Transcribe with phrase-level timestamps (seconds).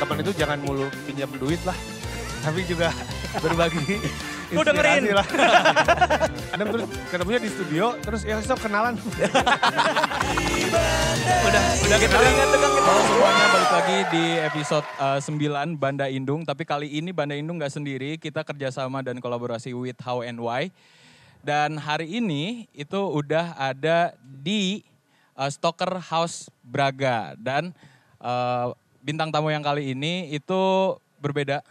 [0.00, 1.76] teman itu jangan mulu pinjam duit lah.
[2.40, 2.88] Tapi juga
[3.38, 4.00] berbagi
[4.50, 5.14] Lu dengerin.
[5.14, 5.26] lah.
[6.52, 8.98] Kadang terus ketemunya di studio, terus ya sok kenalan.
[11.40, 16.46] Udah, udah kita lihat Halo semuanya, balik lagi di episode eh, 9 Banda Indung.
[16.46, 20.70] Tapi kali ini Banda Indung nggak sendiri, kita kerjasama dan kolaborasi with How and Why.
[21.42, 24.86] Dan hari ini itu udah ada di
[25.34, 27.34] eh, Stoker House Braga.
[27.34, 27.74] Dan
[28.22, 28.66] eh,
[29.02, 31.66] bintang tamu yang kali ini itu berbeda.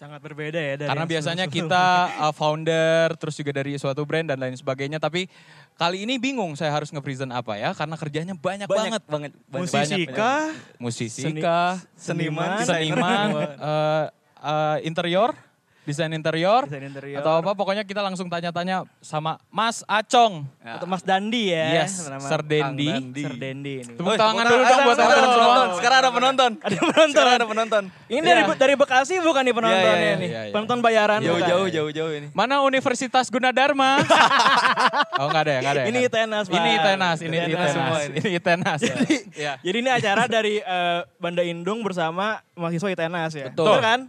[0.00, 1.84] Sangat berbeda ya dari Karena biasanya kita
[2.24, 4.96] uh, founder, terus juga dari suatu brand dan lain sebagainya.
[4.96, 5.28] Tapi
[5.76, 7.76] kali ini bingung saya harus nge-present apa ya.
[7.76, 9.04] Karena kerjanya banyak, banget.
[9.04, 9.36] banget.
[9.36, 9.60] banget.
[9.60, 10.48] musisi banyak, kah?
[10.80, 11.76] Musisi Seni- kah?
[12.00, 13.28] seniman, Seniman,
[13.60, 14.08] uh,
[14.40, 15.36] uh, interior,
[15.82, 16.68] desain interior.
[16.68, 17.18] Desain interior.
[17.18, 20.44] Atau apa, pokoknya kita langsung tanya-tanya sama Mas Acong.
[20.60, 21.82] Atau Mas Dandi ya.
[21.82, 22.88] Yes, Sir Dendi.
[22.90, 23.22] Dandi.
[23.22, 23.94] Sir Dendi ini.
[23.96, 25.34] Tepuk tangan dulu dong buat Ada teman-teman semua.
[25.40, 25.68] penonton.
[25.76, 26.50] Sekarang ada penonton.
[26.60, 27.08] Ada penonton.
[27.10, 27.82] Sekarang ada penonton.
[28.06, 28.54] Ini dari Iya.
[28.56, 30.28] dari Bekasi bukan nih penontonnya Iya, iya, nih.
[30.28, 30.52] iya, iya.
[30.52, 31.30] Penonton bayaran bukan?
[31.30, 32.26] Jauh-jauh, jauh-jauh ini.
[32.32, 34.00] Mana Universitas Gunadarma?
[35.20, 35.86] oh enggak ada ya, enggak ada ya.
[35.86, 36.18] Ini nggak ada.
[36.20, 36.56] Itenas, Pak.
[36.56, 38.18] Ini Itenas, ini Itenas ini.
[38.20, 38.80] Ini Itenas.
[39.66, 43.46] Jadi ini acara dari eh, Banda Indung bersama mahasiswa ITENAS ya.
[43.50, 44.00] Betul kan?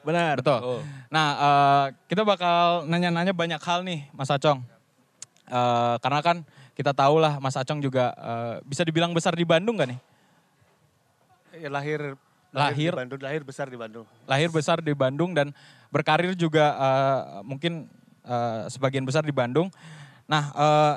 [0.00, 0.40] Benar.
[0.40, 0.80] Betul.
[1.12, 4.64] Nah, eh, kita bakal nanya-nanya banyak hal nih, Mas Acong.
[5.50, 6.36] Eh, karena kan
[6.72, 10.00] kita tahu lah, Mas Acong juga eh, bisa dibilang besar di Bandung gak nih?
[11.60, 12.16] Ya, lahir,
[12.50, 12.90] Lahir.
[12.94, 14.06] di Bandung, lahir besar di Bandung.
[14.24, 15.52] Lahir besar di Bandung dan
[15.92, 17.84] berkarir juga eh, mungkin
[18.24, 19.68] eh, sebagian besar di Bandung.
[20.24, 20.96] Nah, eh,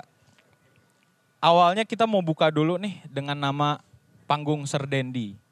[1.44, 3.84] awalnya kita mau buka dulu nih dengan nama
[4.24, 5.43] panggung Serdendi.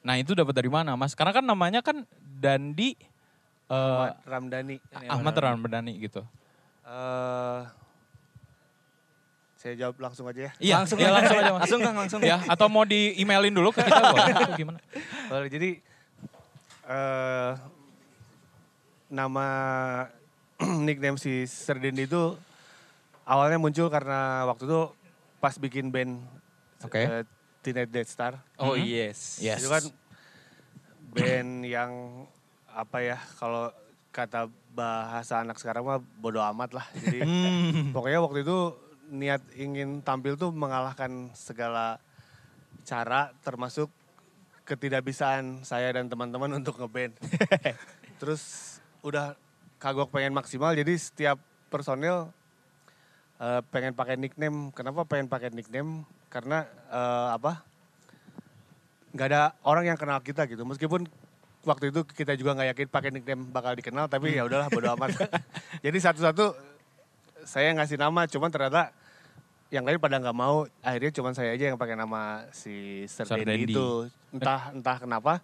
[0.00, 1.12] Nah, itu dapat dari mana, Mas?
[1.12, 2.08] Karena kan namanya kan
[2.40, 2.96] Dandi
[3.68, 4.76] eh, Ahmad Ramdhani.
[5.06, 6.24] Ahmad Ramdhani gitu.
[6.82, 7.60] Eh,
[9.60, 10.52] saya jawab langsung aja ya.
[10.56, 11.12] Iya, Langsung aja.
[11.12, 11.60] langsung aja mas.
[11.68, 12.20] Langsung, Kang, langsung.
[12.24, 14.80] Ya, atau mau di emailin dulu ke kita boleh atau gimana?
[15.28, 15.70] Boleh, jadi
[16.90, 17.52] eh
[19.12, 19.46] nama
[20.86, 22.34] nickname si Serdendi itu
[23.22, 24.80] awalnya muncul karena waktu itu
[25.38, 26.18] pas bikin band
[26.80, 27.00] Oke.
[27.00, 27.22] eh,
[27.60, 28.40] Teenage Death Star.
[28.56, 28.84] Oh Mhm.
[28.84, 29.38] yes.
[29.38, 29.60] Yes.
[29.60, 29.84] Itu kan
[31.10, 31.92] band yang
[32.66, 33.68] apa ya kalau
[34.10, 36.86] kata bahasa anak sekarang mah bodo amat lah.
[36.96, 37.90] Jadi Hmm.
[37.90, 38.58] pokoknya waktu itu
[39.10, 41.98] niat ingin tampil tuh mengalahkan segala
[42.82, 43.90] cara termasuk
[44.64, 47.18] ketidakbisaan saya dan teman-teman untuk ngeband.
[48.22, 49.34] Terus udah
[49.76, 52.30] kagok pengen maksimal jadi setiap personil
[53.36, 54.70] eh, pengen pakai nickname.
[54.70, 56.06] Kenapa pengen pakai nickname?
[56.30, 57.70] Karena eh, apa?
[59.10, 60.62] nggak ada orang yang kenal kita gitu.
[60.62, 61.06] Meskipun
[61.66, 65.18] waktu itu kita juga nggak yakin pakai nickname bakal dikenal, tapi ya udahlah bodo amat.
[65.84, 66.54] Jadi satu-satu
[67.42, 68.94] saya ngasih nama, cuman ternyata
[69.70, 70.66] yang lain pada nggak mau.
[70.82, 73.74] Akhirnya cuman saya aja yang pakai nama si Sir Sir Dendi Dendi.
[73.74, 74.06] itu.
[74.30, 75.42] Entah entah kenapa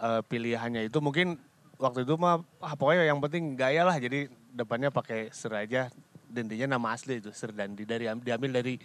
[0.00, 1.36] eh, pilihannya itu mungkin
[1.80, 3.96] waktu itu mah ah, pokoknya yang penting gaya lah.
[4.00, 5.92] Jadi depannya pakai Sir aja.
[6.30, 8.78] Dendinya nama asli itu Sir Dandi dari diambil dari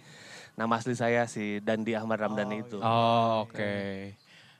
[0.56, 2.80] nama asli saya si Dandi Ahmad Ramdhani itu.
[2.80, 3.76] Oh, oke.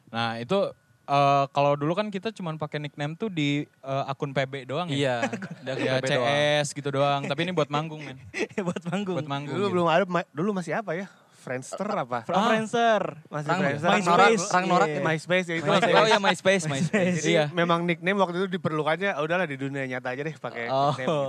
[0.08, 0.58] Nah, itu
[1.02, 4.94] eh, kalau dulu kan kita cuma pakai nickname tuh di eh, akun PB doang ya.
[4.94, 5.16] Iya.
[5.64, 6.04] Udah ke Ya, doang.
[6.04, 7.24] CS gitu doang.
[7.24, 8.20] Tapi ini buat manggung, men.
[8.66, 9.16] Buat manggung.
[9.16, 9.56] Buat manggung.
[9.56, 9.74] Dulu gitu.
[9.74, 11.08] belum ada, ma- dulu masih apa ya?
[11.36, 12.26] Friendster apa?
[12.26, 13.02] From Friendster.
[13.30, 13.86] Masih Rang- Friendster.
[13.88, 14.04] MySpace.
[14.04, 14.50] Norak, Iya.
[14.50, 15.68] Rang Norak, MySpace ya itu.
[15.70, 15.94] MySpace.
[15.94, 17.14] Oh ya MySpace, MySpace.
[17.16, 17.44] Jadi Iya.
[17.54, 20.90] memang nickname waktu itu diperlukannya, "Ah, udahlah di dunia nyata aja deh pakai Oh.
[20.90, 21.20] nickname gitu.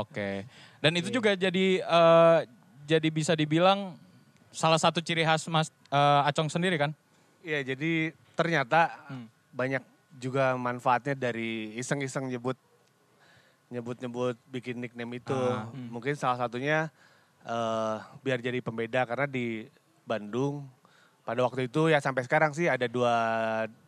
[0.00, 0.30] Oke.
[0.80, 2.38] Dan itu juga jadi eh,
[2.84, 4.00] jadi bisa dibilang
[4.56, 6.96] salah satu ciri khas Mas eh, Acong sendiri kan?
[7.44, 9.28] Iya, jadi ternyata Hmm.
[9.52, 9.84] banyak
[10.16, 12.56] juga manfaatnya dari iseng-iseng nyebut
[13.68, 15.34] nyebut-nyebut bikin nickname itu.
[15.34, 15.68] Ah.
[15.90, 16.88] Mungkin salah satunya
[17.44, 19.70] eh, biar jadi pembeda karena di
[20.02, 20.66] Bandung
[21.22, 23.14] pada waktu itu ya sampai sekarang sih ada dua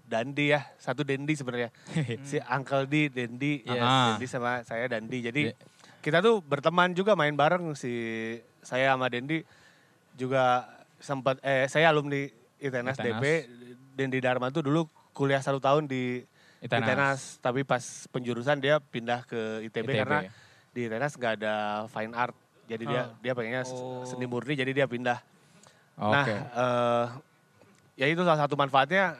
[0.04, 1.68] Dandi ya, satu Dendi sebenarnya.
[2.28, 4.14] si Uncle D, Dendi, Yes.
[4.14, 5.18] Dendi sama saya Dandi.
[5.20, 5.54] Jadi Iya.
[6.00, 7.92] kita tuh berteman juga main bareng si
[8.62, 9.42] saya sama Dendi
[10.18, 10.66] juga
[10.98, 12.26] sempat eh saya alumni
[12.58, 13.22] ITENAS ITENAS.
[13.22, 13.24] DP
[13.94, 16.26] Dendi Dharma tuh dulu kuliah satu tahun di
[16.58, 16.82] Itenas.
[16.84, 19.94] ITENAS tapi pas penjurusan dia pindah ke ITB, ITB.
[19.96, 20.18] karena
[20.68, 21.54] di ITENAS nggak ada
[21.86, 22.34] fine art
[22.66, 23.14] jadi dia Oh.
[23.20, 24.02] dia pengennya s- Oh.
[24.04, 25.22] seni murni jadi dia pindah
[25.96, 26.10] Oke.
[26.12, 27.04] nah eh,
[27.96, 29.14] ya itu salah satu manfaatnya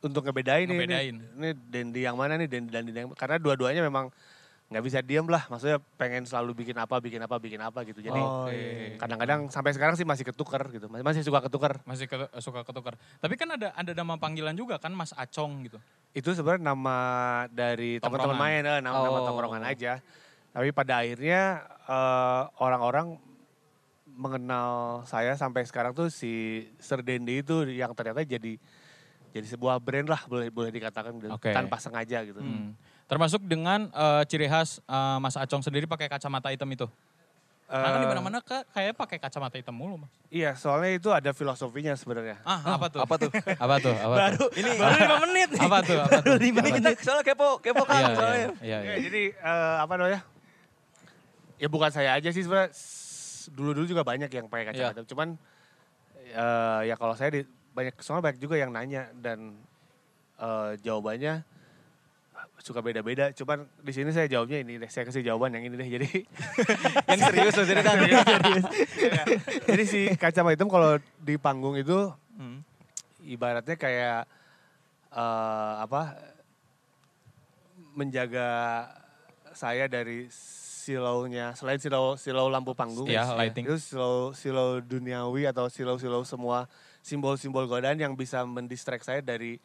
[0.00, 1.16] untuk ngebedain, nih, Ngebedain.
[1.16, 4.12] Ini, ini Dendi yang mana nih Dendi Dendi yang karena dua-duanya memang
[4.74, 5.46] nggak bisa diem lah.
[5.46, 8.02] Maksudnya pengen selalu bikin apa, bikin apa, bikin apa gitu.
[8.02, 8.50] Jadi Oh, Oke.
[8.50, 8.98] iya.
[8.98, 10.90] kadang-kadang sampai sekarang sih masih ketuker gitu.
[10.90, 11.78] Masih, masih suka ketuker.
[11.84, 12.98] Masih ke- suka ketukar.
[13.16, 15.78] Tapi kan ada ada nama panggilan juga kan Mas Acong gitu.
[16.10, 16.96] Itu sebenarnya nama
[17.48, 19.24] dari teman-teman main, eh, nama, nama Oh.
[19.24, 20.02] tongkrongan aja.
[20.50, 23.14] Tapi pada akhirnya eh, orang-orang
[24.06, 26.30] mengenal saya sampai sekarang tuh si
[26.78, 28.58] Sir Dendi itu yang ternyata jadi
[29.30, 31.30] jadi sebuah brand lah boleh boleh dikatakan gitu.
[31.30, 31.50] Oke.
[31.50, 32.38] tanpa sengaja gitu.
[32.38, 32.74] Hmm.
[33.04, 36.88] Termasuk dengan eh, ciri khas eh, Mas Acong sendiri pakai kacamata hitam itu.
[37.64, 40.12] Karena kan di Eh, mana-mana ka- kayak pakai kacamata hitam mulu, Mas.
[40.28, 42.36] Iya, soalnya itu ada filosofinya sebenarnya.
[42.44, 43.00] Ah, apa tuh?
[43.00, 43.30] Apa tuh?
[43.64, 43.94] apa tuh?
[43.96, 44.48] Apa Baru tuh?
[44.54, 45.62] ini baru lima menit nih.
[45.64, 45.96] Apa tuh?
[45.96, 46.34] Apa tuh?
[46.44, 48.36] Ini kita soalnya kepo, kepo kan Iya, soalnya.
[48.36, 48.94] iya, iya, Ya, iya.
[49.00, 50.20] jadi eh, apa namanya?
[51.56, 52.72] Ya bukan saya aja sih sebenarnya.
[53.48, 55.00] Dulu-dulu juga banyak yang pakai kacamata.
[55.04, 55.28] Cuman
[56.20, 57.40] eh, ya kalau saya di,
[57.72, 59.56] banyak soalnya banyak juga yang nanya dan
[60.36, 61.44] eh, jawabannya
[62.64, 63.28] suka beda-beda.
[63.30, 64.88] Cuman di sini saya jawabnya ini deh.
[64.88, 65.84] Saya kasih jawaban yang ini deh.
[65.86, 66.08] Jadi
[67.12, 67.90] Yang serius loh cerita.
[69.68, 72.66] jadi si kacamata hitam kalau di panggung itu Hmm.
[73.22, 74.26] ibaratnya kayak
[75.08, 76.18] eh, apa
[77.94, 78.48] menjaga
[79.54, 83.64] saya dari silaunya selain silau silau lampu panggung Iya, lighting.
[83.64, 86.66] itu silau silau duniawi atau silau-silau semua
[87.00, 89.62] simbol-simbol godaan yang bisa mendistract saya dari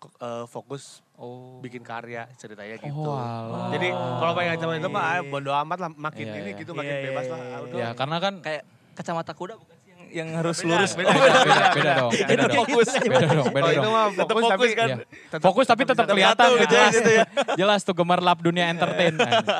[0.00, 1.60] eh, fokus Oh.
[1.60, 2.96] bikin karya ceritanya gitu.
[2.96, 3.68] Oh, alah.
[3.70, 5.20] Jadi kalau pakai kacamata hitam mah ah, iya.
[5.22, 6.56] bodo amat lah makin Iya, ini iya.
[6.56, 7.38] gitu makin Iya, iya, bebas iya, lah.
[7.38, 7.50] iya.
[7.50, 7.76] Ah, udah.
[7.76, 10.92] Ya, karena kan Kayak kacamata kuda bukan sih yang, yang harus Beda, lurus.
[10.94, 12.24] beda, Oh, beda, beda, beda, beda dong, beda.
[12.24, 12.56] beda dong.
[12.58, 12.88] Fokus.
[12.90, 13.92] Beda dong, beda itu dong.
[13.92, 14.88] mah Tetap fokus, fokus tapi kan?
[14.88, 14.96] Iya.
[15.28, 16.64] tetap- Fokus tapi tetap tetap kelihatan gitu.
[16.66, 17.24] jelas gitu ya.
[17.60, 19.14] Jelas tuh gemerlap dunia entertain.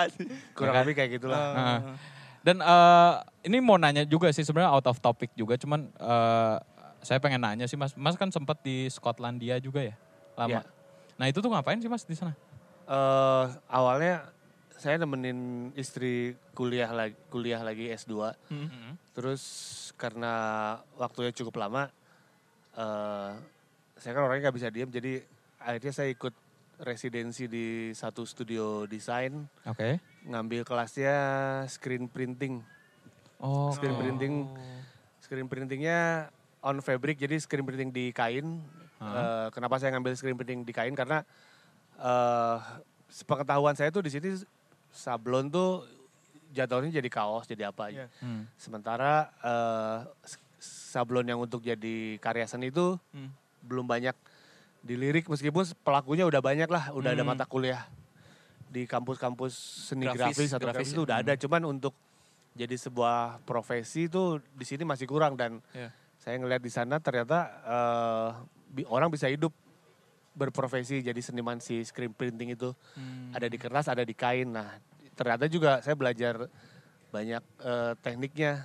[0.56, 0.82] kurang kan?
[0.82, 1.40] lebih kayak gitulah.
[1.52, 1.78] Heeh.
[2.40, 3.12] Dan eh,
[3.44, 6.56] ini mau nanya juga sih sebenarnya out of topic juga, cuman eh,
[6.98, 7.92] saya pengen nanya sih Mas.
[7.94, 9.92] Mas kan sempat di Skotlandia juga ya,
[10.40, 10.60] lama.
[10.60, 10.62] Iya.
[11.20, 12.32] Nah itu tuh ngapain sih Mas di sana?
[12.90, 14.26] eh awalnya
[14.74, 18.34] saya nemenin istri kuliah lagi kuliah lagi S2.
[18.48, 18.96] Hmm.
[19.14, 19.42] Terus
[20.00, 20.32] karena
[20.96, 21.92] waktunya cukup lama
[22.74, 23.30] eh
[24.00, 25.20] saya kan orangnya nggak bisa diem jadi
[25.60, 26.32] akhirnya saya ikut
[26.80, 30.00] residensi di satu studio desain Oke.
[30.24, 31.14] ngambil kelasnya
[31.68, 32.64] screen printing.
[33.38, 33.70] Oh.
[33.76, 34.34] Screen printing
[35.20, 36.26] screen printingnya
[36.64, 38.64] on fabric jadi screen printing di kain.
[39.00, 41.24] Eh, kenapa saya ngambil screen printing di kain karena
[41.96, 42.58] eh
[43.08, 44.36] sepengetahuan saya tuh di sini
[44.88, 45.88] sablon tuh
[46.50, 48.06] jatuhnya jadi kaos jadi apa Iya.
[48.20, 48.44] Hmm.
[48.54, 50.36] sementara eh, s-
[50.92, 53.32] sablon yang untuk jadi karya seni itu Hmm.
[53.62, 54.12] belum banyak
[54.80, 57.32] dilirik meskipun pelakunya udah banyak lah udah ada Hmm.
[57.32, 57.88] mata kuliah
[58.66, 59.52] di kampus-kampus
[59.88, 60.94] seni Grafis, grafis, atau grafis grafis ya.
[60.94, 61.94] itu udah ada cuman untuk
[62.52, 65.88] jadi sebuah profesi itu di sini masih kurang dan Iya.
[66.16, 67.38] saya ngelihat di sana ternyata
[68.46, 69.50] bi- orang bisa hidup
[70.30, 72.70] berprofesi jadi seniman si screen printing itu.
[72.94, 73.30] Hmm.
[73.30, 74.48] ada di kertas ada di kain.
[74.48, 74.78] Nah
[75.12, 76.46] ternyata juga saya belajar
[77.10, 78.62] banyak eh, tekniknya.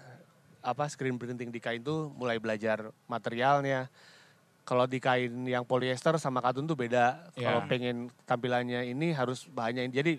[0.61, 3.85] Apa screen printing di kain tuh mulai belajar materialnya.
[4.61, 7.29] Kalau di kain yang polyester sama katun tuh beda.
[7.35, 7.69] Kalau Iya.
[7.69, 10.13] pengen tampilannya ini harus bahannya ini jadi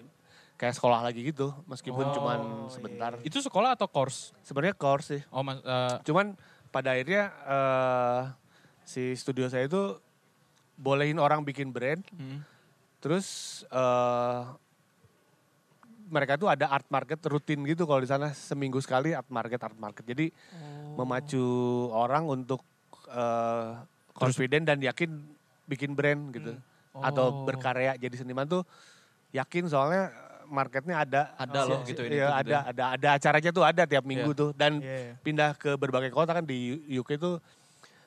[0.56, 2.38] kayak sekolah lagi gitu meskipun Oh, cuman
[2.70, 3.18] sebentar.
[3.20, 4.30] Itu sekolah atau course?
[4.40, 5.22] sebenarnya course sih.
[5.28, 6.38] Oh Mas, eh, Cuman
[6.70, 8.20] pada akhirnya eh,
[8.86, 9.98] si studio saya itu
[10.78, 12.38] bolehin orang bikin brand, hmm.
[13.02, 13.26] terus
[13.66, 14.40] eh,
[16.06, 19.74] mereka tuh ada art market rutin gitu kalau di sana seminggu sekali art market art
[19.74, 20.06] market.
[20.06, 20.30] Jadi
[20.94, 21.42] memacu
[21.90, 22.62] orang untuk
[23.06, 23.70] eh,
[24.14, 25.10] confident dan yakin
[25.66, 26.54] bikin brand gitu,
[26.96, 27.44] atau Oh.
[27.44, 28.62] berkarya jadi seniman tuh
[29.30, 30.14] yakin soalnya
[30.46, 31.22] marketnya ada.
[31.36, 32.60] Ada loh gitu ini Iya tuh gitu ada, ya.
[32.70, 34.38] ada, ada acaranya tuh ada tiap minggu Iya.
[34.38, 35.18] tuh dan Iya.
[35.20, 36.56] pindah ke berbagai kota kan di
[36.88, 37.42] UK itu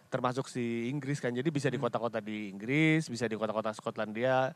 [0.10, 1.30] termasuk si Inggris kan.
[1.30, 1.86] Jadi bisa di Hmm.
[1.86, 4.52] kota-kota di Inggris, bisa di kota-kota Skotlandia.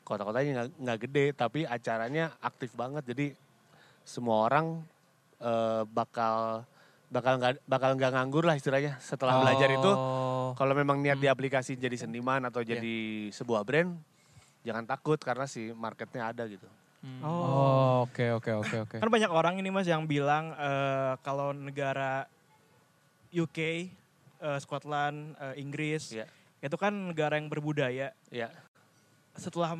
[0.00, 3.04] Kota-kotanya nggak- gede tapi acaranya aktif banget.
[3.04, 3.26] Jadi
[4.02, 4.80] semua orang
[5.40, 6.68] eh, bakal
[7.08, 9.88] bakal nggak bakal nggak nganggur lah istilahnya setelah belajar itu.
[9.88, 10.52] Oh.
[10.52, 11.24] Kalau memang niat Hmm.
[11.24, 12.96] di aplikasi jadi seniman atau jadi
[13.32, 13.96] sebuah brand,
[14.60, 16.68] jangan takut karena si marketnya ada gitu.
[17.24, 18.96] Oh, oke oke oke oke.
[19.00, 22.28] Kan banyak orang ini mas yang bilang eh, kalau negara
[23.32, 23.88] UK,
[24.40, 26.26] eh, Scotland, eh, Inggris, Iya.
[26.60, 28.10] itu kan negara yang berbudaya.
[28.28, 28.48] Ya.
[29.32, 29.76] Setelah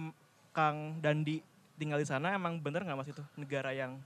[0.50, 1.40] Kang Dandi
[1.74, 3.96] tinggal di sana, emang bener nggak mas itu negara yang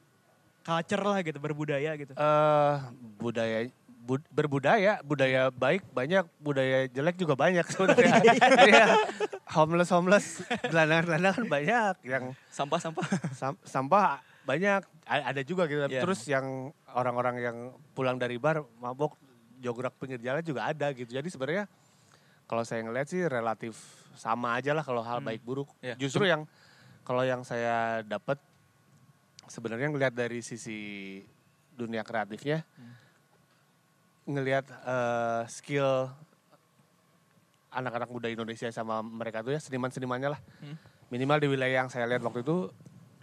[0.60, 2.12] culture lah gitu, berbudaya gitu?
[2.12, 2.74] eh
[3.16, 3.68] budaya
[4.00, 8.14] bud- berbudaya, budaya baik banyak, budaya jelek juga banyak sebenarnya.
[8.64, 8.86] Iya.
[9.50, 10.26] homeless homeless,
[10.62, 13.04] gelandangan gelandangan banyak, yang Sampah-sampah.
[13.32, 15.84] sam- sampah banyak, A- ada juga gitu.
[15.84, 16.00] Iya.
[16.00, 17.56] Terus yang orang-orang yang
[17.92, 19.16] pulang dari bar mabok
[19.64, 21.08] jograk pinggir jalan juga ada gitu.
[21.08, 21.64] Jadi sebenarnya
[22.44, 23.72] kalau saya ngeliat sih relatif
[24.14, 25.72] sama aja lah kalau hal baik buruk.
[25.80, 25.96] Iya.
[25.96, 26.44] Justru yang
[27.00, 28.36] kalau yang saya dapat
[29.48, 31.20] sebenarnya ngelihat dari sisi
[31.74, 32.62] dunia kreatifnya,
[34.28, 36.12] ngelihat eh, skill
[37.74, 40.40] anak-anak muda Indonesia sama mereka tuh ya seniman-senimannya lah.
[40.62, 40.76] Hmm.
[41.10, 42.70] Minimal di wilayah yang saya lihat waktu itu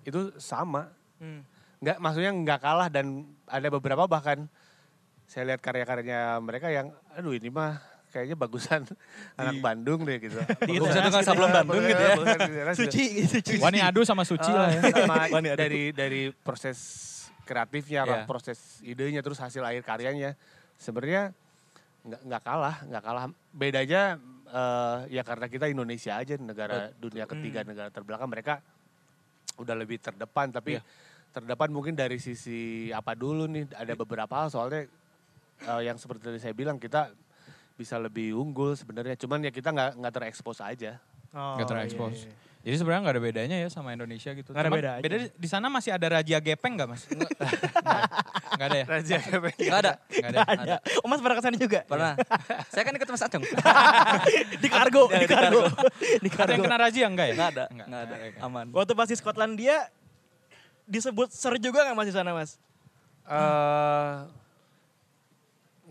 [0.04, 0.92] itu sama.
[1.22, 1.46] Hmm.
[1.82, 4.46] Nggak maksudnya nggak kalah dan ada beberapa bahkan
[5.32, 7.80] saya lihat karya-karyanya mereka yang aduh ini mah
[8.12, 8.84] kayaknya bagusan
[9.40, 10.36] anak Bandung deh gitu.
[10.68, 12.16] Bagusan tukang sablon Bandung gitu ya.
[12.20, 12.76] Di.
[12.76, 13.64] Suci gitu, cuci.
[13.64, 14.84] Wani adu sama Suci lah ya.
[15.08, 17.08] Sama dari dari proses
[17.48, 18.28] kreatifnya, Iya.
[18.28, 20.36] proses idenya, terus hasil akhir karyanya,
[20.76, 21.32] sebenarnya
[22.04, 23.24] nggak nggak kalah, nggak kalah.
[23.56, 24.20] Bedanya
[24.52, 28.60] eh, ya karena kita Indonesia aja, negara dunia ketiga, negara terbelakang, mereka
[29.56, 30.84] udah lebih terdepan, tapi Iya.
[31.32, 33.72] terdepan mungkin dari sisi apa dulu nih?
[33.72, 34.88] Ada beberapa hal soalnya
[35.64, 37.12] eh, yang seperti tadi saya bilang kita
[37.74, 41.02] bisa lebih unggul sebenarnya, cuman ya kita nggak nggak terekspos aja.
[41.32, 42.18] Oh, Nggak terekspos.
[42.20, 42.50] iya, iya.
[42.62, 44.54] Jadi sebenarnya nggak ada bedanya ya sama Indonesia gitu.
[44.54, 45.02] Nggak ada beda aja.
[45.02, 47.10] Beda di- di sana masih ada Raja Gepeng nggak mas?
[47.10, 48.86] Nggak ada ya?
[48.86, 49.92] Raja Nggak ada.
[50.06, 50.40] Nggak ada.
[50.46, 50.76] Ada.
[51.02, 51.80] Oh mas pernah ke sana juga?
[51.84, 52.14] Pernah.
[52.72, 53.42] Saya kan ikut Mas Acung.
[54.62, 55.62] di kargo, Ya, di di kargo.
[56.22, 56.62] di Ada yang kargo.
[56.62, 57.34] kena razia enggak ya?
[57.34, 57.66] Nggak ada.
[57.72, 57.88] Nggak.
[57.90, 58.16] Ada.
[58.46, 58.66] Aman.
[58.70, 59.78] Waktu pas di Skotlandia
[60.86, 62.52] disebut ser juga nggak mas di sana mas?
[63.24, 64.16] eh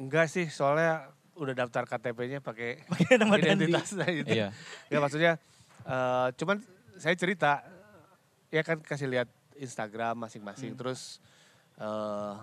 [0.00, 3.68] enggak sih, soalnya udah daftar KTP-nya pakai Pakai nama Dandi.
[3.68, 4.32] identitas gitu.
[4.32, 4.48] Iya.
[4.88, 5.32] Ya maksudnya,
[5.82, 6.56] eh cuman
[6.96, 7.60] saya cerita,
[8.48, 11.20] ya kan kasih lihat Instagram masing-masing, terus
[11.76, 12.34] eh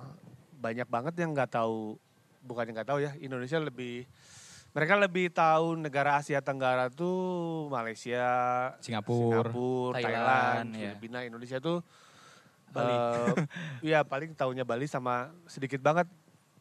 [0.55, 1.97] banyak banget yang nggak tahu,
[2.41, 4.05] bukan yang nggak tahu ya, Indonesia lebih,
[4.73, 8.25] mereka lebih tahu negara Asia Tenggara tuh Malaysia,
[8.79, 9.45] Singapura.
[9.45, 10.81] Singapura, Thailand, Thailand, ya.
[10.93, 11.81] Filipina, Indonesia tuh
[12.67, 12.93] Bali.
[12.93, 13.33] eh,
[13.83, 16.05] Iya paling tahunya Bali sama sedikit banget.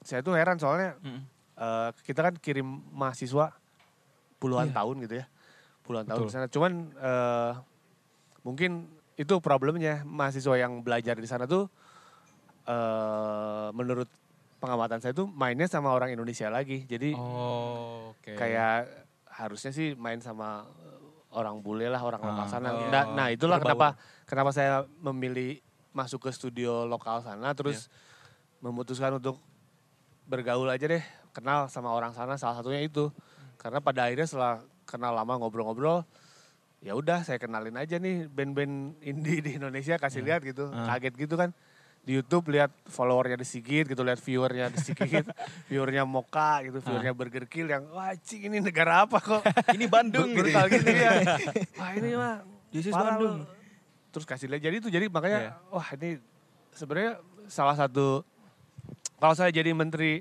[0.06, 1.20] Saya tuh heran soalnya Mm.
[1.56, 3.50] eh, kita kan kirim mahasiswa
[4.38, 4.76] puluhan Iya.
[4.76, 5.26] tahun gitu ya,
[5.82, 6.28] puluhan tahun Betul.
[6.30, 6.46] di sana.
[6.46, 7.52] Cuman eh,
[8.40, 8.86] mungkin
[9.16, 11.66] itu problemnya mahasiswa yang belajar di sana tuh
[12.64, 14.06] eh, menurut
[14.56, 16.82] pengamatan saya tuh mainnya sama orang Indonesia lagi.
[16.84, 18.34] Jadi Oh, oke.
[18.34, 18.86] kayak
[19.28, 20.64] harusnya sih main sama
[21.30, 22.68] orang bule lah orang lokal Ah, sana.
[22.72, 22.88] oh.
[22.88, 23.94] Nah, nah, itulah kenapa
[24.25, 25.60] kenapa saya memilih
[25.92, 27.92] masuk ke studio lokal sana terus Iya.
[28.62, 29.36] memutuskan untuk
[30.26, 33.11] bergaul aja deh kenal sama orang sana salah satunya itu.
[33.56, 34.54] Karena pada akhirnya setelah
[34.85, 36.06] kenal lama ngobrol-ngobrol
[36.78, 40.68] ya udah saya kenalin aja nih band-band indie di Indonesia kasih lihat gitu.
[40.68, 40.95] Ah.
[40.95, 41.50] kaget gitu kan.
[42.06, 45.26] Di YouTube lihat followernya di Sigit gitu lihat viewernya di Sigit
[45.71, 49.42] viewernya Moka gitu viewernya Burger Kill yang wah cing ini negara apa kok?
[49.75, 50.47] Ini Bandung gitu.
[50.47, 51.11] brutal gitu ya.
[51.80, 53.42] Wah ini mah This is parah Bandung.
[54.14, 54.62] terus kasih lihat.
[54.62, 55.52] Jadi itu jadi makanya Iya.
[55.66, 56.23] wah ini
[56.71, 58.23] sebenarnya salah satu
[59.16, 60.20] kalau saya jadi menteri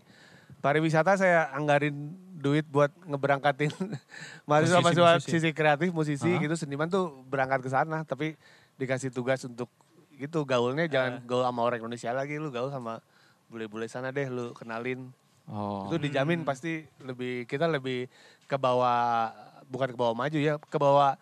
[0.60, 1.94] pariwisata saya anggarin
[2.36, 3.74] duit buat ngeberangkatin
[4.48, 5.42] mahasiswa-mahasiswa Musisi-musisi.
[5.42, 6.40] sisi kreatif musisi Ah.
[6.40, 8.38] gitu seniman tuh berangkat ke sana tapi
[8.75, 9.70] dikasih tugas untuk
[10.14, 13.04] gitu gaulnya jangan gaul sama orang Indonesia lagi lu gaul sama
[13.48, 15.12] bule-bule sana deh lu kenalin
[15.46, 15.86] Oh.
[15.86, 18.10] itu dijamin pasti lebih kita lebih
[18.44, 19.30] ke bawah
[19.68, 21.22] bukan ke bawah maju ya ke bawah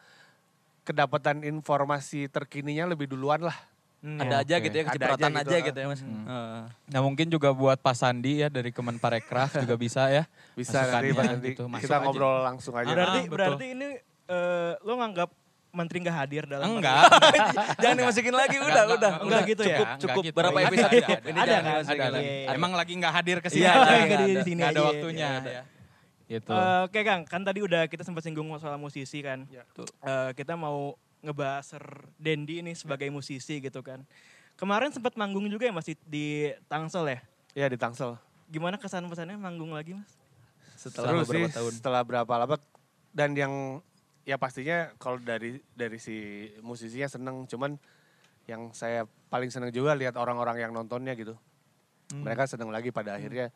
[0.84, 3.56] kedapatan informasi terkininya lebih duluan lah
[4.04, 4.42] Hmm, Ada ya.
[4.44, 4.64] aja oke.
[4.64, 6.02] gitu ya, Ada kecipratan aja aja, gitu, gitu ya mas.
[6.04, 6.26] Hmm.
[6.26, 6.64] Heeh.
[6.92, 10.28] Nah mungkin juga buat Pak Sandi ya dari Kemenparekraf juga bisa ya.
[10.60, 12.04] bisa nanti, pas nanti gitu, masuk kita aja.
[12.04, 13.88] ngobrol langsung aja Berarti Ah, berarti ini
[14.26, 15.30] eh, lo nganggap
[15.72, 17.02] menteri nggak hadir dalam Enggak.
[17.82, 18.94] Jangan dimasukin lagi, udah, Enggak, udah.
[18.94, 19.42] enggak, enggak udah.
[19.48, 19.68] gitu ya?
[19.74, 20.68] Cukup, Cukup enggak berapa gitu.
[20.68, 22.06] episode ada, Ini ada, jangan ada, ada.
[22.12, 22.28] lagi.
[22.28, 22.48] Iya.
[22.54, 23.62] Emang lagi nggak hadir ke sini.
[23.62, 23.82] Iya, aja.
[23.90, 24.44] iya, Nggak di ada.
[24.44, 25.64] sini ada waktunya Iya, ya.
[26.26, 26.52] Gitu.
[26.52, 29.48] Eh, Oke Kang, kan tadi udah kita sempat singgung soal musisi kan.
[29.48, 29.64] Ya.
[30.04, 30.94] Eh, kita mau
[31.24, 31.84] ngebahas Sir
[32.20, 34.04] Dendi ini sebagai musisi gitu kan.
[34.54, 37.20] Kemarin sempat manggung juga ya masih di Tangsel ya.
[37.56, 38.20] ya di Tangsel
[38.54, 40.14] Gimana kesan pesannya manggung lagi mas?
[40.78, 41.72] Setelah Seru beberapa sih tahun.
[41.74, 42.56] setelah berapa lama
[43.10, 43.82] dan yang
[44.24, 47.80] ya pastinya kalau dari dari si musisinya seneng cuman
[48.46, 51.34] yang saya paling seneng juga lihat orang-orang yang nontonnya gitu
[52.12, 52.20] Hmm.
[52.22, 53.50] mereka seneng lagi pada akhirnya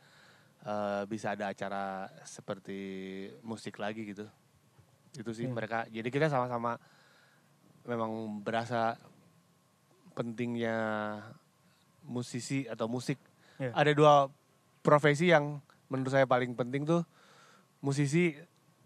[0.65, 2.79] eh, bisa ada acara seperti
[3.43, 4.25] musik lagi gitu
[5.13, 6.79] itu sih mereka jadi kita sama-sama
[7.87, 8.99] memang berasa
[10.13, 10.77] pentingnya
[12.03, 13.17] musisi atau musik
[13.57, 13.73] Iya.
[13.73, 14.13] ada dua
[14.79, 17.01] profesi yang menurut saya paling penting tuh
[17.79, 18.37] musisi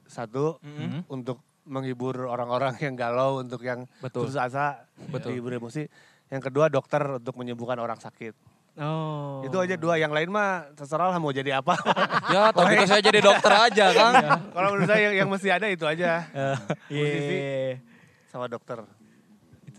[0.05, 1.08] satu Mhm.
[1.08, 4.25] untuk menghibur orang-orang yang galau untuk yang Betul.
[4.25, 5.36] putus asa Betul.
[5.36, 5.91] dihibur musik
[6.27, 8.31] yang kedua dokter untuk menyembuhkan orang sakit
[8.74, 9.43] Oh.
[9.43, 11.75] itu aja dua yang lain mah terserah lah mau jadi apa
[12.31, 14.13] Ya, gitu saya jadi dokter aja, Kang.
[14.55, 16.24] kalau menurut saya yang, yang mesti ada itu aja
[16.88, 17.91] musisi Iya.
[18.32, 18.80] Sama dokter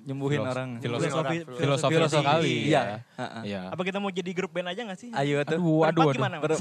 [0.02, 0.68] Nyembuhin Filos- orang.
[0.76, 2.54] Filosofi, Filosofi- filosofi.
[2.66, 2.82] Iya.
[2.82, 3.26] ya.
[3.46, 3.60] Iya.
[3.70, 5.14] Apa kita mau jadi grup band aja gak sih?
[5.14, 5.62] Ayo tuh.
[5.62, 6.14] Aduh, aduh, aduh.
[6.18, 6.58] gimana, Mas?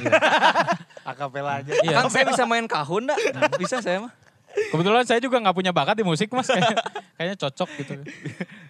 [1.11, 1.95] akapela aja Iya.
[1.97, 3.17] Kang saya bisa main kahun enggak?
[3.57, 4.13] Bisa saya mah.
[4.51, 6.45] Kebetulan saya juga nggak punya bakat di musik mas.
[6.45, 6.75] Kayaknya,
[7.17, 7.93] kayaknya cocok gitu.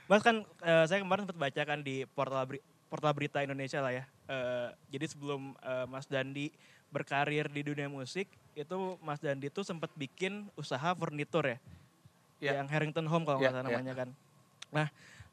[0.05, 3.91] Mas kan eh, saya kemarin sempat baca kan di portal beri- portal berita Indonesia lah
[3.91, 4.03] ya.
[4.29, 6.47] Eh, jadi sebelum eh, Mas Dandi
[6.87, 11.57] berkarir di dunia musik, itu Mas Dandi tuh sempat bikin usaha furnitur ya.
[12.41, 12.57] Ya.
[12.57, 13.77] Yang Harrington Home kalau Ya, nggak salah ya.
[13.77, 14.09] namanya kan.
[14.73, 14.87] Nah,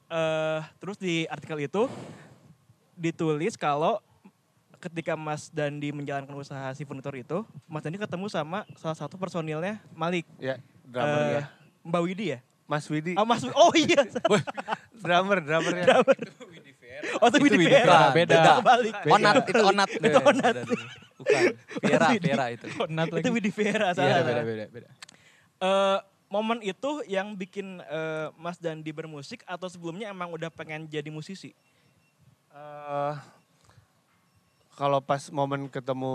[0.07, 1.89] eh terus di artikel itu
[2.95, 3.97] ditulis kalau
[4.79, 9.81] ketika Mas Dandi menjalankan usaha si furnitur itu, Mas Dandi ketemu sama salah satu personilnya
[9.93, 10.29] Malik.
[10.37, 11.45] Ya, drummer Eh, ya.
[11.83, 12.39] Mbak Widi ya?
[12.69, 14.05] Mas Widi, Oh, Mas Oh iya.
[15.03, 16.05] drummer, drummernya.
[17.17, 17.81] Oh, itu Itu Widi Vera.
[17.89, 18.37] Vera, beda.
[18.61, 18.95] Kebalik.
[19.09, 19.89] Onat, itu onat.
[19.89, 20.55] Itu onat.
[21.17, 21.43] Bukan.
[21.81, 22.07] Vera.
[22.13, 22.67] Vera itu.
[22.77, 23.23] Onat lagi.
[23.25, 24.21] Itu Widi Vera Iya, salah.
[24.21, 24.89] beda, beda, beda.
[25.59, 25.99] Eh,
[26.29, 31.53] momen itu yang bikin eh, Mas Dandi bermusik atau sebelumnya emang udah pengen jadi musisi?
[32.53, 33.15] Eh,
[34.77, 36.15] kalau pas momen ketemu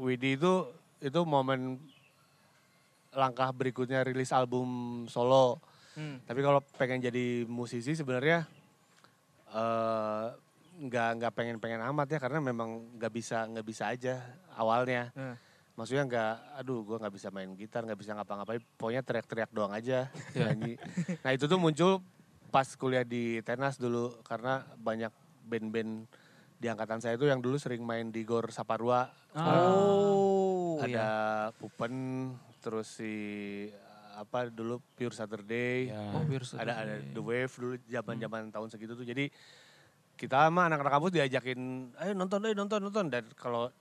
[0.00, 0.68] Widi itu
[1.02, 1.80] itu momen
[3.12, 5.58] langkah berikutnya rilis album solo.
[5.94, 6.18] Hmm.
[6.26, 8.44] Tapi kalau pengen jadi musisi sebenarnya
[9.50, 10.26] eh,
[10.74, 14.20] nggak nggak pengen pengen amat ya karena memang nggak bisa nggak bisa aja
[14.58, 15.08] awalnya.
[15.16, 15.36] Nah.
[15.74, 20.06] Maksudnya nggak, aduh gue nggak bisa main gitar, nggak bisa ngapa-ngapain, pokoknya teriak-teriak doang aja
[20.34, 20.78] nyanyi.
[21.26, 21.98] Nah itu tuh muncul
[22.54, 25.10] pas kuliah di Tenas dulu karena banyak
[25.50, 26.06] band-band
[26.62, 29.10] di angkatan saya itu yang dulu sering main di Gor Saparua.
[29.34, 31.10] Oh, ada iya.
[31.58, 31.92] Pupen,
[32.62, 33.12] terus si
[34.14, 36.14] apa dulu Pure Saturday, Ya.
[36.14, 39.02] Oh, biar ada ada The Wave dulu zaman-zaman tahun segitu tuh.
[39.02, 39.26] Jadi
[40.14, 43.10] kita sama anak-anak kampus diajakin, ayo nonton, ayo nonton, nonton.
[43.10, 43.74] Dan kalau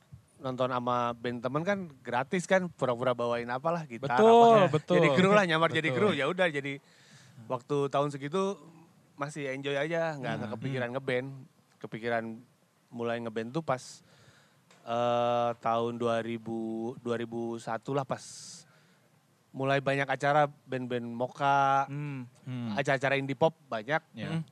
[0.44, 4.20] nonton sama band temen kan gratis kan, pura-pura bawain apalah gitar.
[4.20, 4.76] Betul, apa.
[4.76, 4.96] betul.
[5.00, 5.98] Jadi kru lah, nyamar jadi Betul.
[5.98, 6.10] kru.
[6.12, 6.84] Ya udah jadi
[7.48, 8.60] waktu tahun segitu
[9.16, 10.52] masih enjoy aja, nggak Hmm.
[10.54, 11.28] kepikiran ngeband.
[11.80, 12.24] Kepikiran
[12.92, 14.04] mulai ngeband tuh pas
[14.84, 17.64] eh tahun 2000 2001
[17.96, 18.20] lah pas
[19.50, 22.28] mulai banyak acara band-band moka, Hmm.
[22.44, 22.76] Hmm.
[22.76, 24.04] acara-acara indie pop banyak.
[24.12, 24.44] Ya.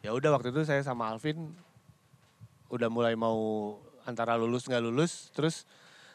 [0.00, 1.52] Ya udah waktu itu saya sama Alvin
[2.70, 5.64] udah mulai mau antara lulus nggak lulus, terus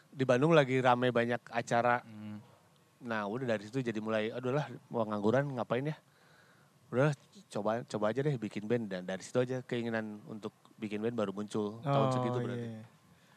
[0.08, 2.02] di Bandung lagi rame banyak acara.
[2.02, 2.40] Hmm.
[3.02, 5.98] Nah udah dari situ jadi mulai, aduh lah mau ngangguran ngapain ya?
[6.88, 7.12] Udah
[7.48, 11.32] coba coba aja deh bikin band dan dari situ aja keinginan untuk bikin band baru
[11.32, 12.68] muncul tahun segitu berarti.
[12.68, 12.84] iya.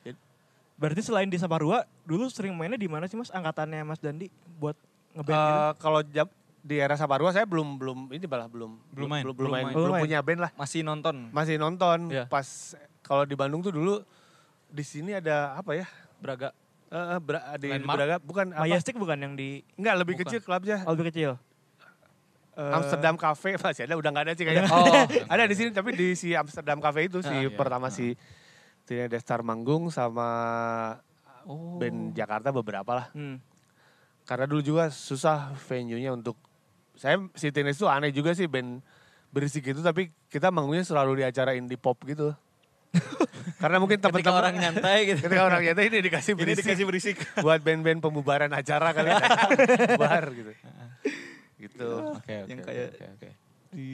[0.03, 0.21] Jadi-
[0.75, 4.79] Berarti selain di Saparua, dulu sering mainnya di mana sih Mas angkatannya Mas Dandi buat
[5.13, 5.53] ngeband gitu?
[5.53, 9.23] Eh, kalau jam- di era Saparua saya belum belum ini malah belum Belum main?
[9.23, 9.75] belum, Belum main, main.
[9.75, 10.03] belum main.
[10.05, 11.17] punya band lah Masih nonton.
[11.31, 12.25] masih nonton Iya.
[12.27, 12.45] pas
[13.01, 14.05] kalau di Bandung tuh dulu
[14.69, 16.53] di sini ada apa ya Braga.
[16.89, 17.97] Eh, eh, Bra- di, di Landmark?
[17.97, 20.25] Braga bukan apa Majestic bukan yang di enggak lebih Bukan.
[20.25, 21.37] kecil klubnya oh, lebih kecil?
[22.53, 24.89] Eh, Amsterdam Cafe masih ada udah nggak ada sih kayaknya Oh.
[25.33, 27.51] ada di sini tapi di si Amsterdam Cafe itu si Ah, iya.
[27.51, 28.17] pertama si
[28.83, 30.29] Tina Destar manggung sama
[31.43, 31.77] Oh.
[31.77, 33.41] band Jakarta beberapa lah Hmm.
[34.23, 36.37] karena dulu juga susah venue-nya untuk
[36.93, 38.85] saya si Tenis itu aneh juga sih band
[39.29, 42.33] berisik gitu tapi kita manggungnya selalu di acara indie pop gitu.
[43.63, 45.21] karena mungkin Ketika teman-teman orang nyantai gitu.
[45.23, 47.17] ketika orang nyantai ini dikasih Ini berisik, dikasih berisik.
[47.39, 49.19] buat band-band pembubaran acara kali ya.
[49.95, 50.53] bubar gitu.
[51.59, 51.89] gitu.
[52.15, 52.49] Oke, oke.
[52.49, 53.29] Yang oke, kayak- oke, oke.
[53.71, 53.91] Di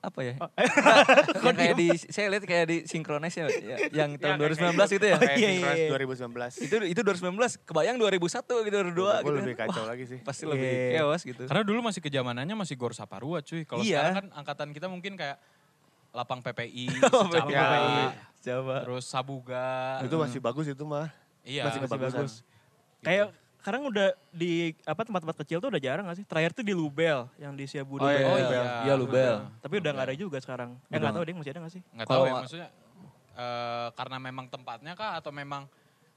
[0.00, 0.34] apa ya?
[0.36, 0.50] Oh,
[1.48, 5.16] yang kayak di saya lihat kayak di Synchronize ya, ya, yang tahun 2019 itu ya.
[5.16, 6.60] Kayak Iya, Synchronize iya, iya.
[6.60, 6.68] 2019.
[6.68, 8.20] Itu itu 2019, kebayang 2001
[8.68, 9.30] gitu 2002 Gue gitu.
[9.34, 9.66] lebih kan.
[9.66, 10.18] kacau lagi sih.
[10.20, 11.00] Wah, Pasti lebih Iya.
[11.00, 11.42] chaos gitu.
[11.48, 13.64] Karena dulu masih kezamanannya masih Gor Saparua cuy.
[13.64, 14.04] Kalau Iya.
[14.04, 15.40] sekarang kan angkatan kita mungkin kayak
[16.14, 17.98] Lapang PPI, PPI.
[18.44, 18.76] Coba.
[18.86, 19.98] terus Sabuga.
[20.06, 21.10] Itu masih bagus itu mah.
[21.42, 22.32] Iya, masih masih bagus.
[23.02, 26.26] Kayak sekarang udah di apa tempat-tempat kecil tuh udah jarang gak sih?
[26.28, 28.04] Terakhir tuh di Lubel yang di Siabudi.
[28.04, 28.48] Oh, iya, Oh iya.
[28.48, 28.62] iya.
[28.86, 29.34] Iya, Lubel.
[29.58, 30.76] Tapi udah nggak ada juga sekarang.
[30.92, 31.82] Eh nggak tahu deh masih ada nggak sih?
[31.96, 32.68] Nggak tahu ya maksudnya
[33.34, 35.66] eh, karena memang tempatnya kah atau memang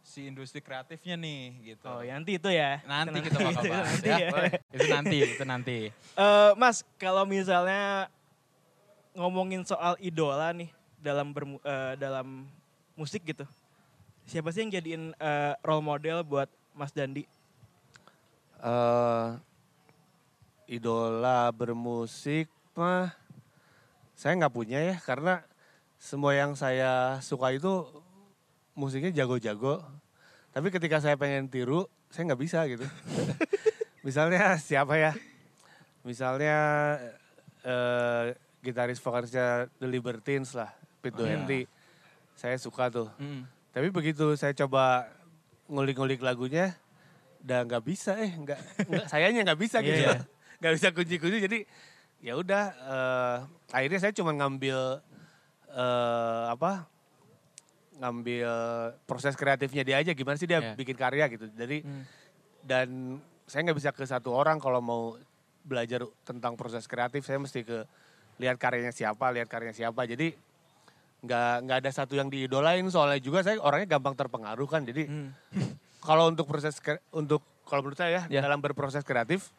[0.04, 1.42] si industri kreatifnya nih
[1.74, 1.88] gitu.
[1.88, 2.80] Oh ya nanti itu ya.
[2.84, 4.18] Nanti Itu kita bakal itu bahas nanti ya.
[4.20, 4.30] ya.
[4.32, 4.52] Boleh.
[4.72, 5.78] Itu nanti, itu nanti.
[6.16, 8.12] Eh, Mas, kalau misalnya
[9.18, 10.70] ngomongin soal idola nih
[11.02, 12.46] dalam bermu- eh, dalam
[12.94, 13.50] musik gitu,
[14.30, 17.26] siapa sih yang jadiin eh, role model buat Mas Dandi?
[18.58, 19.30] eh
[20.68, 23.14] idola bermusik mah
[24.18, 25.46] saya nggak punya ya karena
[25.98, 27.86] semua yang saya suka itu
[28.78, 29.82] musiknya jago-jago.
[30.54, 32.86] Tapi ketika saya pengen tiru saya nggak bisa gitu.
[34.06, 35.14] Misalnya siapa ya?
[36.02, 36.58] Misalnya
[37.62, 38.34] eh
[38.68, 41.40] gitaris vokalisnya The Libertines lah Pete Oh, iya.
[41.40, 41.62] Doherty
[42.36, 43.48] saya suka tuh Hmm.
[43.72, 45.08] tapi begitu saya coba
[45.68, 46.76] ngulik-ngulik lagunya,
[47.44, 48.60] udah nggak bisa eh, nggak,
[49.12, 50.24] sayanya nggak bisa gitu, Iya.
[50.60, 51.38] nggak bisa kunci-kunci.
[51.40, 51.60] Jadi
[52.20, 53.38] ya udah, eh,
[53.72, 55.04] akhirnya saya cuma ngambil
[55.70, 56.88] eh, apa,
[57.98, 58.50] ngambil
[59.04, 60.74] proses kreatifnya dia aja, gimana sih dia Iya.
[60.74, 61.50] bikin karya gitu.
[61.52, 62.04] Jadi Hmm.
[62.64, 62.90] dan
[63.44, 65.02] saya nggak bisa ke satu orang kalau mau
[65.62, 67.84] belajar tentang proses kreatif saya mesti ke
[68.38, 70.06] lihat karyanya siapa lihat karyanya siapa.
[70.06, 70.34] Jadi
[71.18, 72.86] nggak nggak ada satu yang diidolain.
[72.88, 74.82] Soalnya juga saya orangnya gampang terpengaruh kan.
[74.82, 75.34] Jadi Hmm.
[76.08, 76.78] kalau untuk proses
[77.10, 78.40] untuk kalau menurut saya Ya.
[78.40, 79.52] dalam berproses kreatif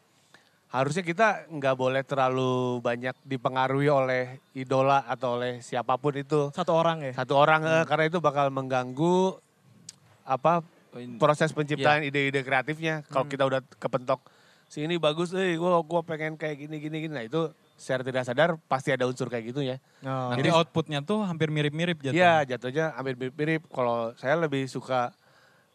[0.69, 6.53] harusnya kita nggak boleh terlalu banyak dipengaruhi oleh idola atau oleh siapa pun itu.
[6.53, 7.13] Satu orang ya.
[7.17, 9.41] satu orang eh, karena itu bakal mengganggu
[10.25, 10.61] apa
[11.17, 13.01] proses penciptaan ide-ide kreatifnya.
[13.09, 14.21] Kalau kita udah kepentok
[14.69, 17.13] si ini bagus eh gua gua pengen kayak gini gini gini.
[17.13, 20.35] Nah itu secara tidak sadar pasti ada unsur kayak gitu ya Oh.
[20.35, 22.43] Nanti outputnya tuh hampir mirip-mirip jatuhnya.
[22.45, 23.67] Iya jatuhnya hampir mirip-mirip.
[23.67, 25.11] Kalau saya lebih suka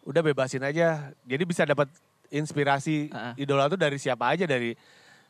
[0.03, 1.11] udah bebasin aja.
[1.23, 1.87] Jadi bisa dapat
[2.29, 3.31] inspirasi Ah.
[3.35, 4.75] idola tuh dari siapa aja dari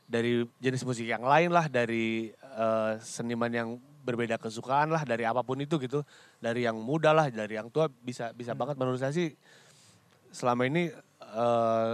[0.03, 3.69] dari jenis musik yang lain lah, dari eh, seniman yang
[4.03, 6.05] berbeda kesukaan lah, dari apa pun itu gitu.
[6.37, 9.33] Dari yang muda lah, dari yang tua bisa bisa banget menurut saya sih
[10.29, 10.93] selama ini
[11.33, 11.93] eh,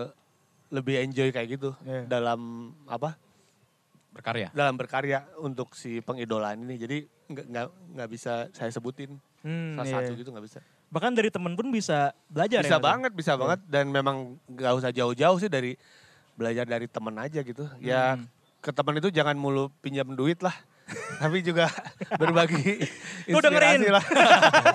[0.70, 2.06] lebih enjoy kayak gitu Iya.
[2.08, 2.40] dalam
[2.86, 3.16] apa?
[4.10, 4.50] Berkarya.
[4.52, 6.76] dalam berkarya untuk si pengidolaan ini.
[6.76, 9.96] Jadi nggak nggak nggak bisa saya sebutin Hmm, salah iya.
[10.04, 10.60] satu gitu nggak bisa.
[10.90, 12.82] Bahkan dari temen pun bisa belajar Bisa ya.
[12.82, 15.80] Banget, bisa banget dan memang nggak usah jauh-jauh sih dari
[16.34, 17.64] belajar dari temen aja gitu.
[17.80, 18.28] Ya Hmm.
[18.60, 20.52] ke temen itu jangan mulu pinjam duit lah.
[21.22, 21.70] Tapi juga
[22.18, 22.82] berbagi
[23.32, 24.04] inspirasi lah.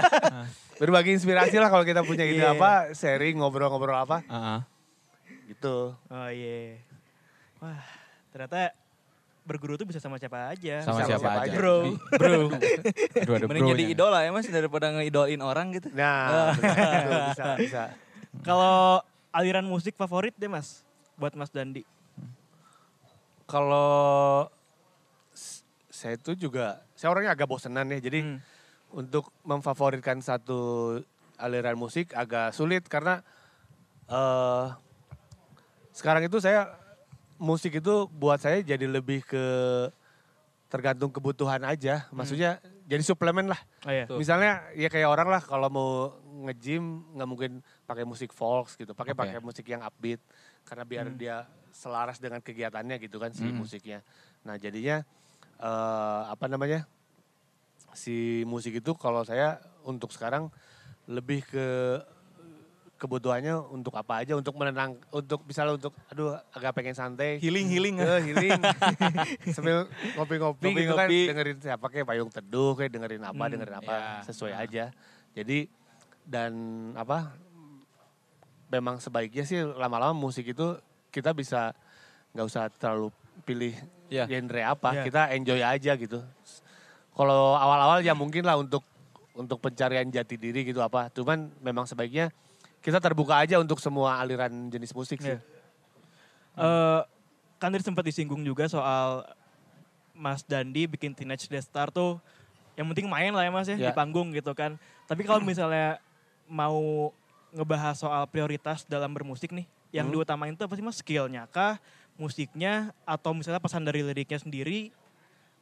[0.80, 2.54] berbagi inspirasi lah kalau kita punya ide Iya.
[2.54, 4.58] apa, sharing, ngobrol-ngobrol apa, Heeh.
[5.48, 5.92] gitu.
[5.92, 6.78] Oh iya.
[7.58, 7.82] Wah,
[8.30, 8.72] ternyata
[9.44, 10.80] berguru tuh bisa sama siapa aja.
[10.80, 11.52] Sama, Sama siapa, siapa aja.
[11.54, 11.76] Bro.
[12.16, 12.40] Bro.
[13.22, 15.92] Aduh, ada Mending jadi idola ya mas daripada ngeidolin orang gitu.
[15.92, 16.56] Nah,
[17.28, 17.82] bisa, bisa.
[18.40, 20.80] Kalau aliran musik favorit deh mas,
[21.14, 21.84] buat Mas Dandi.
[23.44, 24.48] Kalau
[25.92, 28.00] saya itu juga, saya orangnya agak bosenan ya.
[28.00, 28.38] Jadi Hmm.
[28.94, 30.96] untuk memfavoritkan satu
[31.36, 33.20] aliran musik agak sulit karena
[34.06, 34.66] eh
[35.90, 36.70] sekarang itu saya
[37.36, 39.44] musik itu buat saya jadi lebih ke
[40.68, 42.06] tergantung kebutuhan aja.
[42.10, 43.60] Maksudnya jadi suplemen lah.
[43.86, 44.04] Oh iya.
[44.10, 44.18] Tuh.
[44.18, 45.90] Misalnya ya kayak orang lah kalau mau
[46.50, 47.52] nge-gym nggak mungkin
[47.86, 49.20] pakai musik folk gitu, pakai Oke.
[49.22, 50.18] pakai musik yang upbeat
[50.66, 51.18] karena biar Hmm.
[51.18, 51.36] dia
[51.70, 53.62] selaras dengan kegiatannya gitu kan si Hmm.
[53.62, 54.02] musiknya.
[54.42, 55.02] Nah, jadinya
[55.58, 56.86] eh apa namanya?
[57.94, 60.50] Si musik itu kalau saya untuk sekarang
[61.06, 61.66] lebih ke
[62.94, 67.96] kebutuhannya untuk apa aja untuk menenang untuk misalnya untuk aduh agak pengen santai Healing healing.
[67.98, 68.60] Eh, healing.
[69.54, 73.92] Sambil ngopi-ngopi gitu kan dengerin siapa kayak payung teduh kayak dengerin apa Hmm, dengerin apa
[73.92, 74.08] ya.
[74.24, 74.84] sesuai aja.
[75.32, 75.66] Jadi
[76.24, 76.52] dan
[76.94, 77.34] apa
[78.68, 80.78] memang sebaiknya sih lama-lama musik itu
[81.10, 81.74] kita bisa
[82.32, 83.10] nggak usah terlalu
[83.42, 83.74] pilih
[84.06, 84.28] Ya.
[84.28, 85.02] genre apa, Ya.
[85.02, 86.20] kita enjoy aja gitu.
[87.10, 88.84] Kalau awal-awal ya mungkin lah untuk
[89.32, 91.10] untuk pencarian jati diri gitu apa.
[91.10, 92.30] Cuman memang sebaiknya
[92.84, 95.32] kita terbuka aja untuk semua aliran jenis musik sih.
[95.32, 95.40] Iya.
[96.54, 97.00] Eh,
[97.56, 99.24] kan tadi sempat disinggung juga soal
[100.12, 102.20] Mas Dandi bikin Teenage Death Star tuh
[102.76, 103.90] yang penting main lah ya Mas ya, Ya.
[103.90, 104.76] di panggung gitu kan.
[105.08, 105.98] Tapi kalau misalnya
[106.44, 107.10] mau
[107.54, 110.20] ngebahas soal prioritas dalam bermusik nih, yang Hmm.
[110.20, 110.98] diutamain tuh apa sih Mas?
[111.00, 111.78] Skillnya kah?
[112.18, 112.90] Musiknya?
[113.06, 114.90] Atau misalnya pesan dari liriknya sendiri?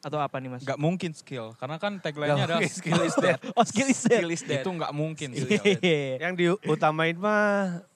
[0.03, 0.63] Atau apa nih Mas?
[0.63, 1.55] Gak mungkin skill.
[1.55, 2.75] Karena kan tagline-nya adalah mungkin.
[2.75, 3.39] skill is dead.
[3.55, 4.19] Oh skill is dead.
[4.19, 4.61] Skill is dead.
[4.61, 5.29] Itu gak mungkin.
[5.31, 6.19] Iya.
[6.21, 7.87] Yang diutamain mah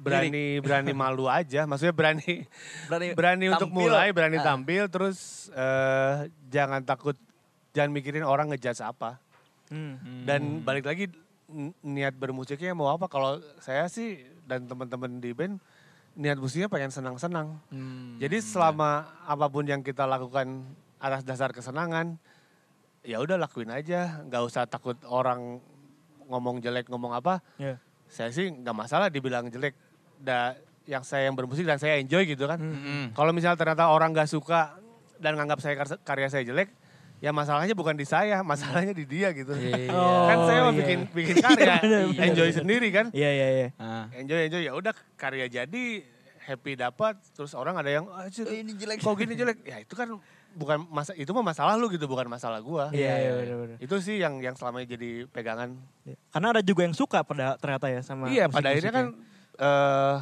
[0.00, 2.48] berani berani malu aja, maksudnya berani
[2.88, 3.84] Berani, berani untuk tampil.
[3.84, 4.44] mulai, berani Ah.
[4.46, 5.18] tampil, terus
[5.52, 6.14] eh,
[6.48, 7.16] jangan takut,
[7.70, 9.20] jangan mikirin orang ngejudge apa.
[9.68, 10.00] Hmm.
[10.24, 11.12] Dan balik lagi
[11.80, 13.06] niat bermusiknya mau apa?
[13.06, 15.60] Kalau saya sih dan teman-teman di band
[16.14, 17.60] niat musiknya pengen senang-senang.
[17.68, 18.16] Hmm.
[18.16, 20.64] Jadi selama apa pun yang kita lakukan
[21.00, 22.20] atas dasar kesenangan,
[23.00, 25.58] ya udah lakuin aja, nggak usah takut orang
[26.28, 27.40] ngomong jelek ngomong apa.
[27.56, 27.80] Iya.
[28.06, 29.74] Saya sih nggak masalah dibilang jelek.
[30.20, 30.52] Da,
[30.84, 32.60] yang saya yang bermusik dan saya enjoy gitu kan.
[32.60, 33.16] Mm-mm.
[33.16, 34.76] Kalau misalnya ternyata orang nggak suka
[35.16, 36.68] dan nganggap saya kar- karya saya jelek,
[37.24, 39.52] ya masalahnya bukan di saya, masalahnya di dia gitu.
[39.92, 40.80] Oh, kan saya mau iya.
[40.84, 42.58] bikin bikin karya, Bener, bener, enjoy bener.
[42.60, 43.06] sendiri kan.
[43.16, 43.68] Iya, iya, iya.
[43.80, 44.08] Ah.
[44.12, 45.84] Enjoy enjoy ya udah karya jadi
[46.40, 49.04] happy dapat terus orang ada yang ah, Cir, ini jelek.
[49.04, 50.08] kok gini jelek ya itu kan
[50.50, 52.90] bukan masa itu mah masalah lu gitu bukan masalah gua.
[52.90, 53.76] Iya, iya, benar-benar.
[53.78, 55.78] itu sih yang yang selama ini jadi pegangan.
[56.28, 59.06] Karena ada juga yang suka pada ternyata ya sama iya pada akhirnya kan
[59.56, 60.16] eh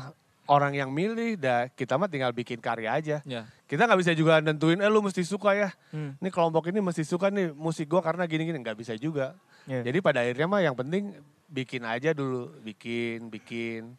[0.48, 3.16] orang yang milih dah kita mah tinggal bikin karya aja.
[3.24, 3.44] Ya.
[3.64, 5.68] kita nggak bisa juga nentuin eh lu mesti suka ya.
[5.92, 6.16] Hmm.
[6.16, 9.36] ini kelompok ini mesti suka nih musik gua karena gini gini nggak bisa juga.
[9.68, 9.84] Iya.
[9.84, 11.12] jadi pada akhirnya mah yang penting
[11.46, 13.96] bikin aja dulu bikin bikin.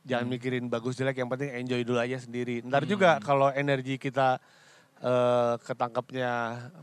[0.00, 0.32] Jangan Hmm.
[0.32, 2.64] mikirin bagus jelek yang penting enjoy dulu aja sendiri.
[2.64, 4.40] Ntar juga kalau energi kita
[5.00, 6.32] eh ketangkapnya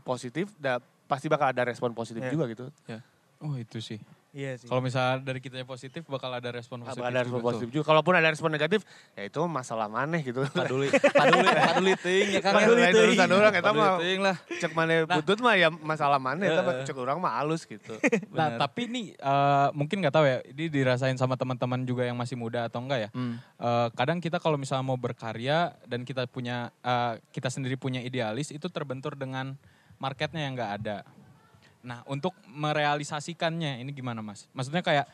[0.02, 2.32] positif dah pasti bakal ada respon positif Iya.
[2.34, 2.66] juga gitu
[3.38, 4.02] Oh itu sih.
[4.38, 4.70] Iya sih.
[4.70, 7.02] Kalau misalnya dari kita positif bakal ada respon positif.
[7.02, 7.48] Apa ada respon juga tuh.
[7.50, 7.84] positif juga.
[7.90, 8.86] Kalaupun ada respon negatif,
[9.18, 10.46] ya itu masalah maneh gitu.
[10.54, 12.54] Paduli, paduli, paduli ting ya Kang.
[12.54, 12.58] ya.
[12.62, 13.06] Paduli teuing.
[13.18, 13.98] urusan orang, eta Paduli mah.
[13.98, 14.36] teuing lah.
[14.62, 17.98] Cek mana butut mah ya masalah maneh, tapi cek orang mah halus gitu.
[18.38, 22.38] Nah, tapi nih eh, mungkin nggak tahu ya, ini dirasain sama teman-teman juga yang masih
[22.38, 23.10] muda atau enggak ya.
[23.10, 23.42] Hmm.
[23.58, 28.54] Eh, kadang kita kalau misalnya mau berkarya dan kita punya eh, kita sendiri punya idealis
[28.54, 29.58] itu terbentur dengan
[29.98, 31.02] marketnya yang nggak ada.
[31.82, 34.50] Nah, untuk merealisasikannya ini gimana mas?
[34.54, 35.06] Maksudnya kayak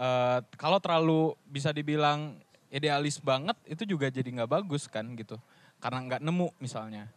[0.00, 2.36] eh, kalau terlalu bisa dibilang
[2.72, 5.36] idealis banget itu juga jadi nggak bagus kan gitu.
[5.80, 7.08] Karena nggak nemu misalnya.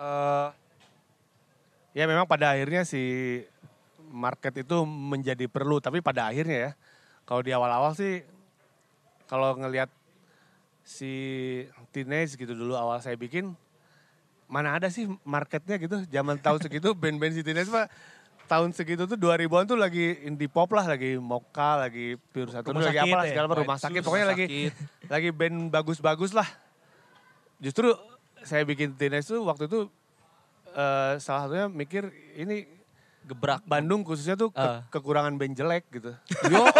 [0.00, 0.48] eh
[1.92, 3.02] ya memang pada akhirnya si
[4.10, 6.72] market itu menjadi perlu, tapi pada akhirnya ya,
[7.22, 8.26] kalau di awal-awal sih,
[9.30, 9.86] kalau ngelihat
[10.82, 11.12] si
[11.94, 13.54] teenage gitu dulu awal saya bikin,
[14.50, 17.86] mana ada sih marketnya gitu, zaman tahun segitu band-band si teenage mah
[18.44, 22.90] tahun segitu tuh 2000-an tuh lagi indie pop lah, lagi Moka, lagi Pure Satu, lagi
[22.90, 23.30] sakit apa lah ya?
[23.30, 24.72] segala macam, rumah sakit, pokoknya Rumah lagi Sakit.
[25.06, 26.48] lagi band bagus-bagus lah.
[27.58, 27.94] Justru
[28.40, 29.86] saya bikin teenage tuh waktu itu
[30.68, 32.66] eh, salah satunya mikir ini
[33.20, 33.62] Gebrak.
[33.62, 34.82] Bandung khususnya tuh ke- Ah.
[34.88, 36.10] kekurangan band jelek gitu.
[36.40, 36.72] Allah.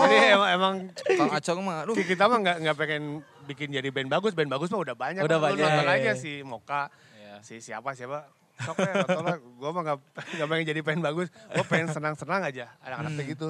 [0.06, 1.92] Jadi emang, emang Kang Acong mah aduh.
[1.98, 3.04] kita mah nggak nggak pengen
[3.46, 5.22] bikin jadi band bagus, band bagus mah udah banyak.
[5.24, 7.34] Udah Lu banyak, Nonton iya, aja si Moka, Iya.
[7.42, 8.28] si siapa siapa.
[8.62, 9.36] Sok ya, nonton lah.
[9.40, 9.98] Gue mah nggak
[10.38, 11.28] nggak pengen jadi band bagus.
[11.32, 12.70] Gue pengen senang-senang aja.
[12.84, 13.48] Anak-anak gitu.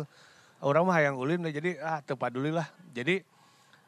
[0.63, 2.71] Orang mah yang ulin deh, jadi ah tepaduli lah.
[2.95, 3.21] Jadi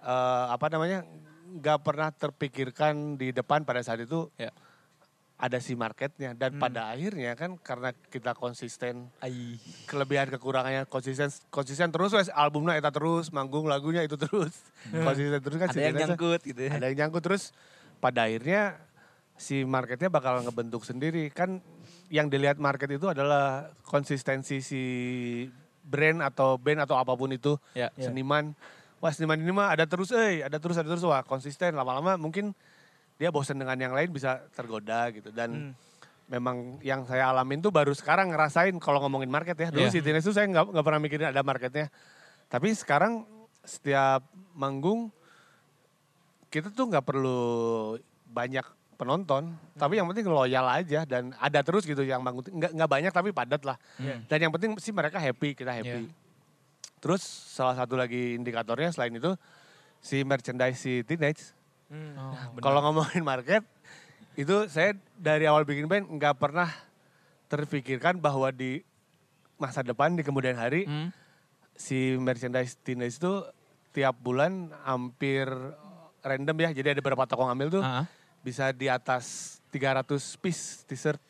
[0.05, 1.07] eh, apa namanya
[1.55, 4.51] nggak pernah terpikirkan di depan pada saat itu Ya.
[5.45, 6.33] Ada si marketnya.
[6.33, 9.61] Dan pada akhirnya kan karena kita konsisten Ai.
[9.85, 14.57] kelebihan kekurangannya konsisten konsisten terus wes albumnya eta terus manggung lagunya itu terus.
[14.89, 16.81] Konsisten terus kan Ada yang nyangkut gitu ya.
[16.81, 17.53] ada yang nyangkut terus.
[18.01, 18.81] Pada akhirnya
[19.37, 21.29] si marketnya bakal ngebentuk sendiri.
[21.29, 21.61] Kan
[22.09, 24.83] yang dilihat market itu adalah konsistensi si
[25.85, 27.61] brand atau band atau apa pun itu.
[27.77, 27.93] Ya.
[28.01, 28.09] Ya.
[28.09, 28.57] seniman.
[29.05, 31.05] Wah seniman ini mah ada terus eh ada terus ada terus.
[31.05, 31.77] Wah konsisten.
[31.77, 32.57] Lama-lama mungkin
[33.15, 35.31] dia bosan dengan yang lain bisa tergoda gitu.
[35.31, 35.73] Dan Hmm.
[36.25, 39.69] memang yang saya alamin tuh baru sekarang ngerasain kalau ngomongin market ya.
[39.69, 41.93] Dulu si Tines tuh saya nggak nggak pernah mikirin ada marketnya.
[42.49, 43.29] Tapi sekarang
[43.61, 45.13] setiap manggung
[46.49, 47.41] kita tuh nggak perlu
[48.25, 49.53] banyak penonton.
[49.75, 52.47] Tapi yang penting loyal aja dan ada terus gitu yang manggung.
[52.47, 53.77] Nggak nggak banyak tapi padat lah.
[53.99, 54.23] Iya.
[54.27, 56.09] dan yang penting sih mereka happy kita happy.
[56.99, 57.21] Terus
[57.53, 59.37] salah satu lagi indikatornya selain itu
[60.01, 61.53] si merchandise si teenage
[61.87, 62.17] Hmm.
[62.59, 63.63] kalau ngomongin market,
[64.35, 66.67] itu saya dari awal bikin band nggak pernah
[67.47, 68.83] terpikirkan bahwa di
[69.55, 71.09] masa depan di kemudian hari Hmm.
[71.73, 73.45] si merchandise teenage itu
[73.91, 75.47] tiap bulan hampir
[76.21, 76.71] random ya.
[76.73, 78.07] Jadi ada beberapa toko ngambil tuh Ah.
[78.41, 81.21] bisa di atas 300 piece t-shirt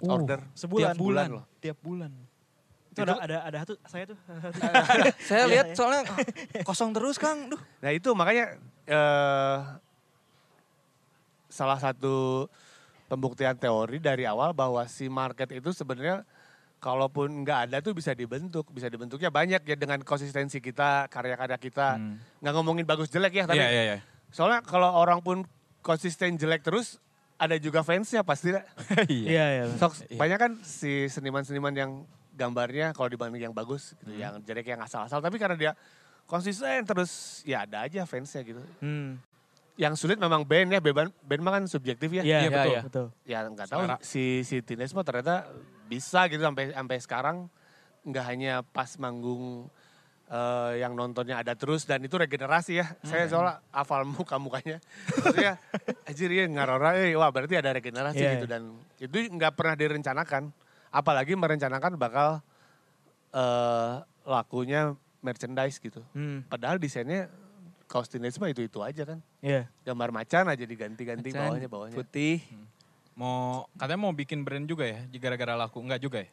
[0.00, 0.42] Uh, order.
[0.52, 0.82] Sebulan.
[0.88, 1.44] Tiap bulan loh.
[1.62, 2.10] Tiap bulan.
[2.92, 4.18] Itu ada, ada, ada satu, saya tuh.
[5.28, 5.74] Saya Iya, lihat iya.
[5.74, 6.02] soalnya
[6.60, 7.48] kosong terus Kang.
[7.48, 7.56] Duh.
[7.80, 9.56] Nah itu makanya eh,
[11.48, 12.46] salah satu
[13.08, 16.24] pembuktian teori dari awal bahwa si market itu sebenarnya
[16.80, 21.96] kalaupun nggak ada tuh bisa dibentuk, bisa dibentuknya banyak ya dengan konsistensi kita, karya-karya kita.
[21.96, 22.16] Hmm.
[22.40, 23.98] Nggak ngomongin bagus jelek ya, tapi Iya, iya, iya.
[24.28, 25.44] soalnya kalau orang pun
[25.80, 26.98] konsisten jelek terus
[27.36, 28.52] ada juga fansnya pasti.
[29.08, 29.28] Iya.
[29.28, 29.64] Iya, iya.
[29.76, 30.18] Sok Iya.
[30.18, 31.90] banyak kan si seniman-seniman yang
[32.32, 34.18] gambarnya kalau dibanding yang bagus, gitu, Hmm.
[34.18, 35.72] yang jelek yang asal-asal, tapi karena dia
[36.24, 39.20] konsisten terus ya ada aja fansnya gitu Hmm.
[39.74, 42.56] yang sulit memang band ya band band mah kan subjektif ya Iya, Iya, betul.
[42.56, 42.82] betul.
[42.82, 43.06] betul.
[43.24, 45.48] ya nggak tahu si si Tines mah ternyata
[45.86, 47.36] bisa gitu sampai sampai sekarang
[48.02, 49.68] nggak hanya pas manggung
[50.26, 55.60] eh, yang nontonnya ada terus dan itu regenerasi ya saya soalnya hafal muka mukanya maksudnya
[56.02, 58.52] anjir ya ngarora eh, wah berarti ada regenerasi Iya, gitu iya.
[58.52, 58.62] dan
[58.98, 60.48] itu nggak pernah direncanakan
[60.92, 62.44] apalagi merencanakan bakal
[63.30, 66.44] eh lakunya merchandise gitu Hmm.
[66.46, 67.26] padahal desainnya
[67.86, 69.66] kaos Tines mah itu itu aja kan Iya.
[69.82, 72.40] gambar macan aja diganti-ganti Macan, bawahnya bawahnya Putih.
[73.12, 76.30] Mau katanya mau bikin brand juga ya, gara-gara laku enggak juga ya?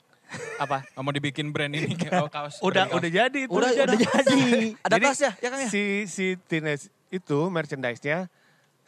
[0.56, 2.62] apa Oh, mau dibikin brand ini kayak oh, kaos.
[2.62, 2.96] udah kaos.
[2.96, 4.38] udah jadi itu Udah, udah jadi.
[4.86, 5.70] Ada Jadi, tas ya, ya Kang ya?
[5.70, 8.30] si si teenage itu merchandise-nya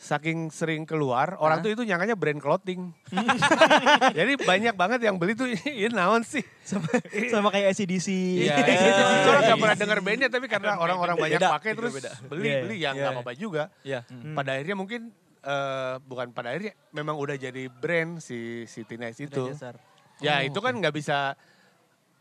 [0.02, 1.64] saking sering keluar orang Hah?
[1.64, 2.90] tuh itu nyangkanya brand clothing
[4.18, 6.90] jadi banyak banget yang beli tuh ini naon sih Sama,
[7.30, 8.08] sama kayak ACDC.
[8.10, 8.72] Iya, Gitu.
[8.82, 9.26] iya.
[9.28, 12.12] orang nggak pernah denger bandnya tapi karena orang-orang banyak Beda, pakai terus beda.
[12.26, 12.90] beli Iya, beli ya iya.
[12.92, 14.00] nggak apa-apa juga Iya.
[14.04, 14.34] Hmm.
[14.34, 15.02] pada akhirnya mungkin
[15.42, 19.76] eh, bukan pada akhirnya memang udah jadi brand si si teenage itu Udah dasar.
[20.18, 21.38] Ya itu kan nggak bisa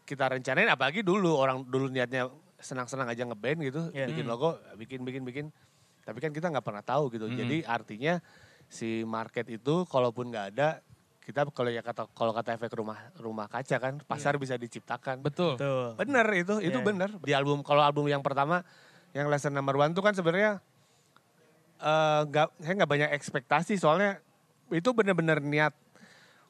[0.05, 4.05] kita rencanain apalagi dulu orang dulu niatnya senang-senang aja ngeband gitu, Iya.
[4.07, 4.33] bikin Hmm.
[4.33, 5.47] logo, bikin bikin bikin.
[6.01, 7.27] Tapi kan kita nggak pernah tahu gitu.
[7.29, 7.39] Mm-mm.
[7.39, 8.19] Jadi artinya
[8.71, 10.81] si market itu kalaupun nggak ada
[11.21, 15.21] kita kalau ya kata kalau kata efek rumah rumah kaca kan pasar bisa diciptakan.
[15.21, 15.55] Betul.
[15.55, 15.95] Betul.
[15.95, 16.87] Bener itu, itu Iya.
[16.87, 17.11] bener.
[17.21, 18.65] Di album kalau album yang pertama
[19.13, 20.59] yang lesson number one tuh kan sebenarnya
[21.81, 24.21] eh, nggak saya nggak banyak ekspektasi soalnya
[24.71, 25.75] itu bener-bener niat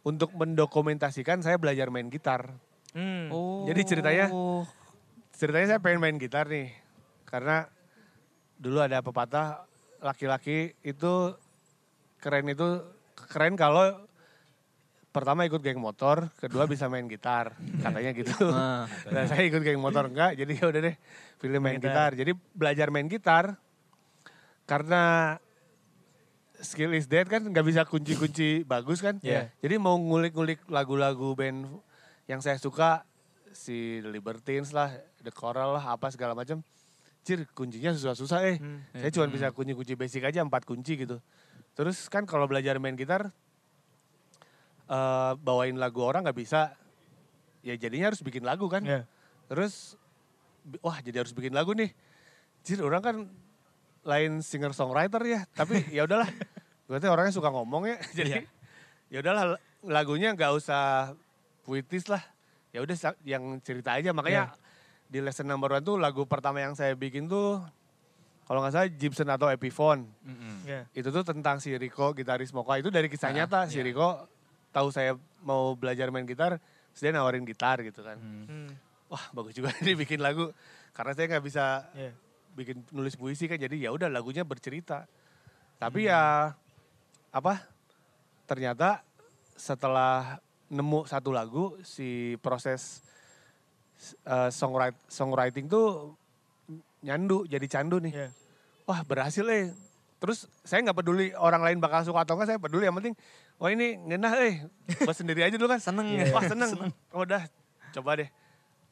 [0.01, 2.53] untuk mendokumentasikan saya belajar main gitar.
[2.93, 3.31] Hmm.
[3.31, 3.65] Oh.
[3.65, 4.31] Jadi ceritanya-
[5.31, 6.69] Ceritanya saya pengen main gitar nih
[7.25, 7.65] karena
[8.61, 9.65] dulu ada pepatah
[10.05, 11.33] laki-laki itu
[12.21, 12.85] keren itu
[13.17, 14.05] keren kalau
[15.11, 18.31] pertama ikut geng motor, kedua bisa main gitar, katanya gitu.
[18.55, 20.97] Nah, Dan saya ikut geng motor enggak, jadi ya udah deh
[21.41, 22.13] pilih main Gitar.
[22.13, 23.57] Jadi belajar main gitar
[24.69, 25.35] karena
[26.61, 29.17] skill is dead kan nggak bisa kunci-kunci bagus kan.
[29.25, 29.49] Iya.
[29.65, 31.67] Jadi mau ngulik-ngulik lagu-lagu band
[32.29, 33.03] yang saya suka
[33.51, 34.95] si The Libertines lah,
[35.25, 36.63] The Coral lah, apa segala macam.
[37.21, 38.57] Cir, kuncinya susah-susah eh.
[38.57, 38.81] Hmm.
[38.97, 41.21] Saya cuma bisa kunci-kunci basic aja, empat kunci gitu.
[41.77, 43.29] Terus kan kalau belajar main gitar,
[44.89, 46.75] eh, bawain lagu orang nggak bisa.
[47.61, 48.81] Ya jadinya harus bikin lagu kan.
[48.81, 49.05] Iya.
[49.53, 50.01] Terus,
[50.81, 51.93] wah jadi harus bikin lagu nih.
[52.65, 53.17] Cir, orang kan
[54.01, 56.29] lain singer songwriter ya, tapi ya udahlah.
[56.89, 58.49] Berarti orangnya suka ngomong ya, jadi
[59.13, 61.13] ya udahlah lagunya nggak usah
[61.69, 62.25] puitis lah.
[62.73, 62.97] Ya udah
[63.29, 64.15] yang cerita aja.
[64.17, 64.55] Makanya
[65.11, 67.59] di lesson number one tuh lagu pertama yang saya bikin tuh
[68.47, 70.07] kalau nggak salah Gibson atau Epiphone.
[70.23, 70.67] Mm-mm.
[70.67, 70.83] Iya.
[70.91, 73.67] Itu tuh tentang si Rico gitaris Moka itu dari kisah nyata.
[73.67, 74.27] Si Rico
[74.71, 76.59] tahu saya mau belajar main gitar,
[76.95, 78.19] dia nawarin gitar gitu kan.
[78.19, 78.71] Hmm.
[79.07, 80.51] Wah bagus juga nih bikin lagu.
[80.91, 82.11] Karena saya nggak bisa Iya.
[82.51, 85.07] bikin nulis puisi kan jadi ya udah lagunya bercerita.
[85.79, 86.51] Tapi ya
[87.31, 87.55] apa?
[88.47, 89.07] Ternyata
[89.55, 93.03] setelah nemu satu lagu si proses
[94.23, 96.15] eh, songwriting, songwriting tuh
[97.01, 98.13] nyandu jadi candu nih.
[98.13, 98.29] Iya.
[98.85, 99.73] Wah berhasil eh.
[100.21, 103.17] Terus saya nggak peduli orang lain bakal suka atau enggak, saya peduli yang penting,
[103.57, 104.69] wah ini ngenah eh,
[105.01, 105.81] buat sendiri aja dulu kan.
[105.89, 106.29] Seneng Iya.
[106.29, 106.35] ya.
[106.37, 106.71] Wah seneng.
[107.11, 107.49] Oh, udah,
[107.91, 108.29] coba deh.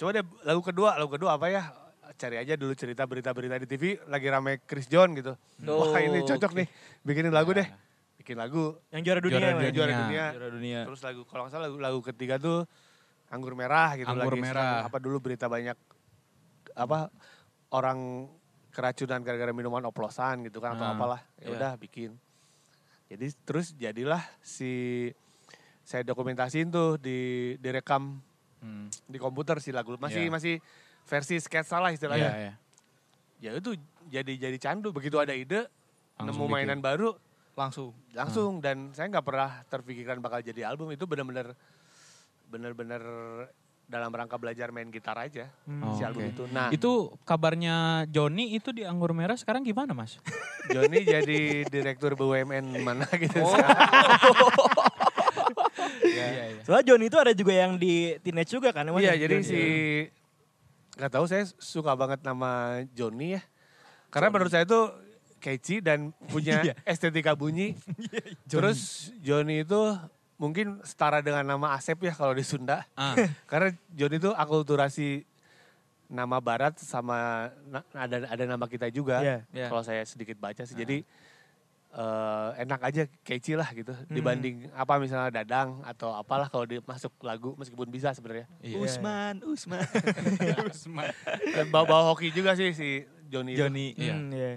[0.01, 1.69] Coba deh lagu kedua, lagu kedua apa ya?
[2.17, 5.37] Cari aja dulu cerita berita-berita di TV, lagi rame Chris John gitu.
[5.69, 6.59] Oh, Wah ini cocok oke.
[6.65, 6.67] nih,
[7.05, 7.69] bikinin lagu deh.
[8.17, 9.37] Bikin lagu, Yang juara dunia.
[9.39, 10.01] Juara juara Dunia.
[10.01, 10.25] dunia.
[10.33, 10.81] Juara dunia.
[10.89, 12.65] Terus lagu, kalau nggak salah lagu, lagu ketiga tuh
[13.29, 14.09] Anggur Merah gitu.
[14.09, 14.85] Anggur lagi Merah.
[14.85, 15.77] Apa dulu berita banyak,
[16.73, 17.13] apa
[17.69, 18.29] orang
[18.71, 21.21] keracunan gara-gara minuman oplosan gitu kan atau Ah, apalah.
[21.37, 21.51] Ya iya.
[21.53, 22.17] udah bikin.
[23.09, 25.09] Jadi terus jadilah si
[25.83, 27.19] saya dokumentasiin tuh di
[27.57, 28.21] direkam
[28.59, 28.91] Hmm.
[29.05, 30.33] di komputer si lagu masih Iya.
[30.33, 30.55] masih
[31.05, 32.31] versi sketsa lah istilahnya.
[32.33, 32.53] iya.
[33.39, 35.71] Ya itu jadi jadi candu begitu ada ide
[36.19, 36.55] Langsung nemu bikin.
[36.67, 37.15] mainan baru
[37.55, 37.95] Langsung.
[38.13, 41.55] langsung dan saya nggak pernah terpikirkan bakal jadi album itu benar-benar
[42.49, 43.03] benar-benar
[43.85, 45.81] dalam rangka belajar main gitar aja Hmm.
[45.93, 46.31] si album oke.
[46.31, 46.45] itu.
[46.51, 50.21] Nah, Itu kabarnya Joni itu di Anggur Merah sekarang gimana mas?
[50.69, 53.41] Joni jadi direktur BUMN mana gitu.
[53.41, 53.57] Oh.
[55.99, 56.27] Ya.
[56.27, 56.63] Iya, iya.
[56.65, 58.85] Soalnya John itu ada juga yang di teenage juga kan?
[58.91, 59.47] Iya, Ya, jadi John.
[59.47, 59.61] si
[60.97, 63.43] nggak tahu saya suka banget nama Joni ya.
[64.09, 64.81] Karena menurut saya itu
[65.39, 66.75] catchy dan punya Iya.
[66.85, 67.79] estetika bunyi.
[68.45, 69.81] Terus Joni itu
[70.39, 72.87] mungkin setara dengan nama Asep ya kalau di Sunda.
[72.95, 73.13] Ah,
[73.51, 75.27] Karena Joni itu akulturasi
[76.09, 79.21] nama barat sama na- ada ada nama kita juga.
[79.21, 79.39] Iya.
[79.51, 79.67] Iya.
[79.69, 80.73] Kalau saya sedikit baca sih.
[80.73, 81.03] Jadi
[81.91, 87.13] eh, enak aja catchy lah gitu dibanding apa misalnya Dadang atau apalah kalau dia masuk
[87.21, 88.47] lagu meskipun bisa sebenarnya.
[88.61, 88.79] iya.
[88.79, 89.85] Usman, Usman.
[90.71, 91.11] Usman.
[91.51, 92.89] Dan bawa-bawa hoki juga sih si
[93.27, 93.53] Joni.
[93.53, 93.93] Johnny.
[93.93, 94.15] Iya.
[94.15, 94.51] Hmm, iya.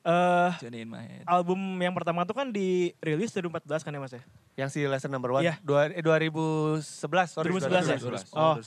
[0.00, 1.24] Eh, Johnny in my head.
[1.28, 4.22] album yang pertama tuh kan dirilis 2014 kan ya mas ya?
[4.60, 5.40] Yang si lesson number one.
[5.40, 5.56] Iya.
[5.64, 7.32] Dua, eh, 2011.
[7.32, 7.96] Sorry, 2011 ya?
[7.96, 8.36] 2011.
[8.36, 8.60] Oh.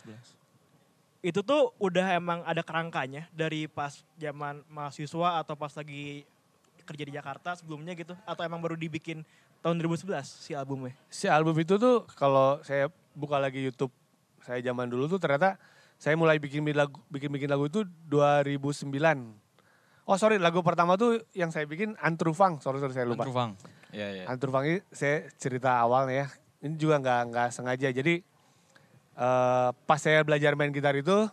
[1.22, 6.26] Itu tuh udah emang ada kerangkanya dari pas zaman mahasiswa atau pas lagi
[6.84, 8.18] kerja di Jakarta sebelumnya gitu?
[8.26, 9.22] Atau emang baru dibikin
[9.62, 10.98] tahun 2011 si albumnya?
[11.08, 13.94] Si album itu tuh kalau saya buka lagi YouTube
[14.44, 15.56] saya zaman dulu tuh ternyata
[15.96, 19.43] saya mulai bikin lagu bikin bikin lagu itu 2009.
[20.04, 22.60] Oh sorry lagu pertama tuh yang saya bikin Antrufang.
[22.60, 23.24] Sorry sorry saya lupa.
[23.24, 23.56] Antrufang.
[23.90, 24.24] Iya, iya.
[24.28, 26.28] Antrufang ini saya cerita awalnya ya.
[26.60, 27.88] Ini juga nggak nggak sengaja.
[27.88, 28.20] Jadi
[29.16, 31.28] eh, pas saya belajar main gitar itu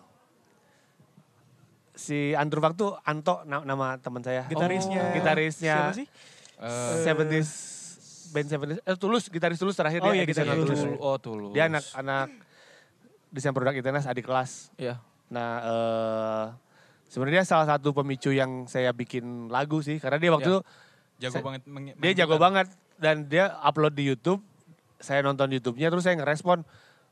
[1.92, 4.46] si Antrufang tuh Anto na- nama teman saya.
[4.46, 5.02] Gitarisnya.
[5.02, 5.75] Oh, gitarisnya.
[5.90, 6.06] Siapa sih?
[6.60, 7.50] Eh, Seventies
[8.31, 10.79] band Seventies eh Tulus gitaris Tulus terakhir Oh dia iya, gitaris Tulus.
[10.79, 11.00] Tulus.
[11.00, 11.50] oh tulus.
[11.50, 12.27] Dia anak-anak
[13.31, 14.71] desain produk ITNAS adik kelas.
[14.79, 15.02] Iya.
[15.27, 16.44] Nah, eh
[17.11, 20.54] sebenarnya salah satu pemicu yang saya bikin lagu sih karena dia waktu Ya.
[20.54, 20.61] itu
[21.21, 21.63] Jago Saya- banget.
[21.69, 24.40] meng- dia jago banget dan dia upload di YouTube.
[24.96, 26.65] Saya nonton YouTube-nya terus saya ngerespon,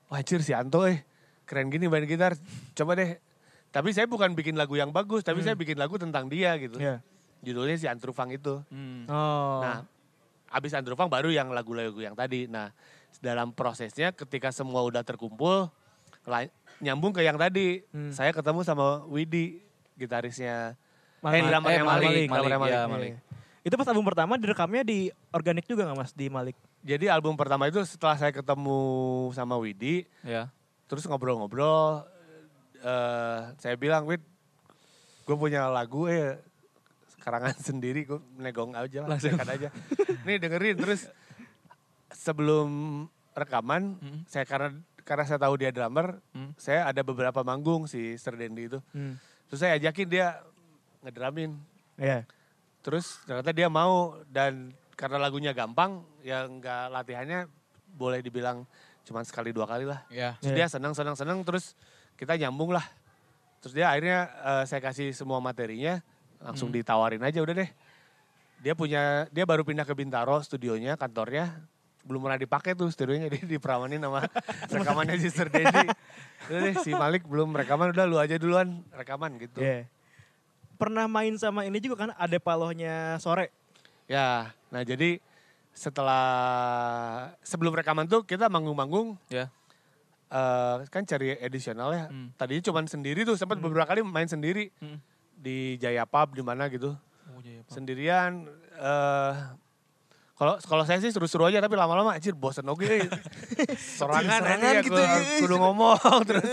[0.08, 1.04] "Wah, anjir si Anto eh
[1.44, 2.32] keren gini main gitar.
[2.72, 3.20] Coba deh."
[3.68, 6.80] Tapi saya bukan bikin lagu yang bagus, tapi saya bikin lagu tentang dia gitu.
[6.80, 7.04] Iya.
[7.44, 8.64] Judulnya si Antrufang itu.
[8.72, 9.04] Hmm.
[9.06, 9.60] Oh.
[9.60, 9.84] Nah,
[10.48, 12.48] abis Androfang baru yang lagu-lagu yang tadi.
[12.48, 12.72] Nah,
[13.20, 15.68] dalam prosesnya ketika semua udah terkumpul
[16.80, 17.84] nyambung ke yang tadi.
[17.92, 18.08] Hmm.
[18.08, 19.60] Saya ketemu sama Widi
[19.98, 20.78] gitarisnya.
[21.18, 21.36] Malik.
[21.36, 22.70] Eh, drummernya Eh, Malik, Malik, Malik, Malik.
[22.70, 23.10] ya, Malik.
[23.10, 23.18] Iya.
[23.60, 26.54] Itu pas album pertama direkamnya di organik juga nggak mas di Malik?
[26.80, 28.80] Jadi album pertama itu setelah saya ketemu
[29.30, 30.48] sama Widi, Ya.
[30.86, 32.06] terus ngobrol-ngobrol,
[32.78, 34.22] eh saya bilang, Wid,
[35.26, 36.38] gue punya lagu eh
[37.18, 39.36] karangan sendiri, gue negong aja lah, Langsung.
[39.36, 39.68] aja.
[40.22, 41.10] Nih dengerin, terus
[42.08, 42.68] sebelum
[43.34, 44.20] rekaman, Hmm.
[44.24, 44.70] saya karena
[45.02, 46.52] karena saya tahu dia drummer, Hmm.
[46.54, 48.78] saya ada beberapa manggung si Sir Dendi itu.
[48.92, 49.16] Hmm.
[49.48, 50.38] Terus saya ajakin dia
[51.02, 51.56] ngedramin.
[51.96, 52.24] Iya.
[52.84, 57.48] Terus ternyata dia mau dan karena lagunya gampang, ya nggak latihannya
[57.94, 58.62] boleh dibilang
[59.02, 60.04] cuma sekali dua kali lah.
[60.12, 60.36] Ya.
[60.38, 60.58] Terus Iya.
[60.62, 61.72] dia senang senang senang terus
[62.14, 62.84] kita nyambung lah.
[63.58, 65.98] Terus dia akhirnya eh, saya kasih semua materinya
[66.38, 66.78] langsung Hmm.
[66.78, 67.70] ditawarin aja udah deh.
[68.58, 71.50] Dia punya dia baru pindah ke Bintaro studionya kantornya
[72.08, 74.24] belum pernah dipakai tuh studionya dia diperamanin sama
[74.72, 75.84] rekamannya si Sir Dendi.
[76.48, 79.60] Udah deh si Malik belum rekaman udah lu aja duluan rekaman gitu.
[79.60, 79.84] Iya.
[80.80, 83.52] Pernah main sama ini juga kan ada palohnya sore.
[84.08, 85.20] Ya, nah jadi
[85.76, 86.24] setelah
[87.40, 89.52] sebelum rekaman tuh kita manggung-manggung Ya.
[90.28, 92.04] eh kan cari edisional ya.
[92.08, 92.32] Hmm.
[92.34, 94.96] Tadinya cuma sendiri tuh, sempat beberapa kali main sendiri Hmm.
[95.34, 96.96] di Jaya Pub di mana gitu.
[97.28, 97.70] Oh, iya, Pak.
[97.70, 99.32] Sendirian eh
[100.38, 102.80] kalau kalau saya sih seru-seru aja tapi lama-lama anjir bosen oke.
[102.80, 103.02] eh.
[103.98, 105.38] Sorangan, Sorangan aja, gitu, kudu, iya.
[105.42, 105.98] kudu ngomong
[106.30, 106.46] terus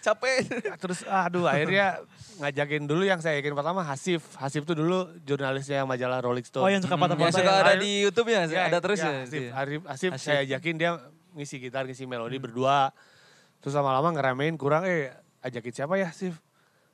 [0.00, 0.38] Capek.
[0.76, 2.02] terus aduh akhirnya
[2.38, 4.34] ngajakin dulu yang saya yakin pertama Hasif.
[4.34, 6.64] Hasif tuh dulu jurnalisnya majalah Rolling Stone.
[6.64, 7.22] Oh yang suka Hmm, patah-patah.
[7.22, 7.62] yang suka ya?
[7.62, 9.12] ada di YouTube ya, Ya, ada terus ya.
[9.22, 9.50] Asif, iya.
[9.54, 10.24] Arif, Asif, Asif.
[10.24, 10.90] saya ajakin dia
[11.30, 12.90] ngisi gitar, ngisi melodi berdua.
[13.60, 16.34] Terus lama-lama ngeramein kurang, eh ajakin siapa ya Asif?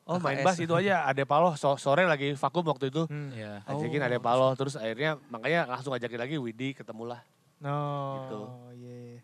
[0.07, 3.11] Oh main bass itu aja, Ade Paloh, so, sore lagi vakum waktu itu.
[3.11, 3.34] Hmm.
[3.34, 3.59] Ya.
[3.66, 4.07] Ajakin Oh.
[4.07, 7.18] Ade Paloh, terus akhirnya makanya langsung ajakin lagi Widi, ketemulah.
[7.59, 8.40] Oh, Gitu.
[8.78, 9.18] iya.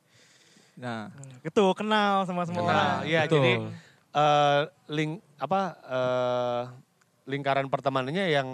[0.75, 1.01] Nah,
[1.41, 3.01] Gitu, kenal sama semua Kenal, orang.
[3.07, 3.39] iya Betul.
[3.39, 3.53] jadi
[4.13, 4.61] eh,
[4.91, 6.63] link apa eh,
[7.25, 8.49] lingkaran pertemanannya yang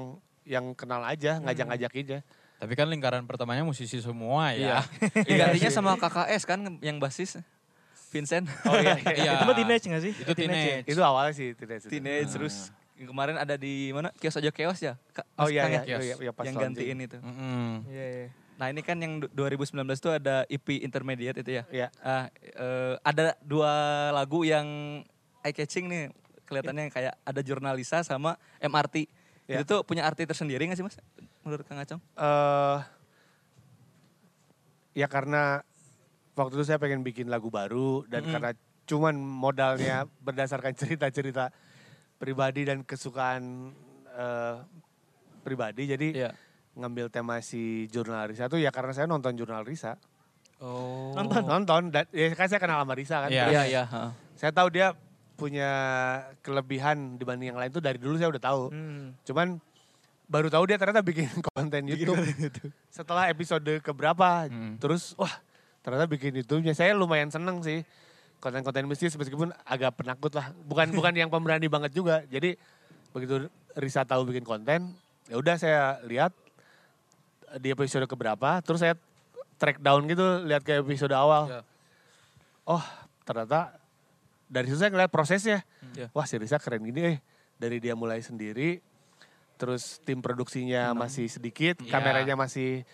[0.44, 2.18] yang kenal aja, ngajak-ngajakin aja.
[2.58, 4.84] Tapi kan lingkaran pertamanya musisi semua ya.
[5.28, 5.72] digantinya sih.
[5.72, 7.40] sama KKS kan yang basis
[8.08, 8.48] Vincent.
[8.64, 9.12] Oh iya, iya.
[9.14, 9.32] Iya.
[9.36, 10.12] Itu mah teenage gak sih?
[10.14, 10.86] Itu teenage.
[10.86, 14.10] itu awalnya sih tidak Teenage terus kemarin ada di mana?
[14.12, 14.96] Kios aja Kios ya?
[15.12, 15.86] Ka- Oh iya, Kang iya, ya?
[15.86, 16.74] iya, iya, iya, pas yang launching.
[16.74, 17.18] gantiin itu.
[17.20, 17.70] Mm-mm.
[17.86, 18.26] Iya, iya.
[18.58, 21.64] Nah ini kan yang du- 2019 itu ada EP Intermediate itu ya.
[21.70, 21.88] Iya.
[22.00, 23.70] Ah, eh, ada dua
[24.10, 24.66] lagu yang
[25.40, 26.10] eye catching nih.
[26.42, 29.06] Kelihatannya kayak ada Jurnalisa sama MRT.
[29.46, 29.60] Ya.
[29.60, 30.96] Itu tuh punya arti tersendiri gak sih mas?
[31.44, 32.00] Menurut Kang Acong?
[32.00, 32.78] eh
[34.94, 35.62] ya karena
[36.38, 38.32] waktu itu saya pengen bikin lagu baru dan Mm-mm.
[38.32, 38.50] karena
[38.84, 41.50] cuman modalnya berdasarkan cerita-cerita
[42.16, 43.74] pribadi dan kesukaan
[44.08, 44.56] eh,
[45.40, 46.30] pribadi jadi Iya.
[46.74, 49.98] ngambil tema si jurnal Risa tuh ya karena saya nonton jurnal Risa
[50.58, 51.14] Oh.
[51.14, 51.46] Nonton?
[51.46, 53.44] nonton dan ya kan saya kenal sama Risa kan Iya.
[53.44, 54.10] Terus Iya, heeh.
[54.34, 54.90] saya tahu dia
[55.34, 55.70] punya
[56.40, 59.14] kelebihan dibanding yang lain tuh dari dulu saya udah tahu Hmm.
[59.22, 59.62] cuman
[60.26, 62.18] baru tahu dia ternyata bikin konten YouTube
[62.88, 64.76] setelah episode keberapa Hmm.
[64.76, 65.30] terus wah
[65.80, 67.82] ternyata bikin YouTube-nya saya lumayan seneng sih.
[68.38, 70.54] Konten-konten mistis meskipun agak penakut lah.
[70.66, 72.22] Bukan bukan yang pemberani banget juga.
[72.30, 72.54] Jadi
[73.10, 74.94] begitu Risa tahu bikin konten
[75.28, 76.32] ya udah saya lihat
[77.60, 78.96] di episode keberapa terus saya
[79.56, 81.48] track down gitu lihat ke episode awal.
[81.48, 81.60] Ya.
[82.68, 82.84] oh
[83.24, 83.74] ternyata
[84.48, 85.64] dari situ saya ngeliat prosesnya.
[85.96, 86.08] Ya.
[86.14, 87.18] wah si Risa keren gini eh.
[87.58, 88.78] Dari dia mulai sendiri
[89.58, 91.90] terus tim produksinya masih sedikit Iya.
[91.90, 92.86] kameranya masih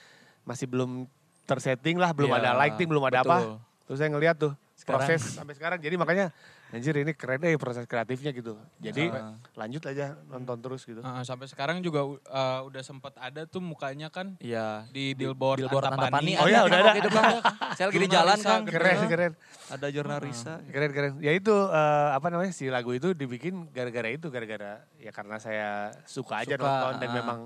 [0.48, 1.04] masih belum
[1.44, 3.56] tersetting lah belum Iya, ada lighting belum ada apa betul.
[3.84, 5.00] terus saya ngeliat tuh Sekarang.
[5.00, 6.26] proses sampai sekarang jadi makanya
[6.70, 9.38] anjir ini keren deh proses kreatifnya gitu jadi Ah.
[9.54, 12.18] lanjut aja nonton terus gitu Uh, sampai sekarang juga uh,
[12.64, 14.82] udah sempat ada tuh mukanya kan Iya.
[14.88, 16.34] di billboard, Billboard Antapani.
[16.34, 16.42] Antapani.
[16.42, 16.88] Oh iya, ada udah kan ada.
[16.88, 17.34] waktu itu, Kang.
[17.72, 18.62] Saya lagi di jalan Jurnalisa kan.
[18.66, 19.32] keren keren
[19.66, 20.54] Ada jurnal Risa.
[20.66, 25.08] keren keren ya itu eh, apa namanya si lagu itu dibikin gara-gara itu gara-gara ya
[25.08, 25.68] karena saya
[26.04, 27.38] suka aja Suka, nonton dan memang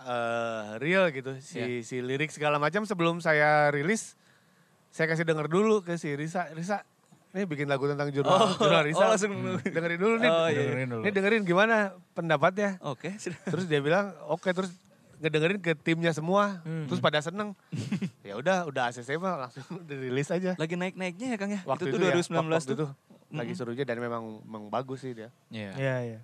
[0.00, 1.82] eh, real gitu si Iya.
[1.82, 4.14] si lirik segala macam sebelum saya rilis
[4.88, 6.82] saya kasih denger dulu ke si Risa Risa
[7.30, 10.60] ini bikin lagu tentang jurnal Oh, jurnal Risa oh, langsung- dengerin dulu nih Oh, iya.
[10.62, 11.02] Dengerin dulu.
[11.02, 11.76] ini dengerin gimana
[12.12, 13.14] pendapatnya Oke.
[13.44, 14.72] terus dia bilang oke terus
[15.18, 16.86] ngedengerin ke timnya semua Hmm.
[16.86, 17.52] terus pada seneng
[18.22, 21.60] ya udah udah ACC mah langsung dirilis aja Lagi naik-naiknya ya Kang ya?
[21.64, 22.76] waktu itu itu, tuh ya, 2019 waktu tuh.
[22.76, 22.86] itu
[23.28, 25.70] lagi serunya dan memang memang bagus sih dia Iya.
[25.74, 26.18] Iya, iya.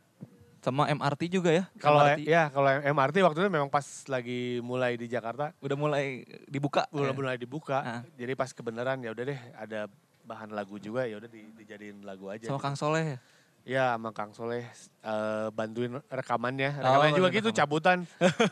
[0.64, 1.68] Sama MRT juga ya?
[1.76, 6.24] Kalau MRT ya kalau MRT waktu itu memang pas lagi mulai di Jakarta udah mulai
[6.48, 6.88] dibuka.
[6.88, 7.14] mulai Ya.
[7.14, 7.78] mulai dibuka.
[7.78, 8.00] Ah.
[8.16, 9.92] Jadi pas kebenaran ya udah deh ada
[10.24, 12.48] bahan lagu juga ya udah di- dijadiin lagu aja.
[12.48, 12.64] Sama gitu.
[12.64, 13.18] Kang Soleh ya?
[13.64, 14.64] Ya sama Kang Soleh
[15.04, 16.80] eh, bantuin rekamannya.
[16.80, 17.60] Oh, Rekamannya juga bantuin gitu rekaman.
[17.60, 17.98] cabutan.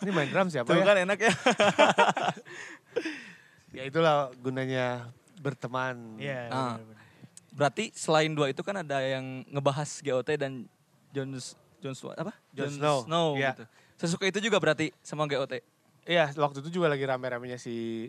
[0.04, 0.84] Ini main drum siapa Tuh ya?
[0.84, 1.32] kan enak ya.
[3.72, 5.08] Ya itulah gunanya
[5.40, 6.20] berteman.
[6.20, 6.52] Iya.
[6.52, 6.76] Ah.
[6.76, 7.00] benar-benar.
[7.52, 10.68] Berarti selain dua itu kan ada yang ngebahas GOT dan
[11.12, 11.32] Jon
[11.82, 12.32] Jon Snow apa?
[12.54, 13.52] Jon Snow, iya.
[13.52, 13.64] gitu.
[13.98, 15.58] Sesuka itu juga berarti sama GOT.
[16.02, 18.08] Iya, waktu itu juga lagi rame-ramenya si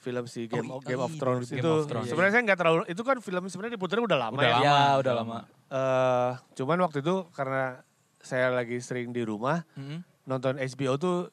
[0.00, 1.68] film si Game, Oh, of, Game of iya, Thrones Game itu.
[1.70, 2.08] of Thrones.
[2.08, 4.56] Sebenarnya saya nggak terlalu itu kan film sebenarnya diputarnya udah lama Udah ya.
[4.56, 4.64] lama.
[4.64, 5.38] ya, udah lama.
[5.70, 7.84] Eh, cuman waktu itu karena
[8.18, 10.00] saya lagi sering di rumah Mm-mm.
[10.24, 11.28] nonton HBO tuh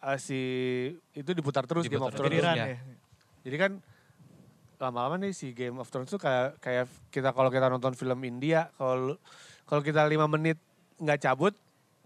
[0.00, 0.40] eh, si
[1.12, 2.58] itu diputar terus Game of Diputar Thrones.
[2.58, 2.78] Ya.
[3.40, 3.72] Jadi kan
[4.78, 8.70] lama-lama nih si Game of Thrones tuh kayak kayak kita kalau kita nonton film India
[8.74, 9.18] kalau
[9.68, 10.56] kalau kita lima menit
[10.96, 11.52] nggak cabut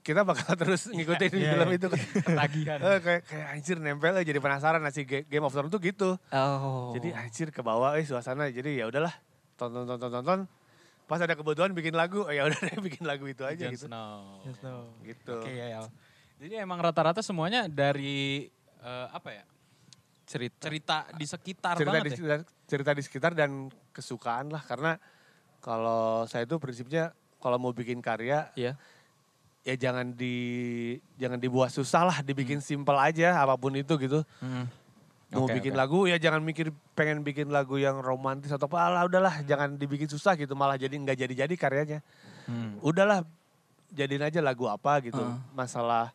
[0.03, 1.79] kita bakal terus ngikutin Iya, film iya.
[1.79, 2.01] itu kan.
[2.27, 2.79] Ketagihan.
[2.83, 6.19] Eh, kayak kayak anjir nempel aja jadi penasaran si Ga- Game of Thrones tuh gitu.
[6.29, 6.91] Oh.
[6.93, 9.15] Jadi anjir ke bawah eh suasana jadi ya udahlah
[9.55, 10.41] tonton tonton tonton
[11.07, 13.87] pas ada kebutuhan bikin lagu oh ya udah deh bikin lagu itu aja Jon gitu.
[13.87, 14.43] Snow.
[14.43, 14.81] Jon Snow.
[15.03, 15.35] Gitu.
[15.39, 15.87] Oke ya, Yal.
[16.43, 18.51] Jadi emang rata-rata semuanya dari
[18.83, 19.45] eh, apa ya?
[20.27, 22.17] Cerita cerita di sekitar cerita di banget ya.
[22.17, 23.51] sekitar, cerita di sekitar dan
[23.93, 24.99] kesukaan lah karena
[25.59, 28.78] kalau saya tuh prinsipnya kalau mau bikin karya Iya.
[29.61, 30.34] ya jangan di
[31.16, 34.66] jangan dibuat susah lah dibikin simpel aja apa pun itu gitu Hmm.
[35.30, 35.78] mau Oke, bikin oke.
[35.78, 40.07] lagu ya jangan mikir pengen bikin lagu yang romantis atau apa lah udahlah jangan dibikin
[40.07, 42.01] susah gitu malah jadi nggak jadi jadi karyanya
[42.43, 42.78] Hmm.
[42.80, 43.22] udahlah
[43.88, 45.36] jadiin aja lagu apa gitu Heeh.
[45.53, 46.11] masalah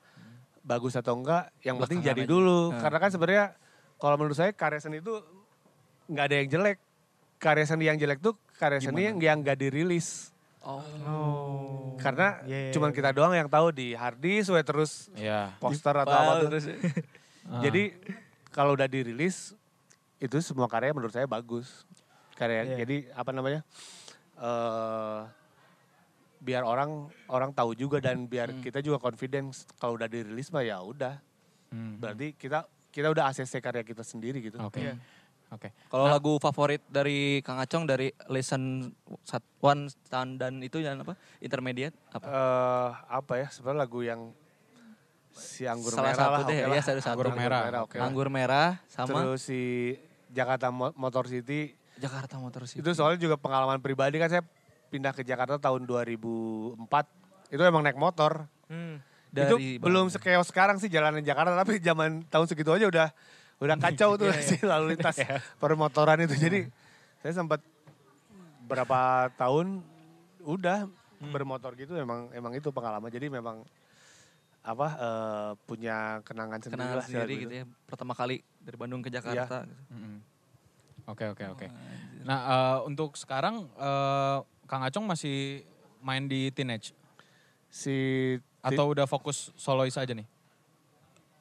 [0.62, 2.30] bagus atau enggak yang penting jadi aja.
[2.30, 2.82] dulu Heeh.
[2.82, 3.46] karena kan sebenarnya
[3.96, 5.14] kalau menurut saya karya seni itu
[6.06, 6.78] nggak ada yang jelek
[7.38, 10.30] karya seni yang jelek tuh karya seni yang yang nggak dirilis
[10.68, 10.84] Oh.
[11.02, 11.96] Oh.
[11.98, 12.98] karena Iya, iya, cuman iya.
[13.00, 15.56] kita doang yang tahu di hard disk we terus Iya.
[15.58, 16.76] poster atau apa terus ya.
[17.64, 17.96] Jadi
[18.52, 19.56] kalau udah dirilis
[20.18, 21.88] itu semua karya menurut saya bagus
[22.34, 22.76] karya Iya.
[22.78, 23.62] jadi apa namanya
[24.36, 25.22] eh
[26.38, 26.92] biar orang
[27.26, 31.18] orang tahu juga dan biar kita juga confidence kalau udah dirilis mah ya udah
[31.68, 31.98] Hmm.
[31.98, 34.80] berarti kita kita udah ACC karya kita sendiri gitu Oke.
[34.80, 34.96] Iya.
[35.48, 35.72] Oke.
[35.88, 38.92] Kalau lagu favorit dari Kang Acong dari lesson
[39.24, 41.16] sat- one stand dan itu yang apa?
[41.40, 42.26] Intermediate apa?
[42.26, 44.22] eh apa ya sebenarnya lagu yang
[45.32, 46.84] si anggur Salah merah satu lah deh, oke ya, lah.
[46.84, 47.14] satu-satu.
[47.14, 47.62] Anggur merah.
[47.80, 48.06] oke lah.
[48.06, 49.62] Anggur merah sama terus si
[50.30, 52.84] Jakarta Mo- Motor City Jakarta Motor City.
[52.84, 54.44] Itu soalnya juga pengalaman pribadi kan saya
[54.88, 56.78] pindah ke Jakarta tahun 2004.
[57.50, 58.46] Itu emang naik motor.
[58.68, 59.00] Hmm.
[59.28, 63.08] Dari itu belum sekeos sekarang sih jalanan Jakarta tapi zaman tahun segitu aja udah
[63.58, 64.46] udah kacau tuh Iya, iya.
[64.46, 65.18] sih lalu lintas
[65.62, 66.34] permotoran itu.
[66.34, 66.60] Jadi
[67.20, 67.60] saya sempat
[68.64, 69.00] berapa
[69.36, 69.82] tahun
[70.42, 70.88] udah
[71.18, 71.34] Hmm.
[71.34, 73.10] bermotor gitu emang emang itu pengalaman.
[73.10, 73.66] Jadi memang
[74.62, 77.58] apa eh, punya kenangan sendiri kenal lah sendiri gitu itu.
[77.58, 77.66] ya.
[77.84, 79.66] Pertama kali dari Bandung ke Jakarta.
[79.66, 79.74] gitu.
[79.90, 80.22] Mm-mm.
[81.08, 81.68] Oke oke oke.
[82.22, 85.66] Nah eh, untuk sekarang eh, Kang Acong masih
[86.00, 86.94] main di Teenage
[87.68, 90.30] Si atau udah fokus solois aja nih?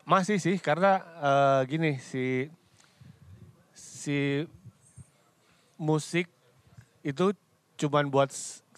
[0.07, 2.47] Masih sih karena eh, gini si
[3.75, 4.47] si
[5.77, 6.31] musik
[7.03, 7.35] itu
[7.77, 8.31] cuman buat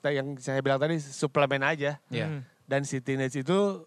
[0.03, 2.27] yang saya bilang tadi suplemen aja Iya.
[2.29, 2.43] Hmm.
[2.65, 3.85] dan si teenage itu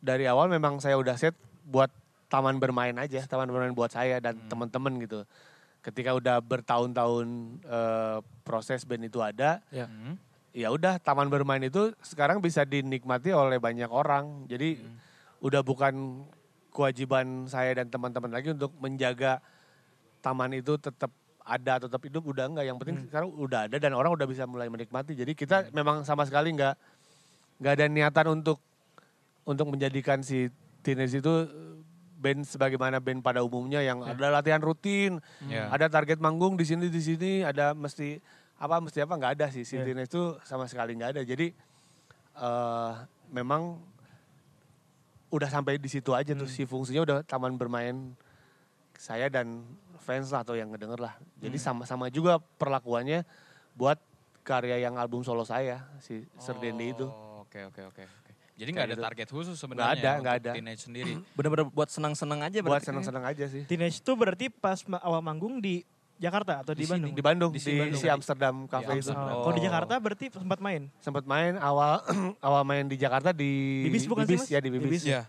[0.00, 1.88] dari awal memang saya udah set buat
[2.26, 5.22] taman bermain aja taman bermain buat saya dan teman-teman gitu
[5.80, 7.26] ketika udah bertahun-tahun
[7.62, 9.86] eh, proses band itu ada Ya.
[9.86, 10.16] Hmm.
[10.50, 14.46] ya udah taman bermain itu sekarang bisa dinikmati oleh banyak orang.
[14.46, 14.78] Jadi
[15.40, 16.24] udah bukan
[16.74, 19.38] kewajiban saya dan teman-teman lagi untuk menjaga
[20.18, 21.14] taman itu tetap
[21.44, 22.66] ada tetap hidup udah enggak.
[22.66, 25.14] Yang penting sekarang udah ada dan orang udah bisa mulai menikmati.
[25.14, 26.74] Jadi kita memang sama sekali nggak
[27.62, 28.58] nggak ada niatan untuk
[29.46, 30.50] untuk menjadikan si
[30.82, 31.32] Teenage itu
[32.18, 35.68] band sebagaimana band pada umumnya yang ada latihan rutin, Ya.
[35.68, 38.16] ada target manggung di sini di sini, ada mesti
[38.56, 39.62] apa mesti apa nggak ada sih.
[39.62, 39.84] Si Iya.
[39.84, 41.22] Teenage itu sama sekali nggak ada.
[41.22, 41.52] Jadi
[42.34, 42.92] eh
[43.30, 43.78] memang
[45.34, 48.14] udah sampai di situ aja tuh si fungsinya udah taman bermain
[48.94, 49.66] saya dan
[49.98, 51.14] fans lah atau yang ngedenger lah.
[51.42, 53.26] Jadi sama-sama juga perlakuannya
[53.74, 53.98] buat
[54.46, 57.08] karya yang album solo saya si Serdendi itu.
[57.10, 58.32] Oh, Oke oke oke oke.
[58.54, 59.04] Jadi nggak ada gitu.
[59.10, 60.50] target khusus sebenarnya ada, ya nggak untuk ada.
[60.54, 61.12] Teenage sendiri.
[61.38, 62.86] Bener-bener buat senang-senang aja Buat berarti.
[62.86, 63.62] seneng-seneng aja sih.
[63.66, 65.82] Teenage itu berarti pas awal manggung di
[66.14, 66.88] Jakarta atau di, Di.
[66.88, 67.12] Bandung?
[67.12, 67.98] Di Bandung, Di di, Bandung.
[67.98, 69.10] si Amsterdam Cafe itu.
[69.10, 69.34] Amsterdam.
[69.34, 69.66] Oh, Kalau di Oh.
[69.66, 70.82] Jakarta berarti sempat main.
[70.98, 71.98] Sempat main awal
[72.46, 74.46] awal main di Jakarta di Bibis bukan sih, Mas?
[74.48, 74.86] ya di Bibis.
[74.88, 75.02] Bibis.
[75.04, 75.22] Iya.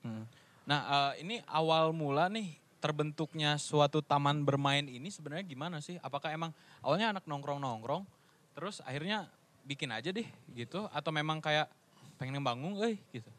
[0.00, 0.24] Hmm.
[0.64, 0.80] Nah
[1.12, 5.96] eh, ini awal mula nih terbentuknya suatu taman bermain ini sebenarnya gimana sih?
[5.98, 8.04] Apakah emang awalnya anak nongkrong-nongkrong,
[8.52, 9.26] terus akhirnya
[9.64, 10.84] bikin aja deh gitu?
[10.92, 11.66] Atau memang kayak
[12.14, 13.30] pengen bangun, eh gitu?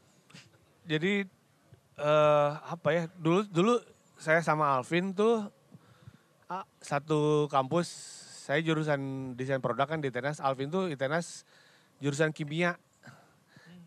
[0.84, 1.24] Jadi
[1.96, 3.04] eh apa ya?
[3.16, 3.74] Dulu dulu
[4.18, 5.46] saya sama Alvin tuh
[6.50, 7.88] ah, satu kampus.
[8.46, 10.38] Saya jurusan desain produk kan di Tenas.
[10.38, 11.42] Alvin tuh di Tenas
[11.98, 12.78] jurusan kimia.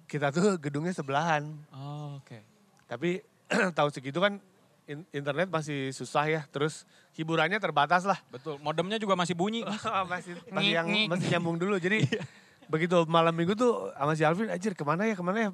[0.09, 1.47] Kita tuh gedungnya sebelahan.
[1.71, 2.43] Oh, Oke.
[2.89, 3.23] Tapi
[3.77, 4.41] tahun segitu kan
[4.89, 8.19] in- internet masih susah ya, terus hiburannya terbatas lah.
[8.33, 9.63] Betul, modemnya juga masih bunyi.
[10.13, 11.77] masih masih yang masih nyambung dulu.
[11.77, 12.09] Jadi
[12.73, 15.51] begitu malam minggu tuh sama si Alvin, anjir ke mana ya ke mana ya?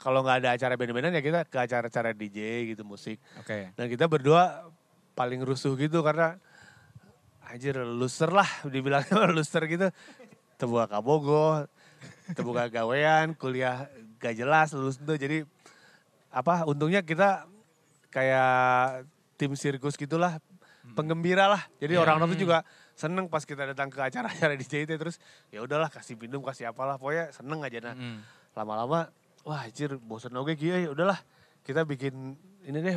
[0.00, 3.22] Kalau nggak ada acara band-bandan ya kita ke acara-acara DJ gitu musik.
[3.38, 3.70] Oke.
[3.78, 4.66] Dan kita berdua
[5.12, 6.40] paling rusuh gitu karena
[7.48, 9.88] anjir loser lah dibilangnya loser gitu.
[10.56, 11.66] Terbuka kabogo,
[12.32, 13.90] terbuka gawean, kuliah
[14.22, 15.18] gak jelas lulus tuh.
[15.18, 15.42] Jadi
[16.32, 17.44] apa untungnya kita
[18.08, 19.04] kayak
[19.36, 20.38] tim sirkus gitulah
[20.94, 21.62] penggembira lah.
[21.82, 25.16] Jadi orang-orang tuh juga seneng pas kita datang ke acara-acara DJ itu terus
[25.48, 27.94] ya udahlah kasih minum kasih apalah pokoknya seneng aja nah.
[27.96, 28.20] Mm.
[28.52, 29.08] Lama-lama
[29.42, 31.18] wah anjir bosen oke kia ya udahlah
[31.66, 32.36] kita bikin
[32.68, 32.96] ini deh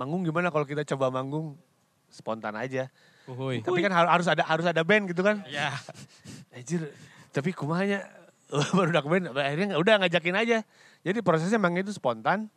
[0.00, 1.60] manggung gimana kalau kita coba manggung
[2.08, 2.88] spontan aja.
[3.28, 3.60] Uhuy.
[3.60, 5.44] Tapi kan har- harus ada harus ada band gitu kan.
[5.44, 5.76] Ya.
[6.56, 6.88] Anjir,
[7.30, 8.08] tapi kumanya
[8.76, 10.58] baru udah band akhirnya udah ngajakin aja.
[11.04, 12.48] Jadi prosesnya emang itu spontan.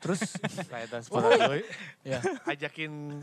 [0.00, 1.60] Terus kayak tas spontan.
[2.00, 2.24] Ya.
[2.48, 3.20] Ajakin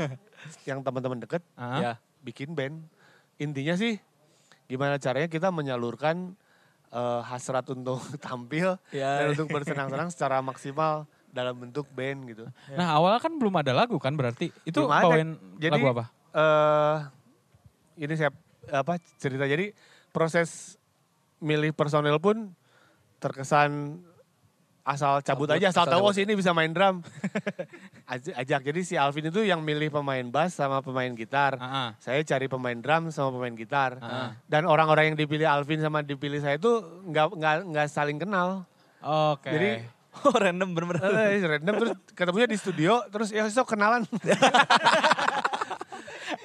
[0.63, 1.81] yang teman-teman deket Ah.
[1.81, 1.93] Ya.
[2.21, 2.85] bikin band.
[3.41, 3.97] Intinya sih
[4.69, 6.37] gimana caranya kita menyalurkan
[6.93, 9.25] eh, hasrat untuk tampil Ya.
[9.25, 12.43] dan untuk bersenang-senang secara maksimal dalam bentuk band gitu.
[12.71, 14.51] Nah awalnya kan belum ada lagu kan berarti.
[14.61, 15.03] Itu Belum ada.
[15.05, 16.05] bawain Jadi, lagu apa?
[16.31, 16.97] eh
[17.99, 18.31] ini saya
[18.69, 19.75] apa cerita jadi
[20.09, 20.79] proses
[21.37, 22.55] milih personel pun
[23.17, 23.99] terkesan
[24.81, 27.05] asal cabut Cabut, aja asal asal tahu oh ini bisa main drum
[28.11, 31.89] Aj- ajak jadi si Alvin itu yang milih pemain bass sama pemain gitar Ah, ah.
[31.97, 34.33] saya cari pemain drum sama pemain gitar Ah.
[34.47, 36.71] dan orang-orang yang dipilih Alvin sama dipilih saya itu
[37.05, 38.65] nggak nggak nggak saling kenal
[39.01, 39.49] Oke.
[39.49, 41.07] Jadi- Oh random bener-bener.
[41.31, 44.03] Eh, random terus ketemunya di studio terus ya sok kenalan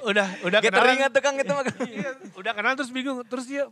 [0.06, 1.64] udah udah Kita kenalan ingat tuh Kang itu mah.
[1.90, 3.22] Iya, udah kenal terus bingung.
[3.26, 3.66] Terus dia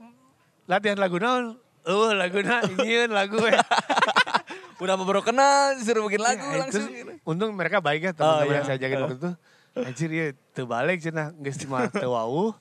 [0.67, 1.55] latihan lagu naon?
[1.85, 3.61] Oh, lagu na ingin lagu ya.
[4.81, 6.83] Udah baru kenal disuruh bikin lagu Ya, langsung.
[6.83, 7.13] terus gitu.
[7.23, 8.57] untung mereka baik ya teman-teman Oh, iya.
[8.57, 9.31] yang saya jagain waktu itu.
[9.75, 11.25] Anjir ya, terbalik cina.
[11.31, 12.57] Nggak cuma tewau.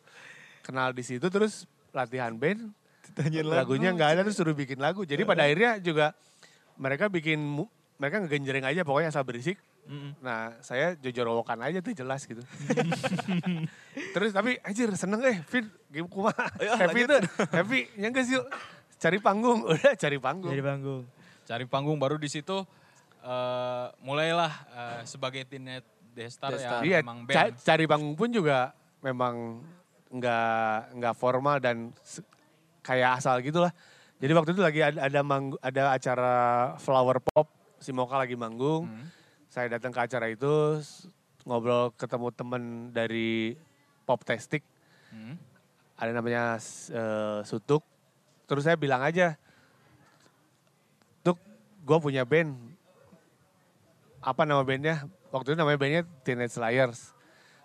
[0.62, 2.70] Kenal di situ terus latihan band.
[3.42, 5.02] Lagunya nggak ada terus suruh bikin lagu.
[5.02, 6.12] Jadi pada akhirnya juga
[6.76, 9.58] mereka bikin, mu- mereka ngegenjreng aja pokoknya asal berisik.
[9.84, 10.16] Mm-mm.
[10.20, 12.40] Nah, saya jojorowokan aja tuh jelas gitu.
[14.16, 16.48] Terus tapi anjir seneng eh Fit, game kumaha.
[16.56, 17.10] Ayo, happy lanjut.
[17.20, 17.22] tuh.
[17.50, 18.46] Happy, nyangges yuk.
[18.96, 20.52] Cari panggung, udah cari panggung.
[20.52, 21.04] Jadi panggung.
[21.44, 22.64] Cari panggung baru di situ
[23.20, 26.80] eh, mulailah eh, sebagai Teenage Destar ya Destar.
[26.82, 27.60] Iya, emang ca- band.
[27.60, 29.60] cari panggung pun juga memang
[30.08, 31.92] nggak nggak formal dan
[32.80, 33.76] kayak asal gitulah.
[34.24, 36.34] Jadi waktu itu lagi ada ada, manggu- ada acara
[36.80, 38.88] flower pop, si Moka lagi manggung.
[38.88, 39.12] Hmm.
[39.52, 40.80] Saya datang ke acara itu
[41.44, 43.60] ngobrol ketemu temen dari
[44.08, 44.64] Pop Testik,
[45.12, 45.36] Hmm.
[46.00, 46.56] ada namanya
[46.90, 47.84] eh, Sutuk.
[48.48, 49.36] Terus saya bilang aja,
[51.20, 51.36] Tuk,
[51.84, 52.56] gue punya band.
[54.24, 55.04] Apa nama bandnya?
[55.36, 57.12] Waktu itu namanya bandnya Teenage Liars.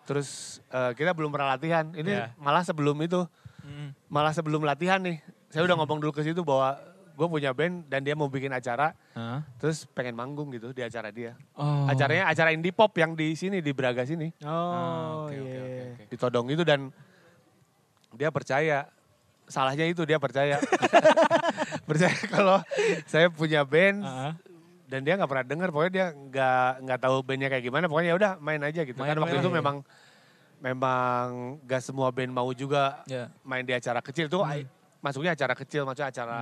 [0.05, 1.87] Terus eh, kita belum pernah latihan.
[1.95, 2.27] Ini Ya.
[2.35, 3.23] malah sebelum itu,
[3.63, 3.95] Hmm.
[4.11, 5.23] malah sebelum latihan nih.
[5.49, 6.76] Saya udah ngomong dulu ke situ bahwa
[7.12, 8.94] gue punya band dan dia mau bikin acara.
[9.12, 9.42] Hah?
[9.59, 11.34] Terus pengen manggung gitu di acara dia.
[11.53, 11.84] Oh.
[11.84, 14.30] Acaranya acara indie pop yang di sini, di Braga sini.
[14.40, 15.40] Oh, Ah, oke, iya.
[15.40, 16.05] oke, oke, oke.
[16.09, 16.80] Ditodong itu dan
[18.12, 18.86] dia percaya.
[19.44, 20.61] Salahnya itu dia percaya.
[21.88, 22.61] percaya kalau
[23.05, 24.32] saya punya band Ah, ah.
[24.84, 28.16] dan dia nggak pernah dengar pokoknya dia nggak nggak tahu bandnya kayak gimana pokoknya ya
[28.16, 29.57] udah main aja gitu Main, kan waktu main, itu iya.
[29.57, 29.76] memang
[30.59, 31.24] memang
[31.64, 33.30] gak semua band mau juga Ya.
[33.40, 34.68] main di acara kecil tuh ai-
[34.99, 36.36] masuknya acara kecil maksudnya acara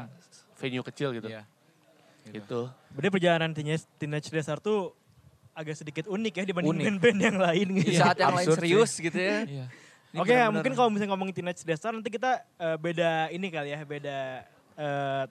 [0.54, 1.42] venue kecil gitu Iya.
[2.28, 4.90] gitu Berarti perjalanan Teenage, Teenage Destar tuh
[5.52, 6.84] agak sedikit unik ya dibanding Unik.
[6.86, 7.98] band-band yang lain Di gitu.
[7.98, 9.44] saat yang lain serius gitu ya.
[9.44, 9.66] Iya.
[10.16, 13.68] Oke, ya, benar-benar- mungkin kalau misalnya ngomongin Teenage Destar nanti kita eh, beda ini kali
[13.70, 14.18] ya, beda
[14.74, 15.24] eh,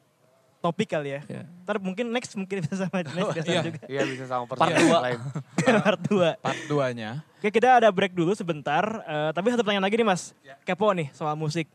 [0.60, 1.22] topik kali ya.
[1.28, 1.42] Iya.
[1.64, 3.62] Ntar mungkin next mungkin bisa sama Teenage Destar iya.
[3.62, 3.82] juga.
[3.88, 4.98] iya bisa sama Part pertanyaan dua.
[5.02, 5.20] lain
[5.86, 6.42] Part 2.
[6.42, 7.10] Part 2-nya.
[7.36, 8.82] Oke, kita ada break dulu sebentar.
[9.04, 10.34] Eh, tapi satu pertanyaan lagi nih Mas.
[10.62, 11.66] Kepo nih soal musik.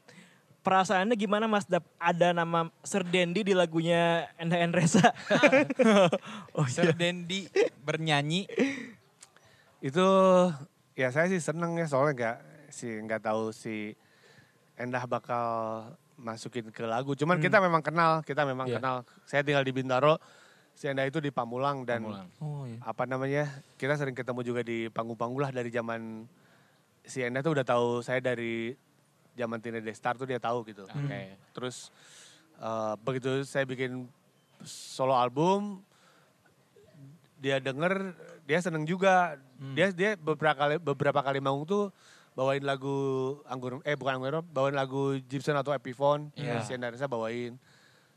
[0.61, 5.09] Perasaannya gimana Mas Dap ada nama Sir Dendi di lagunya NHN Reza?
[6.59, 7.49] oh Sir Dendi
[7.81, 8.45] bernyanyi.
[9.81, 10.05] itu
[10.93, 12.37] ya saya sih seneng ya soalnya nggak
[12.69, 13.97] si nggak tahu si
[14.77, 15.45] Endah bakal
[16.17, 17.13] masukin ke lagu.
[17.13, 18.77] Cuman kita memang kenal, kita memang Iya.
[18.77, 18.97] kenal.
[19.25, 20.21] Saya tinggal di Bintaro,
[20.73, 22.29] si Endah itu di Pamulang dan Pamulang.
[22.41, 22.77] Oh iya.
[22.81, 26.29] apa namanya kita sering ketemu juga di panggung-panggung lah dari zaman
[27.01, 28.77] si Endah tuh udah tahu saya dari
[29.41, 30.84] zaman Tina Destar tuh dia tahu gitu.
[30.84, 31.20] Oke.
[31.51, 31.88] Terus
[32.57, 34.05] eh, begitu saya bikin
[34.61, 35.80] solo album,
[37.36, 38.12] dia denger,
[38.45, 39.41] dia seneng juga.
[39.57, 39.72] Hmm.
[39.72, 41.84] Dia dia beberapa kali beberapa kali manggung tuh
[42.30, 42.97] bawain lagu
[43.45, 46.62] anggur eh bukan anggur bawain lagu Gibson atau Epiphone Iya.
[46.62, 47.59] si Endaresa bawain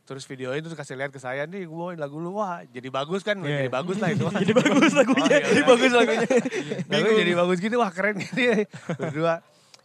[0.05, 3.26] terus videoin terus kasih lihat ke saya nih gue bawain lagu lu wah jadi bagus
[3.26, 3.65] kan Iya.
[3.65, 5.17] jadi bagus lah itu Jadi bagus lagunya.
[5.17, 5.65] Oh, iya, Jadi iya.
[5.65, 6.28] bagus lagunya.
[6.93, 8.45] lagu jadi bagus gini wah keren gini
[9.01, 9.34] berdua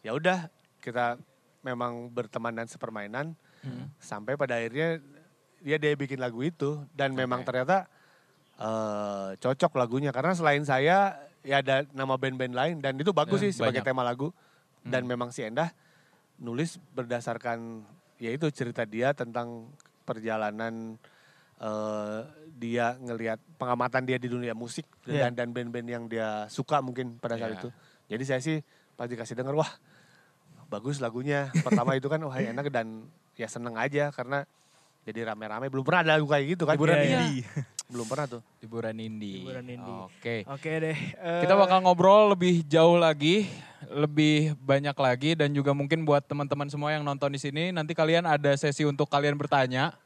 [0.04, 0.38] ya udah
[0.78, 1.16] kita
[1.60, 3.34] memang berteman dan sepermainan
[3.98, 5.02] sampai pada akhirnya
[5.58, 7.50] dia dia bikin lagu itu dan memang Oke.
[7.50, 7.90] ternyata
[8.56, 13.44] eh, cocok lagunya karena selain saya ya ada nama band-band lain dan itu bagus Ya,
[13.44, 13.88] sih sebagai banyak.
[13.88, 14.30] tema lagu
[14.82, 15.70] dan memang si Endah
[16.36, 17.82] nulis berdasarkan
[18.16, 19.68] ya itu cerita dia tentang
[20.02, 20.94] perjalanan
[21.58, 22.20] eh,
[22.54, 25.26] dia ngelihat pengamatan dia di dunia musik Iya.
[25.26, 27.58] dan dan band-band yang dia suka mungkin pada saat Iya.
[27.58, 27.68] itu.
[28.08, 28.58] Jadi saya sih
[28.94, 29.70] pas dikasih denger wah
[30.68, 31.48] bagus lagunya.
[31.58, 34.44] Pertama itu kan wah enak dan ya seneng aja karena
[35.02, 36.76] jadi rame-rame belum pernah ada lagu kayak gitu kan.
[36.76, 37.08] Hiburan Iya.
[37.24, 37.42] indie.
[37.88, 38.42] Belum pernah tuh.
[38.60, 39.40] Hiburan indie.
[39.40, 39.96] Hiburan indie.
[40.04, 40.36] Oke.
[40.46, 40.96] Oke deh.
[41.14, 43.48] eh, Kita bakal ngobrol lebih jauh lagi,
[43.88, 48.22] lebih banyak lagi dan juga mungkin buat teman-teman semua yang nonton di sini nanti kalian
[48.22, 49.96] ada sesi untuk kalian bertanya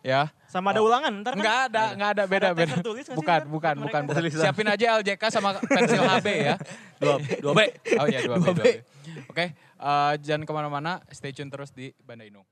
[0.00, 0.28] ya.
[0.44, 1.40] sama ada ulangan ntar kan?
[1.40, 2.66] Enggak ada, enggak ada beda Ada beda.
[2.66, 4.20] teks tertulis nggak sih Bukan, bukan, bukan, mereka?
[4.28, 4.42] bukan.
[4.44, 6.54] Siapin aja LJK sama pensil HB ya.
[6.98, 7.60] Dua, dua B.
[7.96, 8.44] Oh iya, dua B.
[8.44, 9.40] dua B.
[9.80, 12.44] Eh, jangan ke mana-mana, stay tune terus di Banda Indung.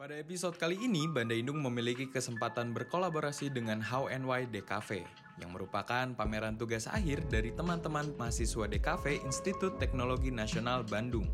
[0.00, 5.04] Pada episode kali ini, Banda Indung memiliki kesempatan berkolaborasi dengan How Why DKV,
[5.36, 11.28] yang merupakan pameran tugas akhir dari teman-teman mahasiswa DKV Institut Teknologi Nasional Bandung.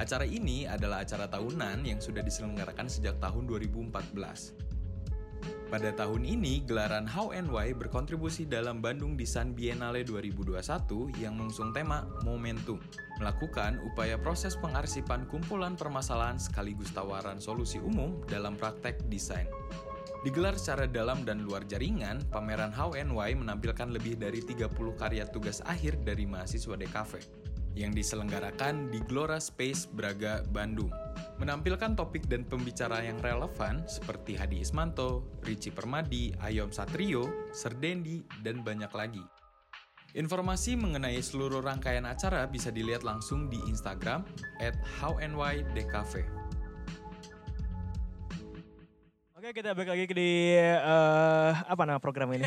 [0.00, 4.71] Acara ini adalah acara tahunan yang sudah diselenggarakan sejak tahun 2014.
[5.72, 10.60] Pada tahun ini, gelaran How and Why berkontribusi dalam Bandung Design Biennale 2021
[11.16, 12.76] yang mengusung tema Momentum,
[13.16, 19.48] melakukan upaya proses pengarsipan kumpulan permasalahan sekaligus tawaran solusi umum dalam praktek desain.
[20.22, 24.68] Digelar secara dalam dan luar jaringan, pameran How and Why menampilkan lebih dari 30
[25.00, 27.12] karya tugas akhir dari mahasiswa DKV
[27.72, 30.92] yang diselenggarakan di Glora Space Braga, Bandung.
[31.42, 38.62] Menampilkan topik dan pembicara yang relevan seperti Hadi Ismanto, Ricci Permadi, Ayom Satrio, Serdendi, dan
[38.62, 39.26] banyak lagi.
[40.14, 44.22] Informasi mengenai seluruh rangkaian acara bisa dilihat langsung di Instagram
[44.62, 46.22] at howndydkv.
[49.34, 52.46] Oke kita balik lagi ke di eh, apa nama program ini?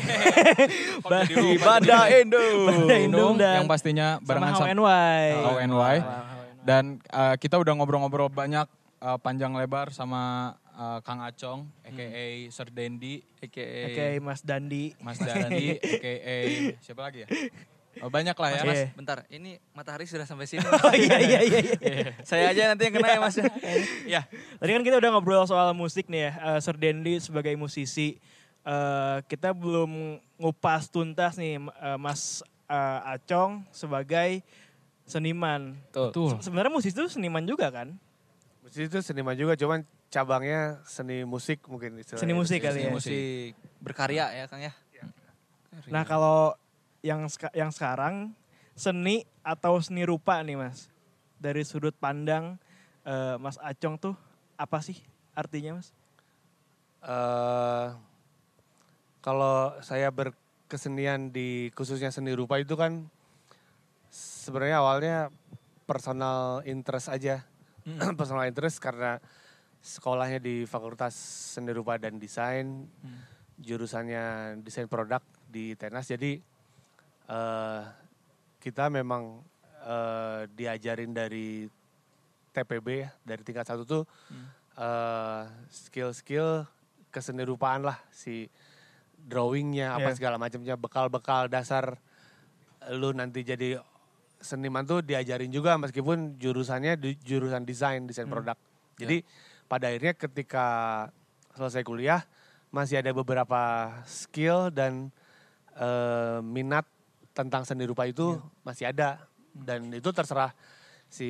[1.28, 2.64] Di Banda Indung.
[2.64, 5.24] Banda Indung Indung dan yang pastinya barengan sama and Why.
[5.36, 5.96] How and Why.
[6.00, 6.34] How and Why.
[6.66, 6.84] Dan
[7.14, 8.66] uh, kita udah ngobrol-ngobrol banyak
[8.98, 12.06] uh, panjang lebar sama uh, Kang Acong, aka
[12.48, 14.92] Sir Dendi, aka Oke Mas Dandi.
[14.98, 16.12] Mas Dandi, aka
[16.84, 17.28] siapa lagi ya?
[17.96, 18.60] Oh, banyak lah ya.
[18.60, 18.68] Oke.
[18.68, 18.80] Mas.
[18.92, 20.60] Bentar, ini matahari sudah sampai sini.
[20.84, 21.60] Oh iya iya iya.
[21.64, 22.12] iya.
[22.28, 23.40] Saya aja nanti yang kena ya mas.
[24.04, 24.28] Ya,
[24.60, 26.32] Tadi kan kita udah ngobrol soal musik nih ya.
[26.52, 28.20] Eh, Sir Dendi sebagai musisi.
[28.62, 34.44] eh, kita belum ngupas tuntas nih eh, Mas eh, Acong sebagai
[35.04, 35.72] seniman.
[35.88, 36.36] betul.
[36.36, 37.96] Se- Sebenarnya musisi itu seniman juga kan?
[38.76, 42.28] Musik itu seniman juga cuman cabangnya seni musik mungkin istilahnya.
[42.28, 42.92] Seni musik kali Seni ya.
[42.92, 43.08] musik.
[43.08, 44.72] Musik berkarya ya Kang ya.
[45.88, 46.52] Nah kalau
[47.00, 47.24] yang
[47.56, 48.36] yang sekarang
[48.76, 50.92] seni atau seni rupa nih mas,
[51.40, 52.60] dari sudut pandang
[53.08, 54.12] eh, Mas Acong tuh
[54.60, 55.00] apa sih
[55.32, 55.96] artinya mas?
[57.00, 57.88] eh
[59.24, 63.08] kalau saya berkesenian di khususnya seni rupa itu kan
[64.12, 65.16] sebenarnya awalnya
[65.88, 67.40] personal interest aja.
[68.18, 69.16] personal interest karena
[69.78, 71.14] sekolahnya di Fakultas
[71.54, 72.90] Seni Rupa dan Desain,
[73.56, 76.06] jurusannya desain produk di Tenas.
[76.06, 76.36] Jadi
[77.26, 77.82] eh
[78.58, 79.40] kita memang
[79.86, 81.70] eh, diajarin dari
[82.50, 84.02] TPB ya, dari tingkat satu tuh
[84.74, 86.66] eh, skill-skill
[87.08, 88.50] kesenirupaan lah si
[89.16, 90.16] drawingnya apa Iya.
[90.18, 91.96] segala macamnya bekal-bekal dasar
[92.92, 93.80] lu nanti jadi
[94.46, 98.54] seniman tuh diajarin juga meskipun jurusannya di- jurusan desain desain produk.
[98.94, 99.26] Jadi
[99.66, 100.66] pada akhirnya ketika
[101.58, 102.22] selesai kuliah
[102.70, 105.10] masih ada beberapa skill dan
[105.74, 106.86] eh, minat
[107.34, 109.26] tentang seni rupa itu masih ada.
[109.56, 110.54] Dan itu terserah
[111.10, 111.28] si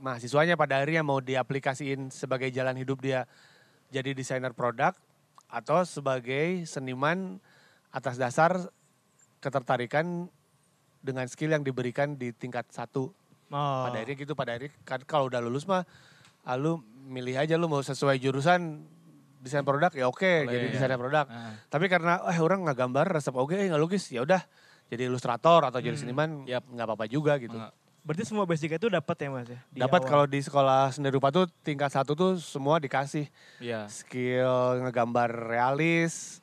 [0.00, 3.28] mahasiswanya pada akhirnya mau diaplikasiin sebagai jalan hidup dia
[3.92, 4.96] jadi desainer produk
[5.50, 7.42] atau sebagai seniman
[7.90, 8.70] atas dasar
[9.42, 10.30] ketertarikan
[11.00, 13.10] dengan skill yang diberikan di tingkat satu.
[13.50, 13.82] Oh.
[13.88, 15.82] Pada akhirnya gitu, pada akhirnya kan kalau udah lulus mah,
[16.44, 16.78] ah, lu
[17.08, 18.86] milih aja lu mau sesuai jurusan
[19.40, 20.72] desain produk ya oke Boleh, jadi ya.
[20.76, 21.26] desainer produk.
[21.26, 21.56] Nah.
[21.66, 24.44] Tapi karena eh orang nggak gambar resep oke nggak lukis ya udah
[24.92, 26.68] jadi ilustrator atau jadi seniman Yap.
[26.68, 27.56] nggak apa-apa juga gitu.
[27.56, 27.72] Nggak.
[28.00, 29.60] Berarti semua basic itu dapat ya mas ya?
[29.72, 33.28] Dapat kalau di sekolah seni rupa tuh tingkat satu tuh semua dikasih
[33.60, 33.88] Iya.
[33.92, 36.40] skill ngegambar realis,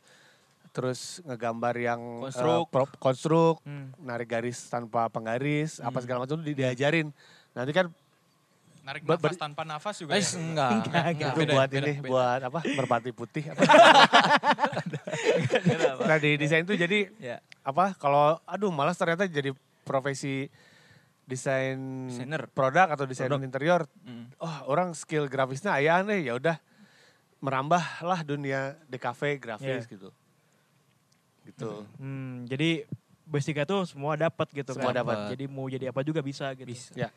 [0.78, 2.66] terus ngegambar yang eh, Konstruk.
[2.70, 3.90] prop, konstruk, Hmm.
[4.00, 6.04] narik garis tanpa penggaris, apa Hmm.
[6.04, 7.10] segala macam di- diajarin.
[7.52, 7.90] Nanti kan
[8.80, 10.40] Narik Ber- nafas ber- tanpa nafas juga Eh, ya?
[10.40, 10.72] enggak.
[10.80, 11.28] Enggak, enggak.
[11.28, 12.08] itu beda buat beda, ini, beda.
[12.08, 12.60] buat apa?
[12.80, 13.44] Merpati putih.
[13.52, 13.62] apa.
[16.06, 17.38] nah di desain tuh jadi Ya.
[17.62, 17.92] apa?
[17.96, 19.52] Kalau aduh malas ternyata jadi
[19.84, 20.48] profesi
[21.24, 22.48] desain Desainer.
[22.48, 23.44] produk atau desain Produk.
[23.44, 23.82] interior.
[24.02, 24.32] Mm.
[24.40, 26.56] Oh orang skill grafisnya ayah nih ya udah
[27.40, 29.90] merambah lah dunia DKV grafis Iya.
[29.90, 30.10] gitu.
[31.48, 31.72] Gitu.
[31.98, 32.84] Hmm, jadi
[33.28, 35.00] basicnya tuh semua dapat gitu Semua kan.
[35.04, 35.18] dapat.
[35.36, 36.68] Jadi mau jadi apa juga bisa gitu.
[36.68, 36.92] Bisa.
[36.96, 37.10] Ya.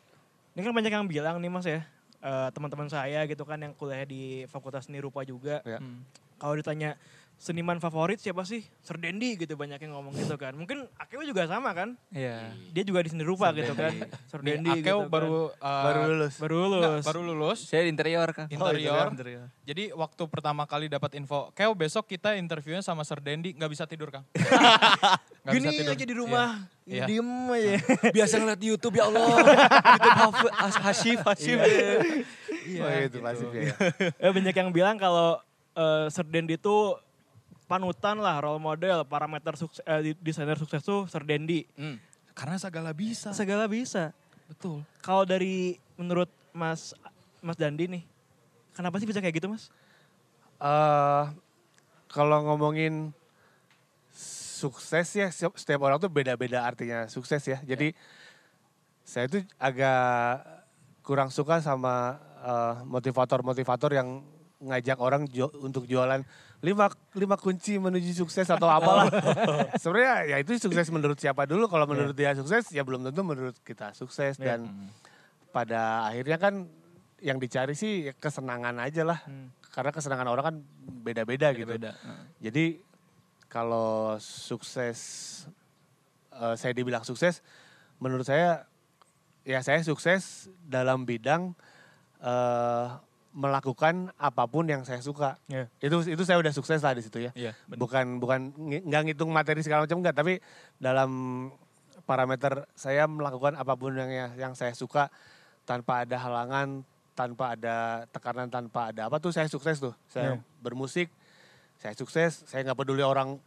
[0.55, 1.83] Ini kan banyak yang bilang nih mas ya,
[2.19, 5.63] eh, teman-teman saya gitu kan yang kuliah di Fakultas Seni Rupa juga.
[5.63, 5.79] Ya.
[5.79, 6.03] Hmm.
[6.39, 6.97] Kalau ditanya
[7.41, 8.61] seniman favorit siapa sih?
[8.79, 10.53] Serdendi gitu banyak yang ngomong gitu kan.
[10.53, 11.97] Mungkin Akeo juga sama kan?
[12.07, 12.53] Iya.
[12.69, 13.89] Dia juga di seni rupa gitu kan.
[13.89, 15.09] Nih, Serdendi Akeo gitu kan.
[15.09, 16.33] baru uh, Baru lulus.
[16.37, 17.03] baru lulus.
[17.03, 17.59] baru lulus.
[17.65, 18.45] Saya di interior kan.
[18.45, 19.09] Interior.
[19.61, 23.89] Jadi waktu pertama kali dapat info, Keo besok kita interviewnya sama Sir Dendi, nggak bisa
[23.89, 24.21] tidur Kang.
[25.41, 25.91] Nggak Gini bisa tidur.
[25.91, 26.47] aja di rumah,
[26.85, 27.05] Iya.
[27.09, 27.73] diem aja.
[28.15, 29.25] Biasa ngeliat di YouTube ya Allah.
[29.97, 30.37] YouTube
[30.77, 31.57] Hasif, Hasif.
[32.61, 33.73] Iya, oh, itu pasti ya.
[34.21, 35.41] Eh, banyak yang bilang kalau
[35.73, 36.93] eh, Serdendi itu
[37.71, 41.63] panutan lah, role model, parameter sukses, eh, di- desainer sukses tuh Serdendi.
[41.79, 41.95] Hmm.
[42.35, 43.31] Karena segala bisa.
[43.31, 44.11] Segala bisa.
[44.51, 44.83] Betul.
[44.99, 46.91] Kalau dari menurut Mas
[47.39, 48.03] Mas Dandi nih,
[48.75, 49.71] kenapa sih bisa kayak gitu Mas?
[50.61, 51.25] eh
[52.05, 53.09] kalau ngomongin
[54.13, 57.57] sukses ya setiap, orang tuh beda-beda artinya sukses ya.
[57.65, 57.95] Jadi
[59.01, 60.43] saya tuh agak
[61.01, 64.21] kurang suka sama eh, motivator-motivator yang
[64.61, 66.21] ngajak orang ju- untuk jualan
[66.61, 69.09] lima lima kunci menuju sukses atau apalah.
[69.81, 71.65] Sebenarnya ya itu sukses menurut siapa dulu.
[71.65, 74.55] Kalau menurut dia sukses ya belum tentu menurut kita sukses Iya.
[74.61, 74.69] dan
[75.49, 76.69] pada akhirnya kan
[77.21, 79.19] yang dicari sih kesenangan aja lah.
[79.25, 79.49] Hmm.
[79.73, 80.55] Karena kesenangan orang kan
[81.01, 81.73] beda-beda gitu.
[81.73, 81.97] Beda.
[82.37, 82.77] Jadi
[83.49, 84.99] kalau sukses,
[86.31, 87.41] eh, saya dibilang sukses,
[87.97, 88.69] menurut saya
[89.43, 91.57] ya saya sukses dalam bidang
[92.21, 92.85] eh,
[93.31, 95.39] melakukan apa pun yang saya suka.
[95.47, 95.71] Iya.
[95.79, 97.31] Itu itu saya udah sukses lah di situ ya.
[97.31, 97.79] Iya, benar.
[97.79, 98.39] Bukan bukan
[98.83, 100.33] nggak ngitung materi segala macam enggak, tapi
[100.77, 101.11] dalam
[102.03, 105.07] parameter saya melakukan apa pun yang yang saya suka
[105.63, 107.75] tanpa ada halangan, tanpa ada
[108.09, 109.95] tekanan, tanpa ada apa tuh saya sukses tuh.
[110.05, 110.43] Saya Iya.
[110.59, 111.07] bermusik,
[111.77, 113.39] saya sukses, saya nggak peduli orang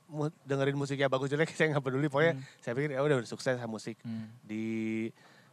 [0.43, 2.09] dengerin musiknya bagus jelek, saya nggak peduli.
[2.09, 4.33] Pokoknya saya pikir ya udah udah sukses saya musik Hmm.
[4.41, 4.65] di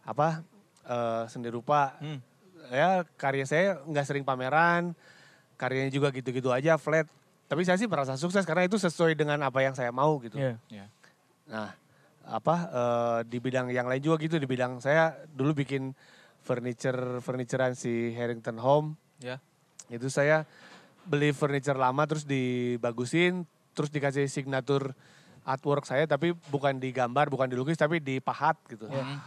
[0.08, 0.40] apa
[0.82, 2.00] eh, seni rupa.
[2.00, 2.24] Hmm.
[2.70, 4.94] Ya karya saya nggak sering pameran,
[5.58, 7.10] karyanya juga gitu-gitu aja flat.
[7.50, 10.40] Tapi saya sih merasa sukses karena itu sesuai dengan apa yang saya mau gitu.
[10.40, 10.56] Iya.
[10.72, 10.86] Iya.
[11.52, 11.70] Nah,
[12.26, 15.92] apa eh, di bidang yang lain juga gitu di bidang saya dulu bikin
[16.42, 18.96] furniture furniturean si Harrington Home.
[19.20, 19.38] Ya.
[19.92, 20.48] Itu saya
[21.06, 24.94] beli furniture lama terus dibagusin, terus dikasih signatur
[25.42, 28.86] artwork saya tapi bukan digambar, bukan dilukis tapi dipahat gitu.
[28.86, 29.20] Hmm.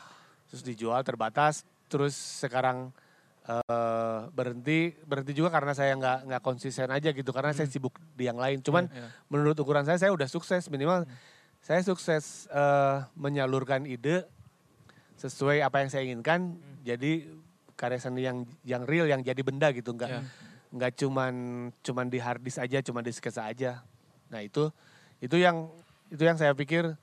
[0.51, 2.95] Terus dijual terbatas, terus sekarang
[3.45, 7.31] eh, berhenti berhenti juga karena saya nggak nggak konsisten aja gitu.
[7.31, 8.65] Karena saya sibuk di yang lain.
[8.65, 9.09] Cuman Iya.
[9.29, 10.69] menurut ukuran saya saya udah sukses.
[10.69, 11.05] Minimal
[11.61, 14.25] saya sukses eh, menyalurkan ide
[15.21, 16.57] sesuai apa yang saya inginkan.
[16.85, 17.29] Jadi
[17.77, 19.93] karya seni yang yang real yang jadi benda gitu.
[19.93, 20.23] Nggak Iya.
[20.75, 21.35] nggak cuman
[21.81, 23.85] cuman di hard disk aja cuman di sketsa aja.
[24.33, 24.73] Nah itu
[25.21, 25.69] itu yang
[26.11, 26.97] itu yang saya pikir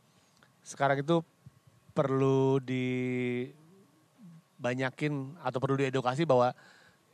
[0.61, 1.21] sekarang itu
[1.91, 2.59] perlu
[4.61, 6.53] dibanyakin atau perlu diedukasi bahwa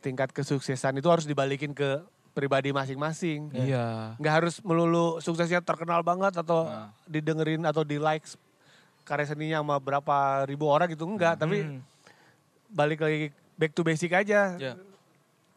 [0.04, 2.04] tingkat kesuksesan itu harus dibalikin ke
[2.36, 4.14] pribadi masing-masing Iya.
[4.14, 6.92] nggak harus melulu suksesnya terkenal banget atau Nah.
[7.08, 8.36] didengerin atau di likes
[9.02, 11.80] karya seninya sama berapa ribu orang gitu enggak tapi Hmm.
[12.68, 14.76] balik lagi back to basic aja Ya.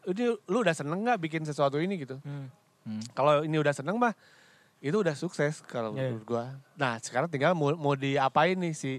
[0.02, 2.48] ini lu udah seneng nggak bikin sesuatu ini gitu Hmm.
[2.82, 3.04] Hmm.
[3.12, 4.16] kalau ini udah seneng mah
[4.82, 6.08] itu udah sukses kalau Iya.
[6.10, 8.98] menurut gua nah sekarang tinggal mau, mau diapain nih si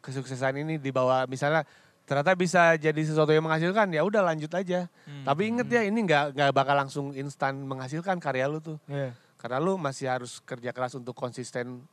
[0.00, 1.62] kesuksesan ini dibawa misalnya
[2.10, 5.22] ternyata bisa jadi sesuatu yang menghasilkan ya udah lanjut aja Hmm.
[5.22, 9.14] tapi inget ya ini nggak nggak bakal langsung instan menghasilkan karya lu tuh Iya.
[9.38, 11.86] karena lu masih harus kerja keras untuk konsisten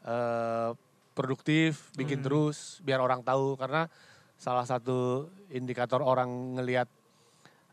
[0.00, 0.70] eh,
[1.10, 3.90] produktif, bikin terus biar orang tahu karena
[4.38, 6.86] salah satu indikator orang ngelihat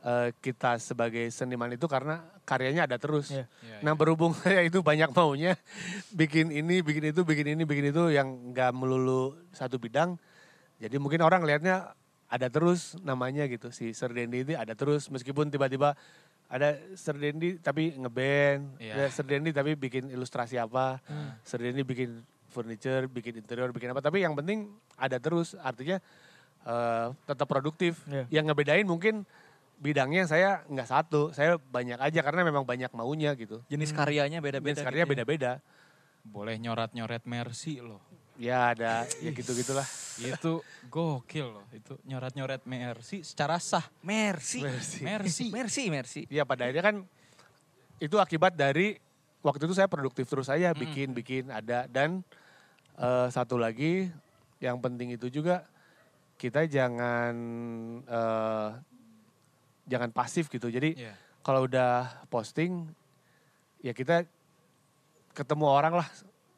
[0.01, 3.29] eh, kita sebagai seniman itu karena karyanya ada terus.
[3.29, 3.45] Iya.
[3.61, 5.53] Iya, Nah berhubung saya itu banyak maunya
[6.11, 10.17] bikin ini, bikin itu, bikin ini, bikin itu yang nggak melulu satu bidang.
[10.85, 11.97] Jadi mungkin orang lihatnya
[12.29, 15.93] ada terus namanya gitu si Sir Dendi ini ada terus meskipun tiba-tiba
[16.45, 18.93] ada Sir Dendi tapi ngeband, Iya.
[18.93, 21.01] ada Sir Dendi tapi bikin ilustrasi apa,
[21.41, 22.21] Sir Dendi bikin
[22.53, 23.99] furniture, bikin interior, bikin apa.
[23.99, 25.97] Tapi yang penting ada terus artinya
[26.65, 28.05] eh, tetap produktif.
[28.05, 28.41] Iya.
[28.41, 29.25] Yang ngebedain mungkin
[29.81, 33.59] bidangnya saya nggak satu, saya banyak aja karena memang banyak maunya gitu.
[33.67, 34.71] Jenis karyanya beda-beda.
[34.77, 35.25] Jenis karyanya gitu ya.
[35.25, 35.51] beda-beda.
[36.25, 38.01] Boleh nyoret-nyoret Mercy loh.
[38.35, 39.87] Ya ada ya gitu-gitulah.
[40.19, 41.65] Itu gokil loh.
[41.71, 43.83] Itu nyoret-nyoret Mercy secara sah.
[44.03, 44.63] Mercy.
[44.63, 44.99] Mercy.
[45.03, 45.45] Mercy.
[45.51, 46.21] Mercy, Mercy.
[46.27, 46.95] Iya pada akhirnya kan
[47.99, 48.99] itu akibat dari
[49.39, 52.23] waktu itu saya produktif terus aja bikin bikin ada dan
[52.99, 54.11] eh, satu lagi
[54.59, 55.63] yang penting itu juga
[56.35, 57.35] kita jangan
[58.03, 58.69] eh,
[59.87, 60.67] jangan pasif gitu.
[60.67, 61.13] Jadi Iya.
[61.39, 62.87] kalau udah posting
[63.79, 64.27] ya kita
[65.31, 66.07] ketemu orang lah.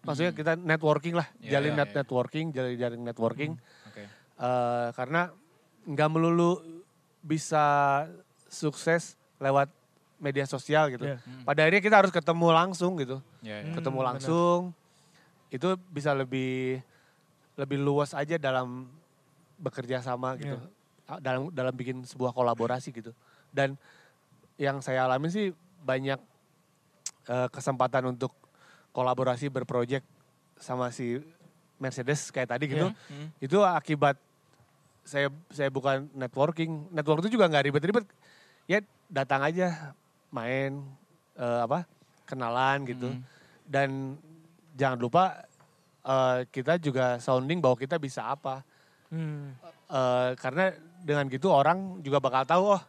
[0.08, 1.98] Maksudnya kita networking lah, Iya, jalin iya, net iya.
[2.00, 3.52] networking, jalin jalin networking.
[3.86, 4.04] Oke.
[4.40, 5.30] Eh, karena
[5.84, 6.64] nggak melulu
[7.20, 7.64] bisa
[8.48, 9.68] sukses lewat
[10.18, 11.06] media sosial gitu.
[11.06, 11.20] Iya.
[11.44, 13.20] Pada akhirnya kita harus ketemu langsung gitu.
[13.44, 13.66] Iya, iya.
[13.70, 14.08] Hmm, ketemu benar.
[14.16, 14.60] langsung
[15.48, 16.80] itu bisa lebih
[17.56, 18.88] lebih luas aja dalam
[19.60, 20.56] bekerja sama gitu.
[20.56, 20.70] Iya.
[21.08, 23.12] Ah, Dalam dalam bikin sebuah kolaborasi gitu.
[23.52, 23.76] Dan
[24.60, 25.52] yang saya alami sih
[25.84, 26.20] banyak
[27.28, 28.32] eh, kesempatan untuk
[28.98, 30.02] kolaborasi berproject
[30.58, 31.22] sama si
[31.78, 32.90] Mercedes kayak tadi gitu.
[32.90, 33.14] Iya.
[33.14, 33.28] Hmm.
[33.38, 34.18] Itu akibat
[35.06, 36.90] saya saya bukan networking.
[36.90, 38.10] Network itu juga nggak ribet-ribet.
[38.66, 39.94] Ya datang aja
[40.34, 40.82] main
[41.38, 41.86] eh, apa
[42.26, 43.14] kenalan gitu.
[43.14, 43.22] Hmm.
[43.70, 44.18] Dan
[44.74, 45.46] jangan lupa
[46.02, 48.66] eh, kita juga sounding bahwa kita bisa apa.
[49.14, 49.54] Hmm.
[49.94, 50.74] Eh, karena
[51.06, 52.82] dengan gitu orang juga bakal tahu oh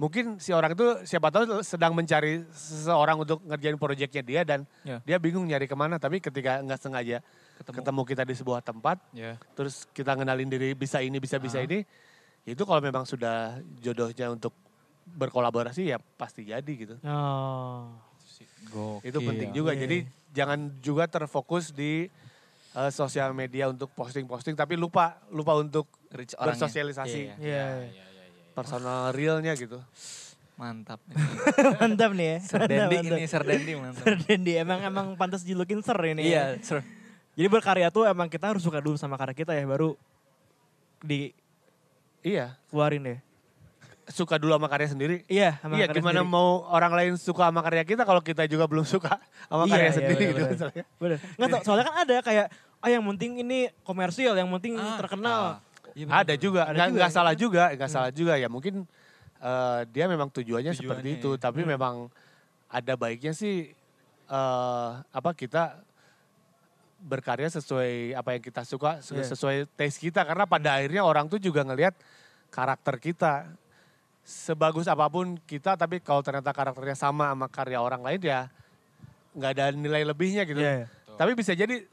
[0.00, 5.04] mungkin si orang itu siapa tahu sedang mencari seseorang untuk ngerjain proyeknya dia dan Ya.
[5.04, 7.20] dia bingung nyari ke mana tapi ketika nggak sengaja
[7.58, 7.76] Ketemu.
[7.76, 8.00] ketemu.
[8.08, 9.36] kita di sebuah tempat Iya.
[9.52, 11.84] terus kita ngenalin diri bisa ini bisa bisa ini
[12.42, 14.56] itu kalau memang sudah jodohnya untuk
[15.06, 17.92] berkolaborasi ya pasti jadi gitu Oh.
[18.62, 19.04] Gokil.
[19.04, 19.96] itu penting juga Iya, jadi
[20.32, 22.08] jangan juga terfokus di
[22.70, 26.46] eh, sosial media untuk posting-posting tapi lupa lupa untuk orangnya.
[26.46, 27.36] bersosialisasi Iya, Iya.
[27.36, 28.04] Iya, iya, iya.
[28.60, 29.78] Personal realnya gitu
[30.54, 31.00] Mantap.
[31.80, 32.36] mantap nih ya.
[32.44, 34.02] Sir Dendi Mantap, ini, Sir Dendi mantap.
[34.04, 36.28] Sir Dendi emang emang pantas julukin Sir ini.
[36.28, 36.52] ya.
[36.52, 36.84] Iya, Sir.
[37.32, 39.96] Jadi berkarya tuh emang kita harus suka dulu sama karya kita ya baru
[41.00, 43.18] dikeluarin iya ya.
[44.10, 46.34] suka dulu sama karya sendiri Iya, sama iya karya gimana sendiri.
[46.34, 49.16] mau orang lain suka sama karya kita kalau kita juga belum suka
[49.48, 50.52] sama Iya, karya iya, sendiri benar, gitu benar.
[50.52, 50.84] misalnya.
[50.98, 51.18] Bener.
[51.38, 52.46] Nggak tau, soalnya kan ada kayak
[52.80, 55.40] ah yang penting ini komersil, yang penting Ah, terkenal.
[55.56, 55.58] ah.
[56.06, 57.16] Bener, ada juga Ada nggak juga nggak ya.
[57.16, 58.74] salah juga nggak salah juga ya mungkin
[59.36, 61.40] eh, dia memang tujuannya, seperti Tujuannya, itu ya.
[61.40, 61.70] tapi Hmm.
[61.70, 61.94] memang
[62.68, 63.72] ada baiknya sih
[64.26, 65.80] eh, apa kita
[67.00, 69.30] berkarya sesuai apa yang kita suka sesuai, Iya.
[69.32, 71.96] sesuai taste kita karena pada akhirnya orang tuh juga ngelihat
[72.48, 73.48] karakter kita
[74.20, 78.52] sebagus apa pun kita tapi kalau ternyata karakternya sama sama karya orang lain ya
[79.32, 80.86] nggak ada nilai lebihnya gitu Iya, iya.
[81.16, 81.88] tapi bisa jadi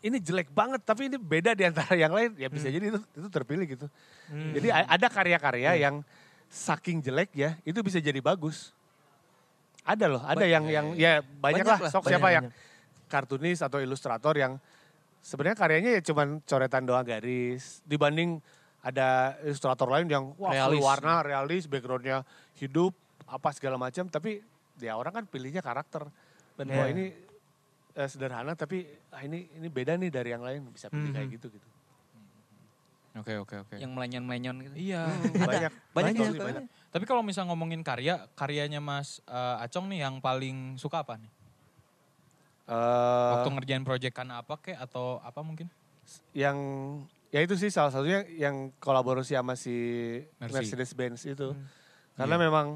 [0.00, 2.36] ini jelek banget tapi ini beda di antara yang lain.
[2.36, 3.86] Ya bisa jadi itu itu terpilih gitu.
[4.28, 4.52] Hmm.
[4.52, 6.04] jadi ada karya-karya yang
[6.46, 8.70] saking jelek ya itu bisa jadi bagus.
[9.86, 11.12] Ada loh ada Ba- yang iya, yang iya.
[11.18, 12.34] ya banyak, Banyak lah sok banyak, siapa banyak.
[12.34, 12.46] yang
[13.06, 14.58] kartunis atau ilustrator yang
[15.22, 17.82] sebenarnya karyanya ya cuman coretan doang garis.
[17.86, 18.42] Dibanding
[18.82, 20.82] ada ilustrator lain yang wah Realis.
[20.82, 22.22] warna realis backgroundnya
[22.58, 22.94] hidup
[23.26, 24.06] apa segala macam.
[24.10, 24.42] Tapi
[24.78, 26.06] ya orang kan pilihnya karakter.
[26.58, 27.10] Dan wah ini
[27.96, 31.36] eh, sederhana tapi ah, ini ini beda nih dari yang lain bisa pilih kayak Mhm.
[31.40, 31.68] gitu gitu
[33.16, 33.74] Oke, oke, oke.
[33.80, 34.74] Yang melenyon-melenyon gitu.
[34.76, 35.08] Iya.
[35.40, 36.64] banyak Banyak, Betul ya, sih, banyak.
[36.92, 41.32] Tapi kalau misal ngomongin karya, karyanya Mas eh, Acong nih yang paling suka apa nih?
[42.68, 45.72] Eh, Waktu ngerjain proyek kan apa kek atau apa mungkin?
[46.36, 46.54] yang
[47.32, 49.74] ya itu sih salah satunya yang kolaborasi sama si
[50.38, 50.52] Mercy.
[50.54, 51.66] Mercedes Benz itu Hmm.
[52.14, 52.44] karena Iya.
[52.46, 52.66] memang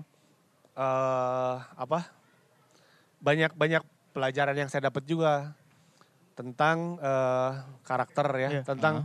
[0.75, 2.11] eh apa
[3.21, 5.55] banyak banyak pelajaran yang saya dapat juga
[6.35, 7.53] tentang eh,
[7.83, 8.63] karakter ya Iya.
[8.65, 9.05] tentang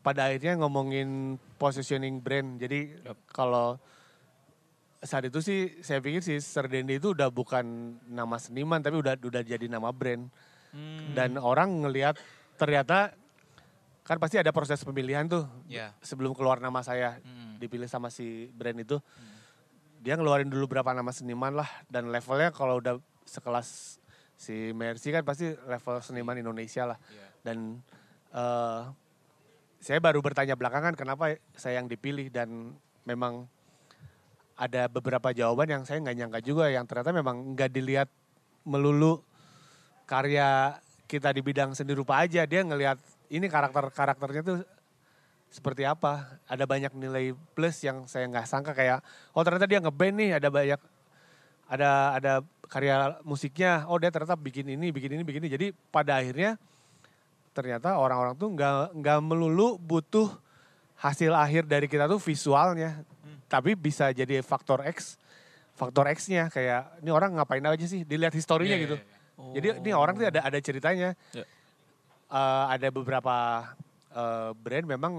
[0.00, 1.08] pada akhirnya ngomongin
[1.56, 2.92] positioning brand jadi
[3.26, 3.80] kalau
[5.00, 7.64] saat itu sih saya pikir si Sir Dendi itu udah bukan
[8.06, 10.28] nama seniman tapi udah udah jadi nama brand
[10.70, 11.14] Hmm.
[11.14, 12.18] dan orang ngelihat
[12.56, 13.14] ternyata
[14.02, 15.94] kan pasti ada proses pemilihan tuh Ya.
[16.00, 17.56] sebelum keluar nama saya Hmm.
[17.56, 18.98] dipilih sama si brand itu
[20.00, 23.96] dia ngeluarin dulu berapa nama seniman lah dan levelnya kalau udah sekelas
[24.34, 26.98] si Mercy kan pasti level seniman Indonesia lah.
[27.10, 27.26] Iya.
[27.44, 27.58] dan
[28.34, 28.82] eh,
[29.84, 32.72] saya baru bertanya belakangan kenapa saya yang dipilih dan
[33.04, 33.44] memang
[34.56, 38.08] ada beberapa jawaban yang saya nggak nyangka juga yang ternyata memang nggak dilihat
[38.64, 39.20] melulu
[40.08, 42.48] karya kita di bidang seni rupa aja.
[42.48, 42.96] Dia ngelihat
[43.28, 44.58] ini karakter karakternya tuh
[45.52, 46.40] seperti apa.
[46.48, 49.04] Ada banyak nilai plus yang saya nggak sangka kayak
[49.36, 50.80] oh ternyata dia ngeband nih ada banyak
[51.68, 52.32] ada ada
[52.68, 56.56] karya musiknya oh dia ternyata bikin ini bikin ini bikin ini jadi pada akhirnya
[57.54, 60.28] ternyata orang-orang tuh nggak nggak melulu butuh
[60.98, 63.04] hasil akhir dari kita tuh visualnya
[63.46, 65.20] tapi bisa jadi faktor X
[65.74, 69.52] faktor X-nya kayak ini orang ngapain aja sih dilihat historinya Iya, gitu iya, iya.
[69.58, 71.44] jadi ini orang tuh ada ada ceritanya Iya.
[72.30, 73.34] eh, ada beberapa
[74.14, 75.12] eh, brand memang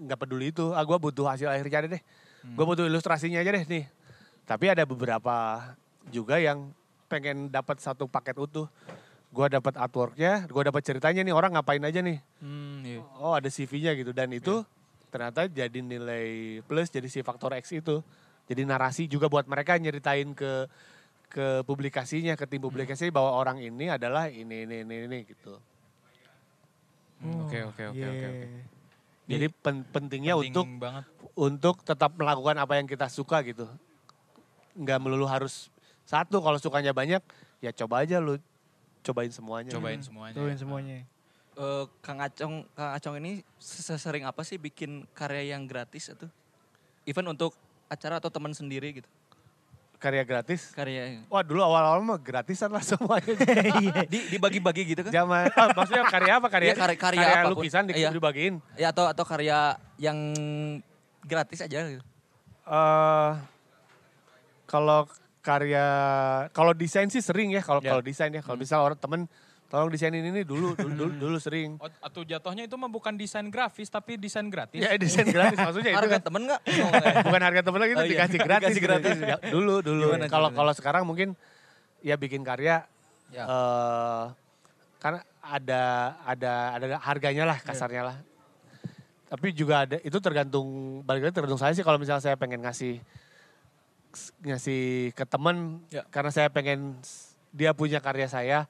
[0.00, 0.72] nggak peduli itu.
[0.72, 2.02] Ah gue butuh hasil akhirnya deh.
[2.56, 3.84] Gue butuh ilustrasinya aja deh nih.
[4.48, 5.60] Tapi ada beberapa
[6.08, 6.72] juga yang
[7.10, 8.70] pengen dapat satu paket utuh.
[9.30, 12.18] Gue dapat artworknya, gue dapat ceritanya nih orang ngapain aja nih.
[12.38, 13.02] Hmm, iya.
[13.18, 14.62] Oh ada CV-nya gitu dan itu
[15.10, 18.02] ternyata jadi nilai plus jadi si faktor X itu.
[18.46, 20.66] Jadi narasi juga buat mereka nyeritain ke
[21.30, 25.54] ke publikasinya, ke tim publikasi bahwa orang ini adalah ini ini ini, ini gitu.
[27.22, 28.48] Hmm, Oke oke oke oke oke.
[28.50, 28.66] Yeah.
[29.30, 31.04] Jadi pen- pentingnya Penting untuk banget.
[31.38, 33.70] untuk tetap melakukan apa yang kita suka gitu.
[34.74, 35.70] Nggak melulu harus
[36.10, 37.22] satu kalau sukanya banyak
[37.58, 38.34] ya coba aja lu
[39.00, 39.70] cobain semuanya.
[39.70, 40.34] Cobain semuanya.
[40.34, 40.98] Tuhin semuanya.
[41.54, 46.26] Eh, Kang Acong, Kang Acong ini sesering apa sih bikin karya yang gratis itu?
[47.04, 47.54] Even untuk
[47.86, 49.08] acara atau teman sendiri gitu.
[50.00, 50.72] Karya gratis.
[50.72, 53.36] Karya yang Wah dulu awal-awal mah gratisan lah semuanya.
[54.08, 55.12] di dibagi-bagi gitu kan?
[55.12, 56.72] Zaman ah, maksudnya karya apa karya?
[56.72, 57.52] Iya, karya- karya apa pun.
[57.54, 58.10] lukisan di, Iya.
[58.10, 58.54] dibagiin.
[58.74, 60.18] Ya atau atau karya yang
[61.22, 62.02] gratis aja gitu.
[62.62, 63.30] eh
[64.64, 65.04] kalau
[65.40, 65.86] karya
[66.50, 67.90] kalau desain sih sering ya kalau Ya.
[67.90, 69.24] kalau desain ya kalau misal orang temen
[69.66, 73.46] tolong desainin ini dulu dulu dulu, dulu sering Oh, atau jatuhnya itu mah bukan desain
[73.46, 74.76] grafis tapi desain gratis.
[74.76, 76.60] ya desain gratis maksudnya itu Harga kan temen nggak?
[77.26, 78.12] bukan harga temen lagi itu Oh, iya.
[78.12, 79.14] dikasih gratis Dikasih gratis.
[79.16, 81.38] Ya, dulu dulu kalau kalau sekarang mungkin
[82.00, 82.84] ya bikin karya
[83.30, 83.46] Ya.
[83.46, 84.24] eh
[84.98, 85.82] karena ada
[86.20, 88.16] ada ada harganya lah kasarnya lah
[89.26, 90.66] tapi juga ada itu tergantung
[91.00, 92.98] balik lagi tergantung saya sih kalau misalnya saya pengen ngasih
[94.42, 96.02] ngasih ke temen Ya.
[96.10, 96.98] karena saya pengen
[97.50, 98.66] dia punya karya saya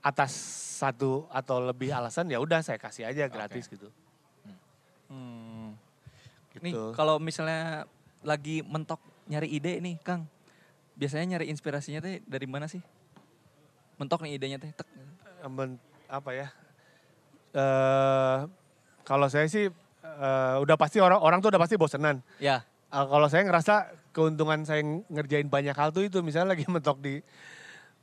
[0.00, 0.32] atas
[0.76, 3.88] satu atau lebih alasan ya udah saya kasih aja gratis gitu.
[5.08, 5.76] Hmm.
[6.60, 6.92] Nih Gitu.
[6.92, 7.88] kalau misalnya
[8.20, 10.28] lagi mentok nyari ide nih Kang.
[10.94, 12.80] Biasanya nyari inspirasinya teh dari mana sih?
[13.96, 14.70] Mentok nih idenya teh.
[14.70, 14.86] Tek.
[15.48, 16.48] Men- apa ya?
[17.54, 18.38] eh
[19.06, 19.70] kalau saya sih
[20.04, 22.18] eh, udah pasti orang orang tuh udah pasti bosenan.
[22.38, 22.62] Ya.
[22.90, 27.18] Eh, kalau saya ngerasa keuntungan saya ngerjain banyak hal tuh itu misalnya lagi mentok di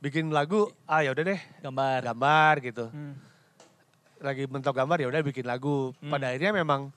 [0.02, 1.98] bikin lagu, ah ya udah deh Gambar.
[2.04, 2.84] gambar gitu.
[2.92, 3.14] Hmm.
[4.20, 5.96] Lagi mentok gambar ya udah bikin lagu.
[5.98, 6.10] Hmm.
[6.12, 6.92] Pada akhirnya memang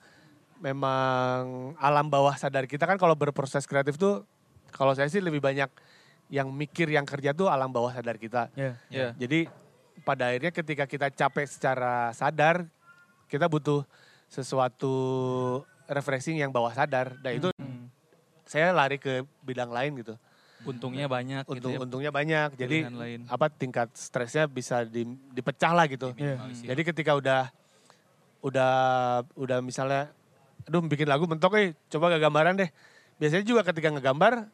[0.60, 1.42] memang
[1.76, 4.24] alam bawah sadar kita kan kalau berproses kreatif tuh
[4.72, 5.68] kalau saya sih lebih banyak
[6.26, 8.50] yang mikir yang kerja tuh alam bawah sadar kita.
[8.58, 8.74] Ya.
[8.90, 9.14] Ya.
[9.14, 9.46] Jadi
[10.02, 12.66] pada akhirnya ketika kita capek secara sadar,
[13.26, 13.86] kita butuh
[14.26, 14.94] sesuatu
[15.86, 17.14] refreshing yang bawah sadar.
[17.22, 17.65] Dan itu Hmm.
[18.46, 20.14] Saya lari ke bidang lain gitu.
[20.64, 21.78] Untungnya banyak Untung, gitu ya.
[21.82, 22.48] Untungnya banyak.
[22.56, 23.20] Jadi lain.
[23.28, 26.14] apa tingkat stresnya bisa di- dipecah lah gitu.
[26.16, 26.66] Minimalisir.
[26.72, 27.50] Jadi ketika udah
[28.40, 28.72] udah
[29.34, 30.08] udah misalnya
[30.66, 32.70] aduh bikin lagu mentok eh coba gak gambaran deh.
[33.18, 34.46] Biasanya juga ketika ngegambar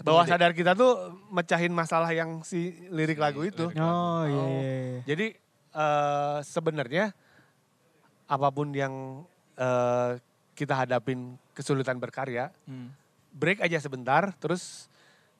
[0.00, 3.68] bawah sadar kita tuh mecahin masalah yang si lirik lagu itu.
[3.68, 3.80] lirik.
[3.80, 4.36] Oh iya.
[4.36, 4.48] Oh.
[4.48, 5.00] iya, iya.
[5.04, 5.26] Jadi
[5.70, 7.04] eh, sebenarnya
[8.26, 9.24] apa pun yang
[9.56, 10.10] eh,
[10.54, 12.92] kita hadapin kesulitan berkarya, Hmm.
[13.30, 14.86] Break aja sebentar, terus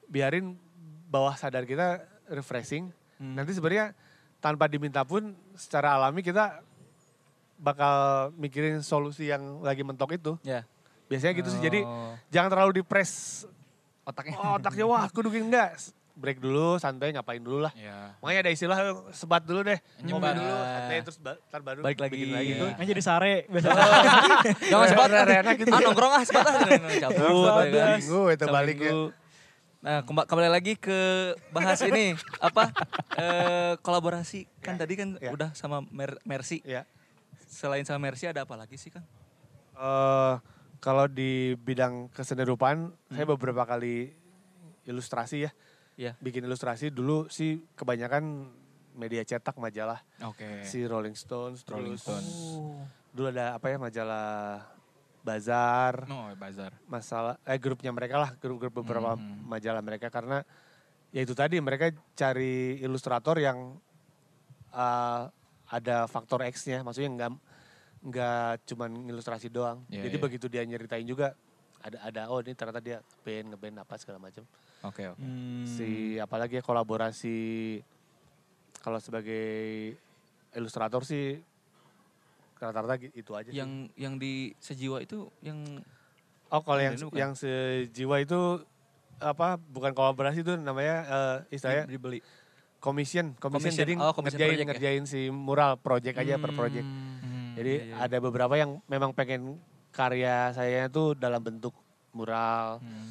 [0.06, 0.58] biarin
[1.10, 2.90] bawah sadar kita refreshing.
[3.18, 3.34] Hmm.
[3.36, 3.92] Nanti sebenarnya
[4.40, 6.64] tanpa diminta pun secara alami kita
[7.60, 10.32] bakal mikirin solusi yang lagi mentok itu.
[10.40, 10.64] Ya.
[11.12, 11.60] Biasanya gitu sih.
[11.60, 12.16] Jadi Oh.
[12.32, 13.44] jangan terlalu dipres.
[14.00, 14.34] otaknya.
[14.42, 15.78] Oh, otaknya wah bikin enggak.
[16.20, 17.72] Break dulu, santai ngapain dulu lah.
[17.72, 18.12] Ya.
[18.20, 18.76] Makanya ada istilah
[19.10, 19.80] sebat dulu deh.
[19.98, 20.36] Nyebat.
[20.36, 22.12] dulu, santai terus ntar baru Balik lagi.
[22.12, 22.52] bikin lagi.
[22.60, 23.80] Kan jadi sare biasanya.
[24.70, 25.08] Jangan sebat.
[25.10, 25.70] Enak gitu.
[25.70, 26.60] Ah nongkrong ah sebat ah.
[27.02, 27.64] Cabut.
[27.72, 28.92] Minggu itu balik ya.
[29.80, 30.92] Nah, kemba- kembali lagi ke
[31.50, 32.68] bahas ini apa
[33.16, 35.32] eh, kolaborasi kan tadi kan Ya.
[35.32, 36.60] udah sama Mer- Mercy.
[36.62, 36.84] Ya.
[37.48, 39.00] Selain sama Mercy ada apa lagi sih kan?
[39.72, 40.34] Eh,
[40.78, 42.78] kalau di bidang kesenian rupaan,
[43.08, 44.12] saya beberapa kali
[44.82, 45.50] ilustrasi ya.
[46.00, 46.16] Iya.
[46.16, 48.48] Bikin ilustrasi dulu sih kebanyakan
[48.96, 50.00] media cetak majalah.
[50.24, 50.64] Oke.
[50.64, 52.32] Si Rolling Stones, Rolling terus Stones.
[53.12, 54.64] dulu ada apa ya majalah
[55.20, 56.72] Bazar, No, bazar.
[56.88, 59.44] masalah eh grupnya mereka lah, grup-grup beberapa Hmm.
[59.44, 60.40] majalah mereka karena
[61.12, 63.76] ya itu tadi mereka cari ilustrator yang
[64.72, 65.22] eh,
[65.68, 67.30] ada faktor X-nya, maksudnya nggak
[68.00, 69.84] nggak cuman ilustrasi doang.
[69.92, 70.22] Iya, Jadi iya.
[70.24, 71.36] begitu dia nyeritain juga
[71.80, 74.44] ada ada oh ini ternyata dia band ngeband apa segala macam.
[74.82, 75.18] Oke, oke.
[75.18, 75.64] Hmm.
[75.64, 77.38] Si apalagi ya kolaborasi
[78.78, 79.44] kalau sebagai
[80.52, 81.40] ilustrator sih
[82.56, 83.56] rata-rata itu aja sih.
[83.56, 85.80] yang yang di sejiwa itu yang
[86.50, 87.14] Oh kalau yang bukan?
[87.14, 88.60] yang sejiwa itu
[89.16, 90.96] apa bukan kolaborasi itu namanya
[91.46, 92.18] eh, istilahnya dibeli.
[92.78, 93.76] commission, commission, Commission.
[93.78, 94.68] jadi Oh, commission ngerjain project ya?
[94.72, 96.82] ngerjain si mural project aja per project.
[96.82, 97.52] Hmm.
[97.54, 97.96] Jadi Iya, iya.
[98.00, 99.60] ada beberapa yang memang pengen
[99.90, 101.74] karya saya itu dalam bentuk
[102.10, 103.10] mural, Hmm.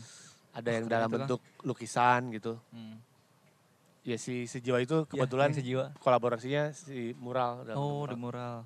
[0.52, 1.20] ada yang dalam itu, Kang.
[1.28, 2.56] bentuk lukisan gitu.
[2.70, 2.98] Hmm.
[4.02, 5.86] ya si sejiwa itu kebetulan yang sejiwa.
[6.00, 7.62] kolaborasinya si mural.
[7.64, 8.10] dalam Oh, mural.
[8.10, 8.58] di mural.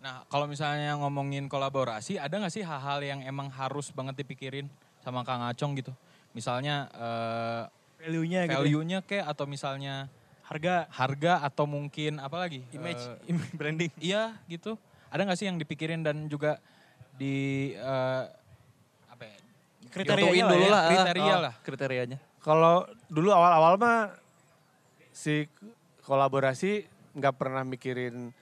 [0.00, 4.66] Nah, kalau misalnya ngomongin kolaborasi, ada nggak sih hal-hal yang emang harus banget dipikirin
[4.98, 5.94] sama Kang Acong gitu?
[6.32, 7.62] Misalnya eh,
[8.00, 8.56] Value-nya gitu.
[8.56, 10.10] value-nya kayak atau misalnya
[10.42, 10.90] Harga.
[10.90, 12.66] harga atau mungkin apa lagi?
[12.72, 12.98] Image.
[13.30, 13.92] Im- branding.
[13.96, 14.74] iya gitu.
[15.12, 16.56] Ada nggak sih yang dipikirin dan juga
[17.14, 18.22] di eh,
[19.06, 19.36] apa ya?
[19.92, 20.72] Kriterianya Yotoin lah dulu ya.
[20.72, 21.54] lah, kriteria Oh, lah.
[21.60, 22.18] Kriterianya.
[22.42, 22.74] Kalau
[23.06, 24.16] dulu awal-awal mah
[25.12, 25.44] si
[26.02, 28.32] kolaborasi nggak pernah mikirin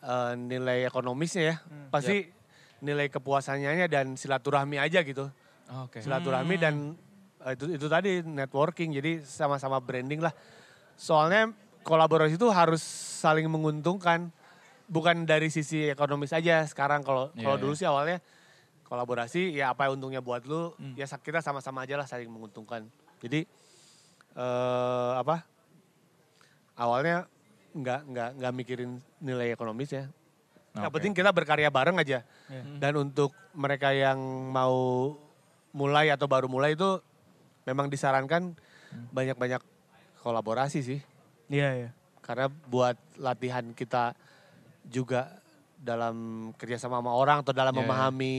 [0.00, 1.56] eh, nilai ekonomisnya ya.
[1.90, 2.30] Pasti
[2.78, 5.26] nilai kepuasannya dan silaturahmi aja gitu.
[5.82, 5.98] Oke.
[5.98, 6.94] Silaturahmi dan
[7.42, 8.94] eh, itu itu tadi networking.
[8.94, 10.30] Jadi sama-sama branding lah.
[10.94, 11.50] Soalnya
[11.82, 12.80] kolaborasi itu harus
[13.18, 14.30] saling menguntungkan.
[14.84, 17.62] Bukan dari sisi ekonomis aja sekarang kalau Iya, kalau iya.
[17.64, 18.18] dulu sih awalnya
[18.84, 22.84] kolaborasi ya apa untungnya buat lu ya kita sama-sama aja lah saling menguntungkan.
[23.24, 23.48] Jadi
[24.36, 25.46] eh apa?
[26.76, 27.24] Awalnya
[27.74, 30.04] nggak nggak nggak mikirin nilai ekonomis ya.
[30.74, 32.26] Yang penting kita berkarya bareng aja.
[32.50, 32.62] Iya.
[32.82, 34.18] Dan untuk mereka yang
[34.50, 35.14] mau
[35.74, 36.98] mulai atau baru mulai itu
[37.66, 38.54] memang disarankan
[39.14, 39.62] banyak-banyak
[40.22, 41.00] kolaborasi sih.
[41.50, 41.90] Iya, iya.
[42.24, 44.16] Karena buat latihan kita
[44.88, 45.40] juga
[45.74, 47.80] dalam kerjasama sama orang atau dalam iya.
[47.84, 48.36] memahami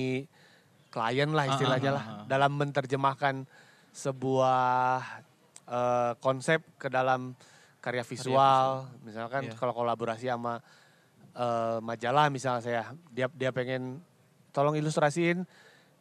[0.90, 2.06] klien lah istilahnya Ah, ah, lah.
[2.06, 2.26] ah, ah.
[2.26, 3.36] Dalam menerjemahkan
[3.92, 5.00] sebuah
[5.66, 7.34] eh, konsep ke dalam
[7.82, 8.86] karya visual.
[9.06, 9.58] Misalkan Iya.
[9.58, 10.62] kalau kolaborasi sama
[11.36, 12.82] eh, majalah misalnya saya,
[13.12, 14.00] dia dia pengen
[14.56, 15.44] tolong ilustrasiin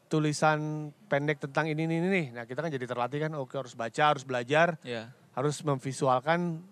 [0.07, 2.27] tulisan pendek tentang ini ini ini nih.
[2.39, 5.11] Nah kita kan jadi terlatih kan, oke harus baca, harus belajar, Iya.
[5.35, 6.62] harus memvisualkan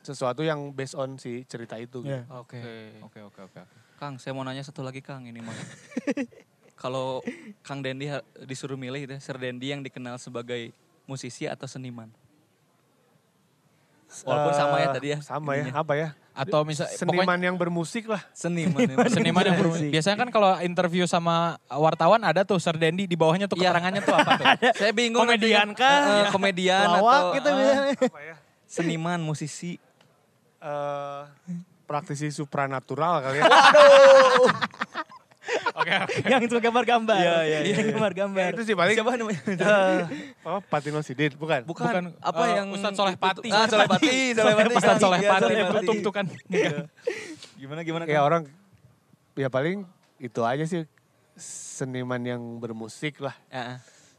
[0.00, 2.00] sesuatu yang based on si cerita itu.
[2.00, 2.24] gitu.
[2.32, 2.60] Oke.
[3.02, 3.60] Oke, oke, oke.
[3.96, 5.52] Kang, saya mau nanya satu lagi Kang ini mah.
[6.80, 7.20] Kalau
[7.60, 8.08] Kang Dendi
[8.42, 10.72] disuruh milih gitu, Sir Dendi yang dikenal sebagai
[11.04, 12.08] musisi atau seniman?
[14.24, 15.18] Walaupun sama ya Eh, tadi ya.
[15.20, 15.76] Sama ya, ininya.
[15.76, 16.08] apa ya?
[16.32, 18.24] Atau misal Seniman yang bermusik lah.
[18.32, 18.80] Seniman.
[18.82, 18.96] ya.
[19.14, 19.92] seniman yang bermusik.
[19.92, 23.70] Biasanya kan kalau interview sama wartawan ada tuh Sir Dendi di bawahnya tuh Iya.
[23.70, 24.46] keterangannya tuh apa tuh?
[24.80, 25.20] Saya bingung.
[25.22, 25.76] Komedian?
[25.76, 27.94] Eh, eh, komedian Lawak atau gitu biasanya.
[28.00, 28.34] Apa ya?
[28.64, 29.76] seniman, musisi.
[30.60, 31.22] Eh,
[31.88, 33.48] praktisi supranatural kali ya.
[35.74, 36.14] Oke, oke.
[36.28, 37.16] yang itu gambar-gambar.
[37.16, 37.74] Iya, iya, iya.
[37.80, 38.52] Yang gambar-gambar.
[38.52, 38.94] Ya, itu sih paling.
[38.94, 39.40] Siapa namanya?
[39.48, 39.98] Eh,
[40.44, 41.64] apa Patino Sidin, bukan?
[41.64, 43.48] Bukan, Bukan, apa eh, yang Ustadz Soleh Pati.
[43.48, 44.74] Ah, Soleh Pati, Soleh Pati.
[45.00, 46.26] Soleh Iya, Pati Soleh yang tutup tuh kan.
[47.56, 48.04] Gimana gimana?
[48.04, 48.46] Ya orang,
[49.34, 49.88] ya paling
[50.20, 50.84] itu aja sih
[51.40, 53.34] seniman yang bermusik lah.
[53.48, 53.78] Ya, ah.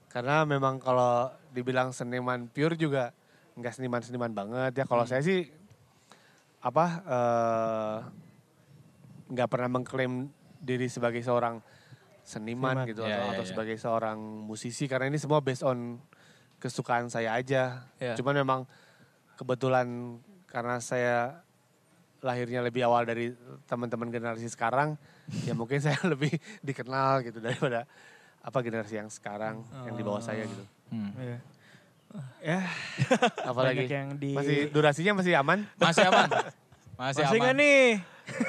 [0.09, 3.13] Karena memang kalau dibilang seniman pure juga
[3.55, 4.85] nggak seniman-seniman banget ya.
[4.89, 5.60] Kalau saya sih
[6.61, 7.97] apa eh,
[9.31, 10.29] nggak pernah mengklaim
[10.61, 11.57] diri sebagai seorang
[12.21, 12.89] seniman, Seniman.
[12.89, 13.49] gitu Iya, atau, iya, atau iya.
[13.49, 15.97] sebagai seorang musisi karena ini semua based on
[16.61, 17.89] kesukaan saya aja.
[17.97, 18.13] Iya.
[18.13, 18.61] Cuman memang
[19.35, 21.41] kebetulan karena saya
[22.21, 23.33] lahirnya lebih awal dari
[23.65, 24.93] teman-teman generasi sekarang,
[25.41, 26.29] ya mungkin saya lebih
[26.61, 27.89] dikenal gitu daripada
[28.41, 30.65] apa generasi yang sekarang yang di bawah saya gitu.
[30.93, 31.09] Hmm.
[31.17, 31.41] Iya.
[32.41, 32.65] Ya,
[33.49, 34.33] Apalagi banyak yang di...
[34.33, 35.63] masih durasinya masih aman.
[35.77, 36.29] Masih aman.
[36.97, 37.53] Masih, Masih aman.
[37.57, 37.85] nih?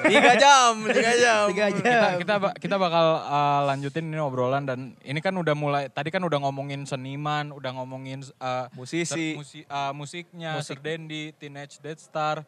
[0.07, 1.43] Tiga jam, tiga jam.
[1.51, 2.11] Tiga kita jam.
[2.21, 6.23] kita ba- kita bakal uh, lanjutin ini obrolan dan ini kan udah mulai tadi kan
[6.23, 9.35] udah ngomongin seniman, udah ngomongin uh, Musisi.
[9.35, 10.77] ter- musi- uh, musiknya, Musik.
[10.77, 12.41] Sir Dendi, Teenage Death Star.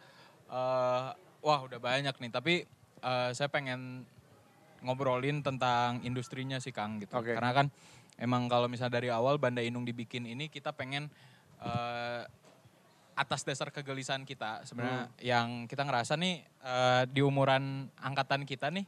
[0.47, 1.11] uh,
[1.41, 2.53] wah, udah banyak nih, tapi
[3.01, 4.05] uh, saya pengen
[4.81, 7.13] ngobrolin tentang industrinya sih Kang gitu.
[7.17, 7.33] Oke.
[7.33, 7.67] Karena kan
[8.19, 11.11] emang kalau misalnya dari awal Banda Inung dibikin ini kita pengen
[11.59, 12.23] uh,
[13.15, 18.83] atas dasar kegelisahan kita sebenarnya yang kita ngerasa nih eh, di umuran angkatan kita nih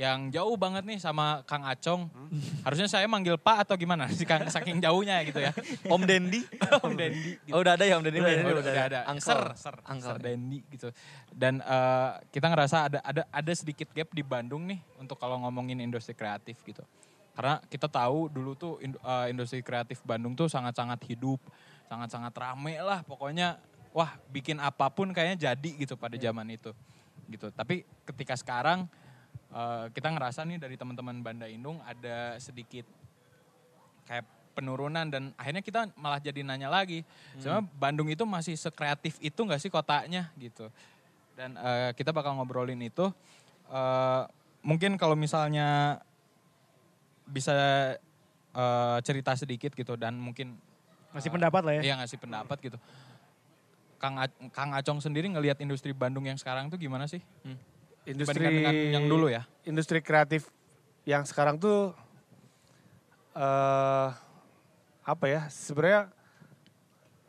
[0.00, 2.08] yang jauh banget nih sama Kang Acong.
[2.66, 5.54] Harusnya saya manggil Pak atau gimana sih Kang saking jauhnya gitu ya.
[5.94, 6.42] Om Dendi.
[6.82, 7.38] Om Dendi.
[7.44, 7.54] gitu.
[7.54, 8.18] Oh udah ada ya Om Dendi?
[8.18, 9.00] Udah, Udah, udah, udah ada.
[9.06, 9.30] Angkel.
[9.30, 10.08] Ser, ser, Angkel.
[10.10, 10.88] ser Dendi gitu.
[11.30, 15.78] Dan eh, kita ngerasa ada ada ada sedikit gap di Bandung nih untuk kalau ngomongin
[15.78, 16.82] industri kreatif gitu.
[17.32, 21.40] Karena kita tahu dulu tuh eh, industri kreatif Bandung tuh sangat-sangat hidup,
[21.88, 23.56] sangat-sangat rame lah pokoknya.
[23.92, 26.72] Wah, bikin apa pun kayaknya jadi gitu pada zaman itu.
[27.28, 27.48] Gitu.
[27.52, 28.84] Tapi ketika sekarang
[29.52, 32.84] eh, kita ngerasa nih dari teman-teman Banda Indung ada sedikit
[34.04, 37.08] kayak penurunan dan akhirnya kita malah jadi nanya lagi
[37.40, 40.68] sebenarnya Bandung itu masih sekreatif itu nggak sih kotanya gitu
[41.32, 43.08] dan eh, kita bakal ngobrolin itu
[44.60, 45.96] mungkin kalau misalnya
[47.28, 47.54] bisa
[48.52, 50.58] eh, cerita sedikit gitu dan mungkin
[51.12, 51.82] Masih eh, pendapat lah ya.
[51.82, 52.78] iya ngasih pendapat gitu
[54.02, 57.22] Kang A- Kang Acong sendiri ngelihat industri Bandung yang sekarang tuh gimana sih
[58.02, 60.50] Industri dibandingkan dengan yang dulu ya Industri kreatif
[61.06, 61.94] yang sekarang tuh
[63.34, 64.08] eh
[65.02, 65.50] apa ya?
[65.50, 66.14] Sebenarnya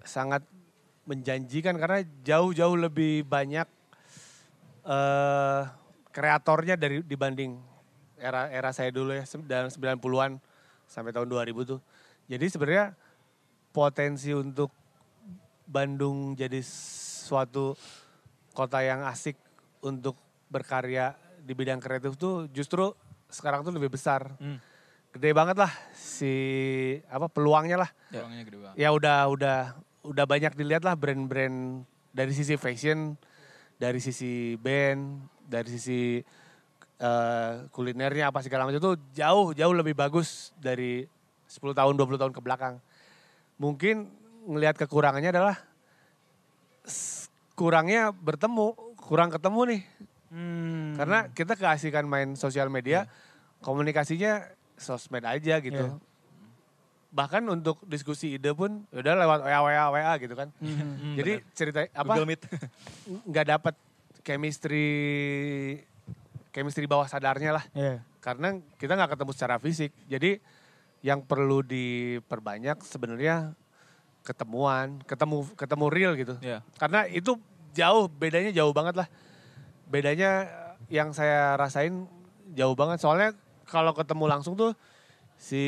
[0.05, 0.45] sangat
[1.09, 3.65] menjanjikan karena jauh-jauh lebih banyak
[4.83, 5.61] eh
[6.13, 7.57] kreatornya dari dibanding
[8.23, 10.39] era era saya dulu ya dalam 90-an
[10.87, 11.79] sampai tahun 2000 tuh.
[12.31, 12.95] Jadi sebenarnya
[13.75, 14.71] potensi untuk
[15.67, 17.75] Bandung jadi suatu
[18.55, 19.35] kota yang asik
[19.83, 20.15] untuk
[20.47, 22.95] berkarya di bidang kreatif tuh justru
[23.27, 24.37] sekarang tuh lebih besar.
[24.39, 24.61] Hmm.
[25.13, 26.33] Gede banget lah si
[27.09, 27.89] apa peluangnya lah.
[28.07, 28.75] Peluangnya gede banget.
[28.79, 29.59] Ya udah udah
[30.03, 31.83] udah banyak dilihat lah brand-brand
[32.13, 33.17] dari sisi fashion,
[33.81, 36.21] dari sisi band, dari sisi
[36.99, 41.07] eh, kulinernya apa segala macam itu jauh jauh lebih bagus dari
[41.47, 42.81] 10 tahun 20 tahun ke belakang.
[43.61, 44.09] Mungkin
[44.49, 45.55] ngelihat kekurangannya adalah
[47.53, 49.81] kurangnya bertemu, kurang ketemu nih.
[50.33, 50.97] Hmm.
[50.97, 53.05] Karena kita keasikan main sosial media,
[53.61, 55.85] komunikasinya sosmed aja gitu.
[55.93, 56.01] Iya.
[57.13, 60.49] Bahkan untuk diskusi ide pun ya udah lewat WA WA WA gitu kan.
[60.57, 61.13] Hmm.
[61.13, 62.41] Jadi cerita apa Google Meet.
[63.29, 63.75] nggak dapat
[64.25, 64.89] chemistry
[66.53, 67.65] chemistry bawah sadarnya lah.
[67.73, 68.05] Iya.
[68.21, 69.91] Karena kita nggak ketemu secara fisik.
[70.05, 70.37] Jadi
[71.03, 73.57] yang perlu diperbanyak sebenarnya
[74.23, 76.37] ketemuan, ketemu ketemu real gitu.
[76.39, 76.63] Iya.
[76.79, 77.35] Karena itu
[77.75, 79.07] jauh bedanya jauh banget lah.
[79.89, 80.47] Bedanya
[80.87, 82.07] yang saya rasain
[82.55, 83.01] jauh banget.
[83.01, 83.35] Soalnya
[83.67, 84.77] kalau ketemu langsung tuh
[85.35, 85.59] si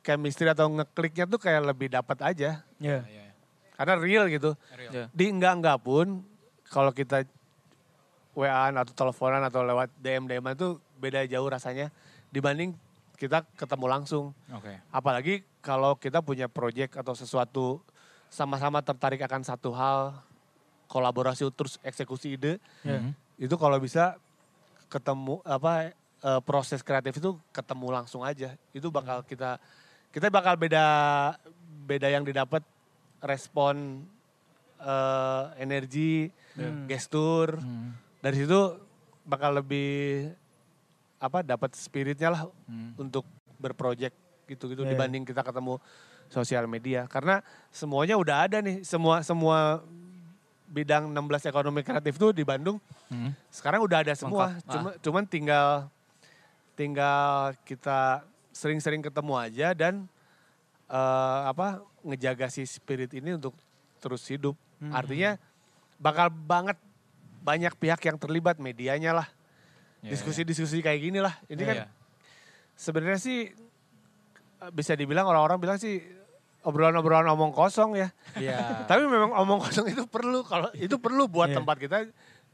[0.00, 2.64] chemistry atau ngekliknya tuh kayak lebih dapat aja.
[2.80, 3.04] Iya.
[3.04, 3.34] Iya, iya.
[3.76, 4.56] Karena real gitu.
[4.72, 4.92] Real.
[4.94, 5.04] Iya.
[5.12, 6.24] Di enggak-enggak pun
[6.70, 7.28] kalau kita
[8.36, 11.88] WA atau teleponan atau lewat DM DM itu beda jauh rasanya
[12.28, 12.76] dibanding
[13.16, 14.36] kita ketemu langsung.
[14.52, 14.76] Oke.
[14.92, 17.80] Apalagi kalau kita punya project atau sesuatu
[18.28, 20.20] sama-sama tertarik akan satu hal,
[20.86, 22.60] kolaborasi terus eksekusi ide.
[22.84, 23.16] Mhm.
[23.36, 24.16] itu kalau bisa
[24.88, 25.92] ketemu apa
[26.24, 28.56] eh, proses kreatif itu ketemu langsung aja.
[28.72, 29.60] Itu bakal kita
[30.08, 30.84] kita bakal beda
[31.84, 32.64] beda yang didapat
[33.20, 34.04] respon
[34.76, 36.84] eh, energi, Hmm.
[36.84, 37.60] gestur.
[37.60, 38.05] Mhm.
[38.26, 38.58] Dari situ
[39.22, 40.34] bakal lebih
[41.16, 42.90] apa dapat spiritnya lah Hmm.
[42.98, 43.22] untuk
[43.56, 44.90] berproject gitu-gitu Iya.
[44.92, 45.78] dibanding kita ketemu
[46.26, 47.38] sosial media karena
[47.70, 49.78] semuanya udah ada nih semua semua
[50.66, 53.30] bidang 16 ekonomi kreatif tuh di Bandung Mhm.
[53.48, 54.58] sekarang udah ada semua Lengkap.
[54.60, 54.72] Ah.
[54.72, 55.68] cuma cuman tinggal
[56.74, 57.22] tinggal
[57.62, 60.10] kita sering-sering ketemu aja dan
[60.86, 63.54] eh, apa ngejaga si spirit ini untuk
[63.98, 64.92] terus hidup Hmm.
[64.92, 65.34] artinya
[65.96, 66.76] bakal banget
[67.46, 69.28] banyak pihak yang terlibat medianya lah
[70.02, 71.68] Iya, diskusi-diskusi kayak gini lah ini iya.
[71.72, 71.76] kan
[72.76, 73.48] sebenarnya sih
[74.76, 75.98] bisa dibilang orang-orang bilang sih
[76.66, 78.10] obrolan-obrolan omong kosong ya.
[78.34, 78.58] Iya.
[78.90, 81.62] Tapi memang omong kosong itu perlu kalau itu perlu buat Iya.
[81.62, 81.98] tempat kita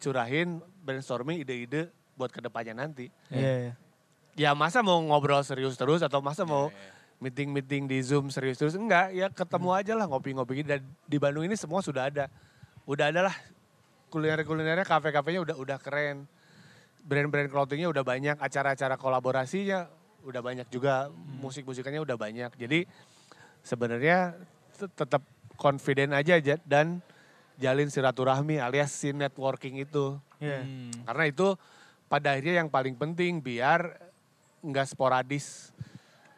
[0.03, 3.09] curahin brainstorming ide-ide buat ke depannya nanti.
[3.33, 3.73] Iya.
[3.73, 3.75] iya.
[4.33, 6.93] Ya masa mau ngobrol serius terus atau masa mau Iya, iya.
[7.25, 11.57] meeting-meeting di Zoom serius terus enggak ya ketemu aja lah ngopi-ngopi dan di Bandung ini
[11.57, 12.29] semua sudah ada.
[12.85, 13.35] Udah ada lah
[14.13, 16.29] kuliner-kulinernya kafe-kafenya udah udah keren.
[17.03, 19.91] Brand-brand clothingnya udah banyak, acara-acara kolaborasinya
[20.23, 21.11] udah banyak juga,
[21.43, 22.55] musik-musikannya udah banyak.
[22.55, 22.87] Jadi
[23.65, 24.39] sebenarnya
[24.77, 25.25] tet- tetap
[25.59, 27.03] confident aja aja dan
[27.59, 30.21] jalin silaturahmi alias si networking itu.
[30.39, 30.63] Iya.
[30.63, 30.95] Hmm.
[31.11, 31.49] Karena itu
[32.07, 33.97] pada akhirnya yang paling penting biar
[34.63, 35.73] nggak sporadis,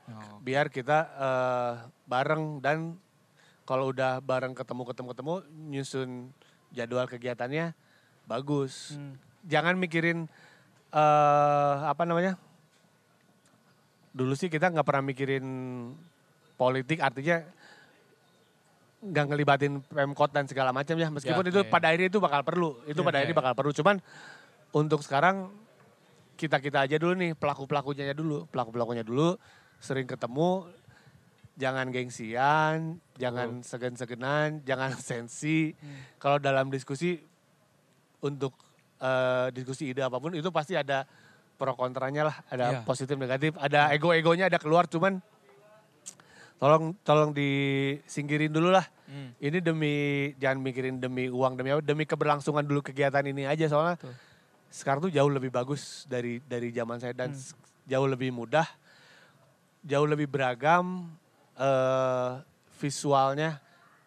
[0.05, 0.37] Oh.
[0.45, 1.73] biar kita eh,
[2.05, 3.01] bareng dan
[3.65, 5.35] kalau udah bareng ketemu ketemu ketemu
[5.73, 6.11] nyusun
[6.75, 7.73] jadwal kegiatannya
[8.27, 8.99] bagus.
[8.99, 9.15] Hmm.
[9.47, 10.27] Jangan mikirin
[10.91, 12.35] eh apa namanya?
[14.15, 15.47] Dulu sih kita nggak pernah mikirin
[16.55, 17.43] politik, artinya
[19.05, 21.11] nggak ngelibatin pemkot dan segala macam ya.
[21.11, 21.71] Meskipun Ya, itu iya.
[21.71, 23.43] pada akhirnya itu bakal perlu, itu Iya, pada akhirnya iya.
[23.43, 23.73] bakal perlu.
[23.75, 23.97] Cuman
[24.73, 25.53] untuk sekarang
[26.35, 29.37] kita kita aja dulu nih pelaku pelakunya dulu, pelaku pelakunya dulu
[29.79, 30.67] sering ketemu.
[31.55, 35.71] Jangan gengsian, jangan segen-segenan, jangan sensi.
[36.19, 37.15] Kalau dalam diskusi
[38.19, 38.59] untuk
[38.99, 41.07] eh, diskusi ide apa pun itu pasti ada
[41.55, 42.81] pro kontranya lah, ada Iya.
[42.83, 45.23] positif negatif, ada ego-egonya ada keluar cuman
[46.57, 48.87] tolong tolong disingkirin dulu lah.
[49.07, 49.31] Hmm.
[49.39, 49.95] Ini demi
[50.37, 54.15] jangan mikirin demi uang demi apa, demi keberlangsungan dulu kegiatan ini aja soalnya Betul.
[54.73, 57.55] sekarang tuh jauh lebih bagus dari dari zaman saya dan s-
[57.85, 58.65] jauh lebih mudah,
[59.81, 61.07] jauh lebih beragam
[61.59, 62.31] eh
[62.79, 63.63] visualnya,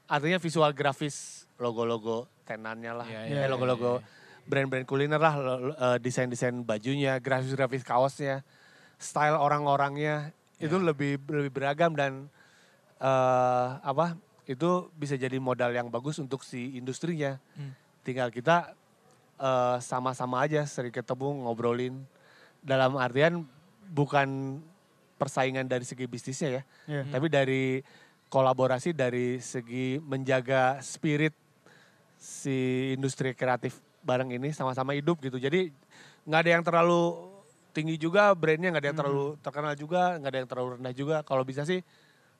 [0.06, 4.04] artinya visual grafis logo-logo tenannya lah, Iya, iya, eh, logo-logo
[4.48, 8.46] brand-brand kuliner lah, eh, desain-desain bajunya, grafis-grafis kaosnya,
[8.98, 12.30] style orang-orangnya itu lebih lebih beragam dan
[12.98, 14.18] eh apa
[14.50, 17.38] itu bisa jadi modal yang bagus untuk si industrinya.
[17.54, 17.76] Hmm.
[18.02, 18.74] Tinggal kita
[19.38, 22.08] eh, sama-sama aja sering ketemu ngobrolin
[22.64, 23.46] dalam artian
[23.94, 24.60] bukan
[25.18, 27.04] persaingan dari segi bisnisnya ya, Iya.
[27.10, 27.82] tapi dari
[28.30, 31.34] kolaborasi dari segi menjaga spirit
[32.18, 35.38] si industri kreatif bareng ini sama-sama hidup gitu.
[35.38, 35.70] Jadi
[36.24, 37.02] nggak ada yang terlalu
[37.72, 41.18] tinggi juga brandnya, nggak ada yang terlalu terkenal juga, nggak ada yang terlalu rendah juga.
[41.22, 41.82] Kalau bisa sih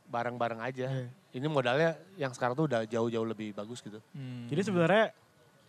[0.08, 0.88] bareng-bareng aja.
[0.88, 1.08] Iya.
[1.38, 4.00] Ini modalnya yang sekarang tuh udah jauh-jauh lebih bagus gitu.
[4.16, 4.48] Hmm.
[4.50, 5.06] Jadi sebenarnya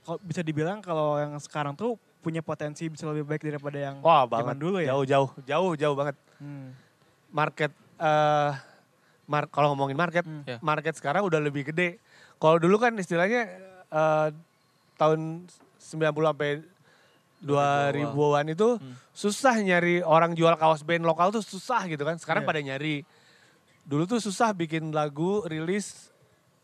[0.07, 4.25] kalau bisa dibilang kalau yang sekarang tuh punya potensi bisa lebih baik daripada yang Wah
[4.27, 4.57] zaman banget.
[4.59, 4.89] dulu ya.
[4.95, 6.17] Jauh-jauh, jauh-jauh banget.
[6.41, 6.71] Hmm.
[7.31, 8.53] Market, eh
[9.29, 10.45] mar kalau ngomongin market, Hmm.
[10.45, 10.57] Ya.
[10.61, 12.01] market sekarang udah lebih gede.
[12.37, 13.45] Kalau dulu kan istilahnya
[13.87, 14.29] eh
[14.97, 15.45] tahun
[15.77, 16.51] 90 sampai
[17.39, 18.95] 2000-an itu Hmm.
[19.13, 22.17] susah nyari orang jual kaos band lokal tuh susah gitu kan.
[22.17, 22.49] Sekarang Iya.
[22.49, 22.97] pada nyari.
[23.85, 26.11] Dulu tuh susah bikin lagu, rilis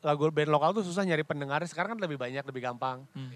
[0.01, 1.63] lagu band lokal tuh susah nyari pendengar.
[1.65, 3.07] Sekarang kan lebih banyak, lebih gampang.
[3.13, 3.31] Hmm.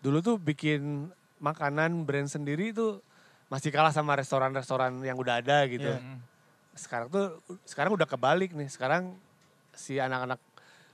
[0.00, 3.02] Dulu tuh bikin makanan brand sendiri tuh
[3.48, 5.90] masih kalah sama restoran-restoran yang udah ada gitu.
[5.90, 6.35] Iya.
[6.76, 8.68] Sekarang tuh sekarang udah kebalik nih.
[8.68, 9.16] Sekarang
[9.72, 10.38] si anak-anak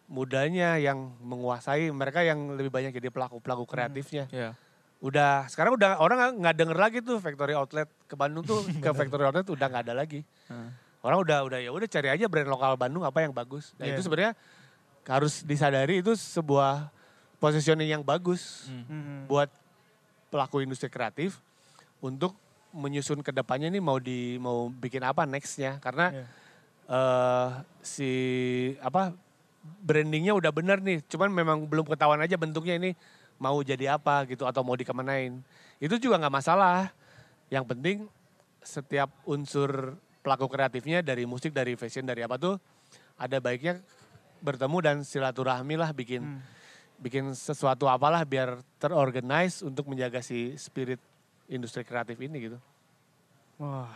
[0.06, 4.26] mudanya yang menguasai, mereka yang lebih banyak jadi pelaku-pelaku kreatifnya.
[4.28, 4.54] Ya.
[4.98, 9.24] Udah sekarang udah orang nggak- denger lagi tuh factory outlet ke Bandung tuh ke factory
[9.24, 10.22] outlet udah nggak ada lagi.
[10.46, 10.70] Hmm.
[11.02, 13.74] Orang udah udah ya udah cari aja brand lokal Bandung apa yang bagus.
[13.74, 13.98] Nah Iya.
[13.98, 14.32] itu sebenarnya
[15.02, 16.86] harus disadari itu sebuah
[17.36, 18.86] positioning yang bagus Hmm.
[18.86, 19.20] Hmm.
[19.26, 19.50] buat
[20.30, 21.42] pelaku industri kreatif
[21.98, 22.38] untuk
[22.72, 26.24] menyusun ke depannya nih mau di mau bikin apa nextnya karena Iya.
[26.88, 27.48] eh
[27.80, 28.10] si
[28.80, 29.12] apa
[29.78, 32.90] brandingnya udah bener nih cuman memang belum ketahuan aja bentuknya ini
[33.36, 35.38] mau jadi apa gitu atau mau dikemanain
[35.78, 36.90] itu juga nggak masalah
[37.48, 38.08] yang penting
[38.60, 42.54] setiap unsur pelaku kreatifnya dari musik dari fashion dari apa tuh
[43.14, 43.78] ada baiknya
[44.38, 46.40] bertemu dan silaturahmi lah bikin Hmm.
[46.98, 51.02] bikin sesuatu apalah biar terorganize untuk menjaga si spirit
[51.46, 52.58] industri kreatif ini gitu
[53.56, 53.90] Wah.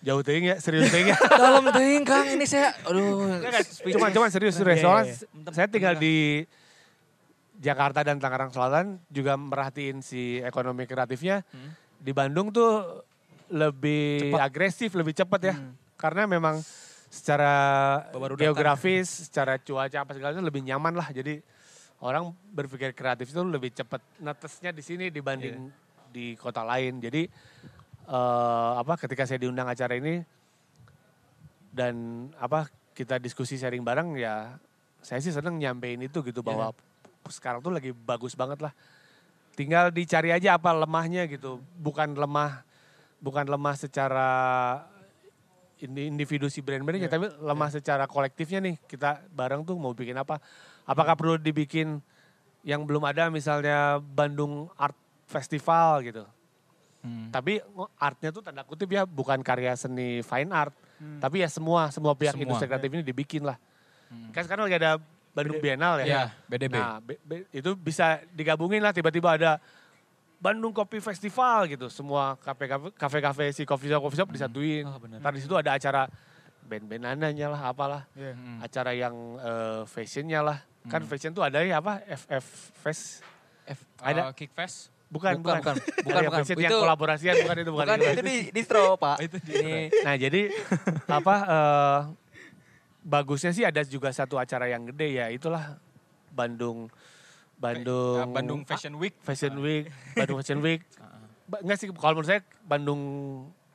[0.00, 3.40] jauh ting ya serius ting ya Dalam ting Kang ini saya aduh.
[3.88, 5.50] cuma cuma serius serius Iya, soalnya iya, iya.
[5.50, 6.44] saya tinggal di
[7.56, 11.72] Jakarta dan Tangerang Selatan juga merhatiin si ekonomi kreatifnya Hmm.
[11.96, 13.00] di Bandung tuh
[13.46, 15.72] lebih agresif lebih cepat ya Hmm.
[15.94, 16.60] karena memang
[17.08, 17.52] secara
[18.10, 18.50] Baru datang.
[18.50, 21.38] geografis secara cuaca apa segala macam lebih nyaman lah jadi
[21.98, 25.70] orang berpikir kreatif itu lebih cepat netesnya di sini dibanding
[26.14, 27.02] di kota lain.
[27.02, 27.26] Jadi
[28.06, 30.22] eh, apa ketika saya diundang acara ini
[31.74, 34.54] dan apa kita diskusi sharing bareng ya
[35.02, 36.70] saya sih seneng nyampein itu gitu bahwa
[37.26, 38.72] sekarang tuh lagi bagus banget lah.
[39.58, 41.58] Tinggal dicari aja apa lemahnya gitu.
[41.82, 42.62] Bukan lemah
[43.18, 44.30] bukan lemah secara
[45.82, 48.76] ini individu si brand-brandnya tapi lemah secara kolektifnya nih.
[48.86, 50.38] Kita bareng tuh mau bikin apa.
[50.88, 52.00] Apakah perlu dibikin
[52.64, 54.96] yang belum ada misalnya Bandung Art
[55.34, 56.24] Festival gitu
[57.02, 57.28] Hmm.
[57.28, 57.60] tapi
[57.98, 61.18] artnya tuh tanda kutip ya bukan karya seni fine art Hmm.
[61.18, 62.48] tapi ya semua semua pihak Semua.
[62.48, 63.58] industri kreatif ini dibikin lah
[64.08, 64.30] Hmm.
[64.30, 64.96] kan sekarang lagi ada
[65.34, 66.72] Bandung Biennale ya Ya, BDB.
[66.72, 69.58] Nah, be- be- itu bisa digabungin lah tiba-tiba ada
[70.38, 71.90] Bandung Kopi Festival gitu.
[71.90, 72.38] Semua
[72.94, 74.86] kafe-kafe si coffee shop coffee shop disatuin.
[74.86, 75.18] Oh, bener.
[75.18, 76.06] Ntar di situ ada acara
[76.62, 78.06] band-bandananya lah apalah.
[78.14, 78.32] Iya.
[78.32, 78.62] Hmm.
[78.62, 80.58] Acara yang eh, fashionnya lah.
[80.86, 82.46] Kan fashion tuh ada ya apa FF
[82.78, 83.26] Fest.
[83.66, 84.30] F Ada.
[84.30, 84.93] Eh, Kickfest.
[85.06, 85.60] Bukan, Bukan, bukan.
[85.60, 85.76] bukan.
[86.02, 86.38] Bukan, bukan.
[86.40, 88.10] fashion yang Itu- kolaborasian bukan itu bukan, bukan itu.
[88.10, 89.16] itu di distro, Pak.
[89.20, 90.40] Itu di Ini Nah, jadi
[91.18, 91.98] apa eh,
[93.00, 95.76] bagusnya sih ada juga satu acara yang gede ya itulah
[96.28, 96.88] Bandung
[97.54, 99.14] Bandung Ya, Bandung Fashion Week.
[99.20, 100.82] Fashion Week, Bandung Fashion Week.
[101.62, 103.00] Enggak sih, kalau menurut saya Bandung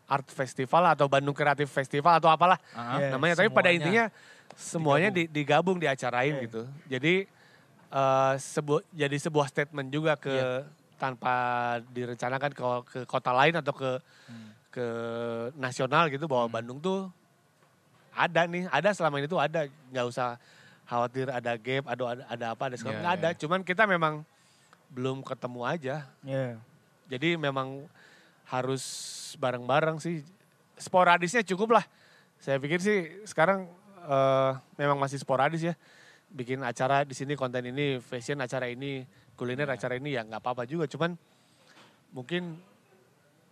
[0.06, 3.38] Art Festival atau Bandung Kreatif Festival atau apalah Ah, Iya, namanya.
[3.38, 4.10] Tapi pada intinya
[4.52, 6.44] semuanya di- digabung, diacarain Iya.
[6.44, 6.62] gitu.
[6.90, 7.14] Jadi
[7.90, 10.68] eh, sebu- jadi sebuah statement juga ke Iya.
[11.00, 11.34] Tanpa
[11.90, 13.92] direncanakan ke, ke kota lain atau ke
[14.30, 14.54] Hmm.
[14.70, 14.86] ke
[15.58, 17.10] nasional gitu bahwa Bandung tuh
[18.14, 20.38] ada nih, ada selama ini tuh ada, nggak usah
[20.86, 23.30] khawatir ada gap, ada ada, apa, ada segala Iya, nggak ada.
[23.34, 24.22] Cuman kita memang
[24.94, 25.96] belum ketemu aja.
[26.22, 26.62] Iya.
[27.10, 27.90] Jadi memang
[28.46, 28.84] harus
[29.42, 30.22] bareng-bareng sih.
[30.78, 31.86] Sporadisnya cukup lah.
[32.38, 33.66] Saya pikir sih sekarang
[34.06, 35.74] eh, memang masih sporadis ya.
[36.30, 39.02] Bikin acara di sini konten ini, fashion acara ini,
[39.40, 40.84] kuliner acara ini ya nggak apa-apa juga.
[40.92, 41.16] Cuman
[42.12, 42.60] mungkin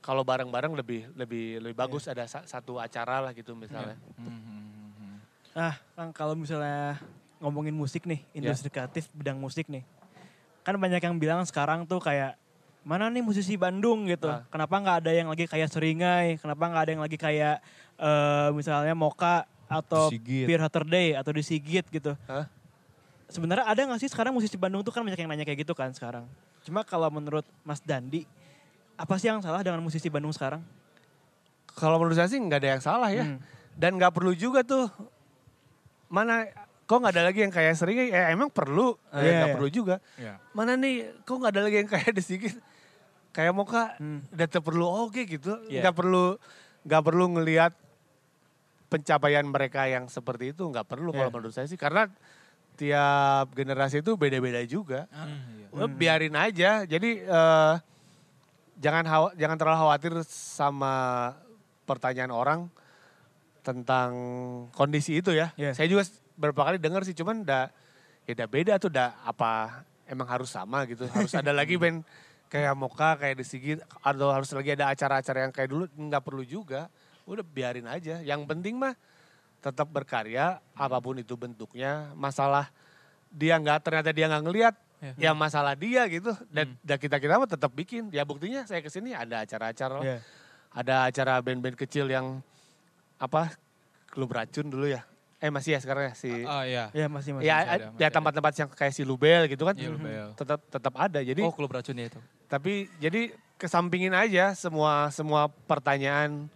[0.03, 3.95] kalau bareng-bareng lebih lebih lebih bagus ada sa- satu acara lah gitu misalnya.
[4.19, 5.15] Hmm, hmm, hmm.
[5.55, 6.99] Nah, Kang kalau misalnya
[7.39, 9.87] ngomongin musik nih, industri kreatif bidang musik nih.
[10.67, 12.35] Kan banyak yang bilang sekarang tuh kayak
[12.83, 14.27] mana nih musisi Bandung gitu.
[14.31, 14.43] Ah.
[14.47, 16.39] Kenapa nggak ada yang lagi kayak Seringai?
[16.39, 17.63] Kenapa nggak ada yang lagi kayak
[17.99, 20.47] eh, misalnya Moka atau Sigit.
[20.47, 22.15] Pure Saturday atau di Sigit gitu.
[22.31, 22.47] Hah?
[23.27, 25.91] Sebenarnya ada nggak sih sekarang musisi Bandung tuh kan banyak yang nanya kayak gitu kan
[25.91, 26.23] sekarang.
[26.63, 28.23] Cuma kalau menurut Mas Dandi,
[28.95, 30.63] apa sih yang salah dengan musisi Bandung sekarang?
[31.75, 33.27] Kalau menurut saya sih nggak ada yang salah ya.
[33.27, 33.39] Hmm.
[33.75, 34.87] Dan nggak perlu juga tuh
[36.07, 36.47] mana
[36.87, 39.55] kok nggak ada lagi yang kayak sering ya emang perlu ya Iya, nggak iya.
[39.59, 40.33] perlu juga Iya.
[40.55, 40.95] mana nih
[41.27, 42.55] kok nggak ada lagi yang kayak sedikit
[43.35, 43.99] kayak Moka
[44.31, 45.83] udah tak perlu oke gitu Iya.
[45.83, 46.39] nggak perlu
[46.87, 47.75] nggak perlu ngelihat
[48.87, 51.35] pencapaian mereka yang seperti itu nggak perlu kalau Iya.
[51.35, 52.07] menurut saya sih karena
[52.77, 55.09] tiap generasi itu beda-beda juga.
[55.09, 55.67] Ah, iya.
[55.73, 56.85] Udah biarin aja.
[56.85, 57.73] Jadi eh,
[58.77, 60.95] jangan jangan terlalu khawatir sama
[61.89, 62.59] pertanyaan orang
[63.65, 64.11] tentang
[64.71, 65.51] kondisi itu ya.
[65.59, 65.75] Iya.
[65.75, 66.07] saya juga
[66.39, 67.67] beberapa kali dengar sih cuman udah
[68.23, 71.03] ya udah beda tuh udah apa emang harus sama gitu.
[71.09, 72.05] Harus ada lagi band
[72.47, 76.43] kayak Moka kayak The Sigit atau harus lagi ada acara-acara yang kayak dulu nggak perlu
[76.47, 76.87] juga.
[77.27, 78.23] Udah biarin aja.
[78.23, 78.95] Yang penting mah
[79.59, 82.69] tetap berkarya apa pun itu bentuknya masalah
[83.27, 84.75] dia nggak ternyata dia nggak ngelihat
[85.15, 88.87] ya masalah dia gitu dan, dan kita kita mah tetap bikin ya buktinya saya ke
[88.87, 90.17] sini ada acara-acara Iya.
[90.71, 92.41] ada acara band-band kecil yang
[93.15, 93.53] apa
[94.07, 95.05] klub racun dulu ya
[95.37, 96.89] eh masih ya sekarang ya si Ah iya.
[96.91, 97.45] Iya masih masih.
[97.45, 98.15] ya masih ada, ya masih ada.
[98.15, 100.27] tempat-tempat yang kayak si Lubel gitu kan Iya, Lubel.
[100.33, 102.17] tetap tetap ada jadi Oh klub racun ya itu.
[102.47, 106.49] tapi jadi kesampingin aja semua semua pertanyaan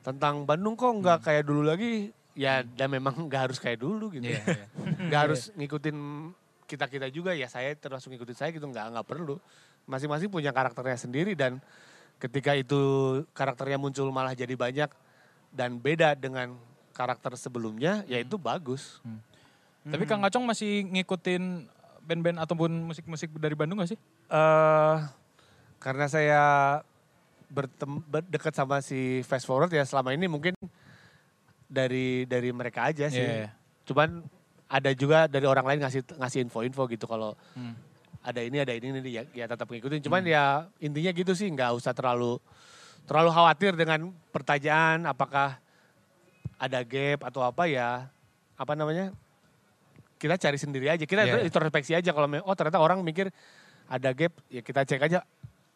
[0.00, 1.26] tentang Bandung kok nggak Hmm.
[1.26, 4.26] kayak dulu lagi ya dan memang nggak harus kayak dulu gitu.
[4.26, 4.66] Iya, iya.
[5.08, 5.96] nggak harus ngikutin
[6.66, 9.38] kita kita juga ya saya termasuk ngikutin saya gitu nggak nggak perlu.
[9.86, 11.62] Masing-masing punya karakternya sendiri dan
[12.18, 12.80] ketika itu
[13.36, 14.90] karakternya muncul malah jadi banyak
[15.54, 16.56] dan beda dengan
[16.94, 18.98] karakter sebelumnya ya itu bagus.
[19.84, 21.68] Tapi Kang Acong masih ngikutin
[22.04, 24.00] band-band ataupun musik-musik dari Bandung gak sih?
[24.28, 24.96] eh
[25.80, 26.42] karena saya
[27.52, 30.56] bertem ber- dekat sama si Fast Forward ya selama ini mungkin
[31.66, 33.20] dari dari mereka aja sih.
[33.20, 33.50] Iya, iya.
[33.84, 34.24] Cuman
[34.66, 37.76] ada juga dari orang lain ngasih ngasih info-info gitu kalau Hmm.
[38.24, 40.00] ada ini ada ini ini ya, ya tetap ngikutin.
[40.00, 42.40] Cuman ya intinya gitu sih nggak usah terlalu
[43.04, 45.60] terlalu khawatir dengan pertanyaan apakah
[46.56, 48.08] ada gap atau apa ya
[48.56, 49.12] apa namanya
[50.16, 51.44] kita cari sendiri aja kita Iya.
[51.44, 53.28] introspeksi aja kalau oh ternyata orang mikir
[53.84, 55.20] ada gap ya kita cek aja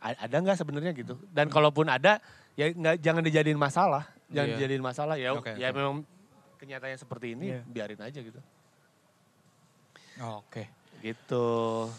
[0.01, 2.16] ada nggak sebenarnya gitu dan kalaupun ada
[2.56, 4.56] ya nggak jangan dijadiin masalah jangan Iya.
[4.56, 5.76] dijadiin masalah ya Oke, ya oke.
[5.76, 5.96] memang
[6.56, 7.60] kenyataannya seperti ini Iya.
[7.64, 8.40] biarin aja gitu
[10.20, 10.66] Oke.
[10.98, 11.46] gitu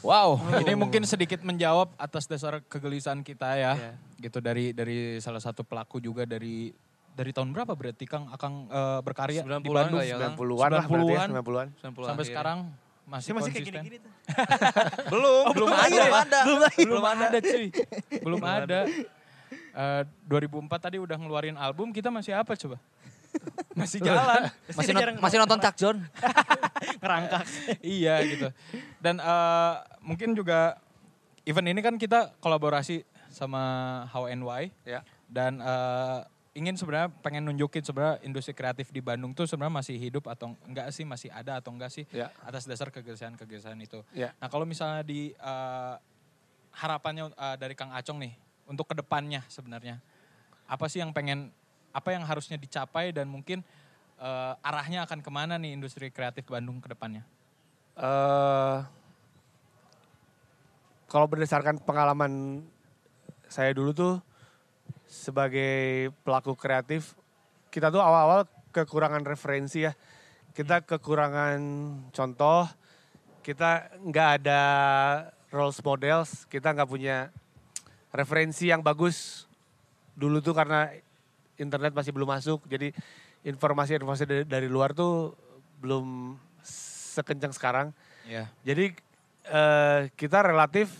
[0.01, 3.73] Wow, ini mungkin sedikit menjawab atas dasar kegelisahan kita ya.
[3.73, 3.91] Iya.
[4.19, 6.75] Gitu dari dari salah satu pelaku juga dari
[7.09, 9.95] dari tahun berapa berarti Kang Akang eh, berkarya di 90-an Bandung?
[9.95, 10.35] lah ya, Kang.
[10.35, 11.29] 90-an lah berarti ya 90-an.
[11.31, 12.27] 90-an 90 Sampai akhir.
[12.27, 12.59] sekarang
[13.09, 13.73] masih, masih kayak konsisten.
[13.73, 14.11] gini-gini tuh.
[15.11, 15.79] Belum, Oh, belum belum ada.
[15.79, 16.03] lahir ya?
[16.03, 16.39] Belum ada.
[16.43, 16.85] Belum lahir.
[16.85, 17.67] Belum ada cuy.
[18.21, 18.79] Belum ada.
[19.79, 22.75] Eh, 2004 tadi udah ngeluarin album, kita masih apa coba?
[23.79, 24.51] masih jalan.
[24.77, 25.97] Masih, jarang masih nonton Cak John.
[27.01, 27.45] Ngerangkak.
[27.85, 28.49] iya gitu.
[28.99, 29.73] Dan eh,
[30.03, 30.81] mungkin juga
[31.45, 33.61] event ini kan kita kolaborasi sama
[34.09, 36.19] How and Why ya dan eh,
[36.57, 40.89] ingin sebenarnya pengen nunjukin sebenarnya industri kreatif di Bandung tuh sebenarnya masih hidup atau enggak
[40.89, 44.01] sih masih ada atau enggak sih ya atas dasar kegelisahan-kegelisahan itu.
[44.11, 45.95] ya Nah kalau misalnya di eh,
[46.73, 48.33] harapannya eh, dari Kang Acong nih
[48.69, 49.97] untuk ke depannya sebenarnya
[50.69, 51.49] apa sih yang pengen
[51.89, 53.65] apa yang harusnya dicapai dan mungkin
[54.21, 57.25] eh, arahnya akan ke mana nih industri kreatif Bandung ke depannya?
[57.99, 58.79] eh
[61.09, 62.61] kalau berdasarkan pengalaman
[63.49, 64.15] saya dulu tuh
[65.09, 67.17] sebagai pelaku kreatif,
[67.73, 69.93] kita tuh awal-awal kekurangan referensi ya.
[70.53, 71.57] Kita kekurangan
[72.13, 72.69] contoh,
[73.41, 74.61] kita nggak ada
[75.49, 77.33] role models, kita nggak punya
[78.13, 79.45] referensi yang bagus.
[80.17, 80.91] Dulu tuh karena
[81.59, 82.95] internet masih belum masuk, jadi
[83.43, 85.35] informasi-informasi dari, dari luar tuh
[85.79, 86.35] belum
[87.15, 87.87] sekencang sekarang.
[88.27, 88.51] Ya.
[88.63, 88.95] Jadi
[89.47, 90.91] eh, kita relatif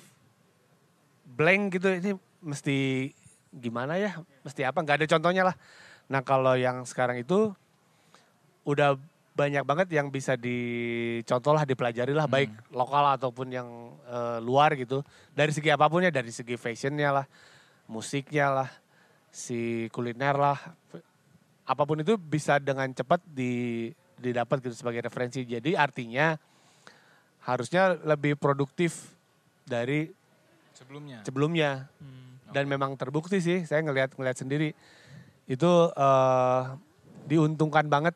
[1.30, 3.12] blank gitu ini mesti
[3.52, 4.20] gimana ya?
[4.44, 4.80] Mesti apa?
[4.84, 5.56] Nggak ada contohnya lah.
[6.10, 7.54] Nah kalau yang sekarang itu
[8.68, 8.98] udah
[9.40, 15.00] banyak banget yang bisa dicontoh lah, dipelajari lah, baik lokal ataupun yang eh, luar gitu.
[15.32, 17.26] Dari segi apa pun ya, dari segi fashionnya lah,
[17.88, 18.70] musiknya lah,
[19.32, 20.60] si kuliner lah,
[21.64, 23.88] apa pun itu bisa dengan cepat di
[24.20, 25.48] didapat gitu sebagai referensi.
[25.48, 26.36] Jadi artinya
[27.48, 29.16] harusnya lebih produktif
[29.64, 30.12] dari
[30.76, 31.24] Sebelumnya.
[31.28, 31.72] sebelumnya
[32.56, 34.70] dan memang terbukti sih saya ngelihat ngelihat sendiri
[35.48, 36.62] itu eh,
[37.28, 38.16] diuntungkan banget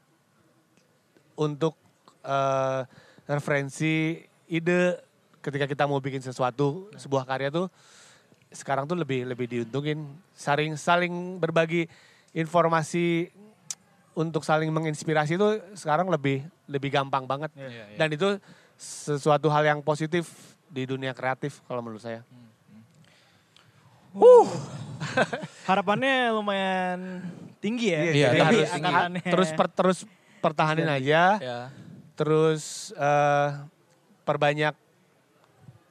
[1.36, 1.74] untuk
[2.22, 2.82] eh,
[3.26, 5.00] referensi ide
[5.40, 7.68] ketika kita mau bikin sesuatu sebuah karya tuh
[8.50, 11.90] sekarang tuh lebih lebih diuntungin saling saling berbagi
[12.32, 13.34] informasi
[14.14, 17.98] untuk saling menginspirasi itu sekarang lebih lebih gampang banget Iya, iya.
[17.98, 18.38] dan itu
[18.78, 20.30] sesuatu hal yang positif
[20.70, 22.22] di dunia kreatif kalau menurut saya.
[25.66, 27.22] Harapannya lumayan
[27.58, 28.00] tinggi ya.
[28.06, 29.22] Iya, harus angkatannya.
[29.26, 29.98] terus per- terus
[30.44, 31.40] pertahanin aja.
[31.40, 31.60] Ya.
[32.20, 33.50] Terus eh,
[34.28, 34.76] perbanyak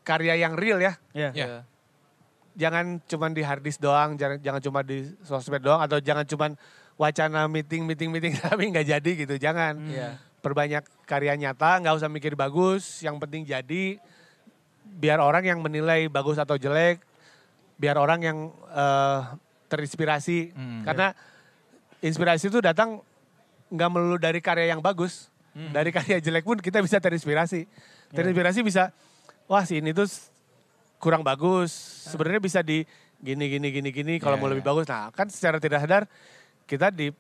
[0.05, 1.01] karya yang real ya.
[1.17, 1.31] Iya.
[1.33, 1.47] Ya.
[2.53, 6.53] Jangan cuma di hard disk doang, jangan jangan cuma di sosmed doang atau jangan cuma
[7.01, 9.35] wacana meeting meeting meeting tapi nggak jadi gitu.
[9.41, 9.81] Jangan.
[9.89, 10.21] Iya.
[10.43, 14.03] Perbanyak karya nyata, nggak usah mikir bagus, yang penting jadi
[14.83, 16.99] biar orang yang menilai bagus atau jelek,
[17.79, 18.39] biar orang yang
[18.75, 19.21] eh,
[19.71, 20.53] terinspirasi.
[20.53, 20.83] Hmm.
[20.83, 21.15] Karena
[22.03, 23.01] inspirasi itu datang
[23.73, 25.33] nggak melulu dari karya yang bagus.
[25.53, 27.69] Dari karya jelek pun kita bisa terinspirasi.
[28.13, 28.93] Terinspirasi bisa,
[29.49, 30.09] wah si ini tuh
[30.97, 31.73] kurang bagus.
[32.09, 32.85] Sebenarnya bisa di
[33.21, 34.15] gini, gini, gini, gini.
[34.17, 34.53] Kalau Iya, mau iya.
[34.57, 34.85] lebih bagus.
[34.89, 36.09] Nah kan secara tidak sadar
[36.65, 37.13] kita di,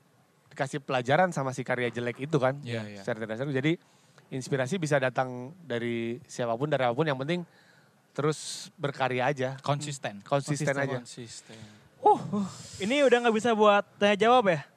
[0.52, 2.56] dikasih pelajaran sama si karya jelek itu kan.
[2.64, 3.00] Iya, iya.
[3.04, 3.52] Secara tidak sadar.
[3.52, 3.72] Jadi
[4.32, 7.04] inspirasi bisa datang dari siapa pun, dari apa pun.
[7.04, 7.40] Yang penting
[8.16, 9.60] terus berkarya aja.
[9.60, 10.24] Konsisten.
[10.24, 11.00] Konsisten, aja.
[11.04, 11.56] Konsisten.
[12.80, 14.71] Ini udah nggak bisa buat tanya jawab ya?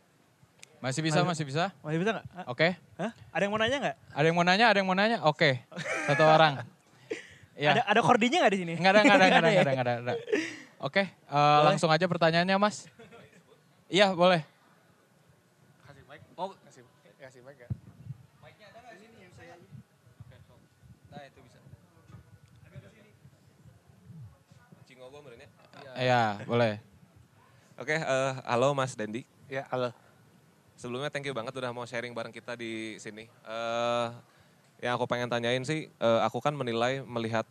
[0.85, 1.73] Masih bisa, masih bisa.
[1.81, 2.25] Masih bisa nggak?
[2.29, 2.45] Hah?
[2.45, 2.77] Oke.
[3.01, 3.09] Hah?
[3.33, 3.95] Ada yang mau nanya nggak?
[4.13, 4.65] Ada yang mau nanya?
[4.69, 5.17] Ada yang mau nanya?
[5.25, 5.65] Oke.
[6.05, 6.61] Satu orang.
[7.57, 7.71] Ya.
[7.73, 8.73] Ada ada kordinya nggak di sini?
[8.77, 9.49] Enggak ada, enggak ada, enggak ada, ya?
[9.49, 10.23] enggak ada, enggak ada, enggak ada.
[10.85, 12.85] Oke, eh, langsung aja pertanyaannya Mas.
[13.89, 14.45] Iya, boleh.
[15.89, 16.21] Kasih mic.
[16.37, 16.83] Oh, Kasih,
[17.17, 17.69] kasih mic ya.
[21.09, 21.57] nah itu bisa.
[24.85, 25.49] Cingogo menurutnya.
[25.97, 26.77] Iya, boleh.
[27.81, 29.25] Oke, eh, halo Mas Dendi.
[29.49, 30.04] Ya, halo.
[30.75, 33.23] Sebelumnya thank you banget udah mau sharing bareng kita di sini.
[33.25, 34.07] Eh,
[34.83, 37.47] yang aku pengen tanyain sih, eh, aku kan menilai melihat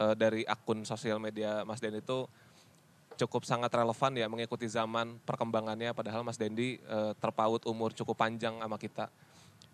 [0.00, 2.24] eh, dari akun sosial media Mas Dendi itu
[3.20, 5.92] cukup sangat relevan ya mengikuti zaman perkembangannya.
[5.92, 9.12] Padahal Mas Dendi eh, terpaut umur cukup panjang sama kita.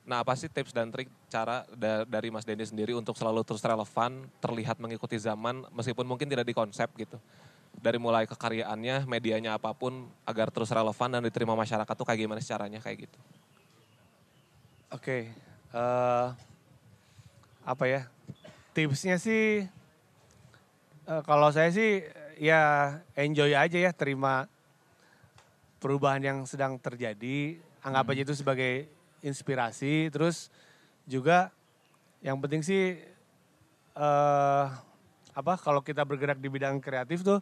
[0.02, 3.62] Nah apa sih tips dan trik cara da- dari Mas Dendi sendiri untuk selalu terus
[3.62, 7.22] relevan, terlihat mengikuti zaman meskipun mungkin tidak dikonsep gitu.
[7.78, 12.42] Dari mulai kekaryaannya, medianya apa pun agar terus relevan dan diterima masyarakat tuh kayak gimana
[12.42, 13.18] caranya kayak gitu.
[14.90, 15.30] Oke,
[15.74, 16.26] eh,
[17.62, 18.10] apa ya?
[18.74, 19.68] Tipsnya sih,
[21.06, 22.02] eh, kalau saya sih
[22.40, 24.50] ya enjoy aja ya, terima
[25.78, 28.90] perubahan yang sedang terjadi, anggap aja itu sebagai
[29.22, 30.10] inspirasi.
[30.10, 30.50] Terus
[31.06, 31.54] juga
[32.24, 32.98] yang penting sih,
[33.94, 34.66] eh,
[35.36, 35.54] apa?
[35.62, 37.38] Kalau kita bergerak di bidang kreatif tuh,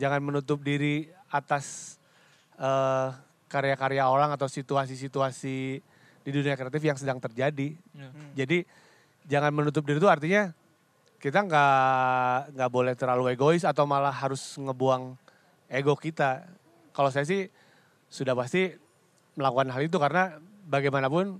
[0.00, 1.96] jangan menutup diri atas
[2.56, 3.12] eh,
[3.52, 5.56] karya-karya orang atau situasi-situasi
[6.20, 7.76] di dunia kreatif yang sedang terjadi.
[8.32, 8.64] Jadi
[9.28, 10.52] jangan menutup diri itu artinya
[11.20, 15.18] kita nggak nggak boleh terlalu egois atau malah harus ngebuang
[15.68, 16.48] ego kita.
[16.96, 17.44] Kalau saya sih
[18.08, 18.72] sudah pasti
[19.36, 21.36] melakukan hal itu karena bagaimanapun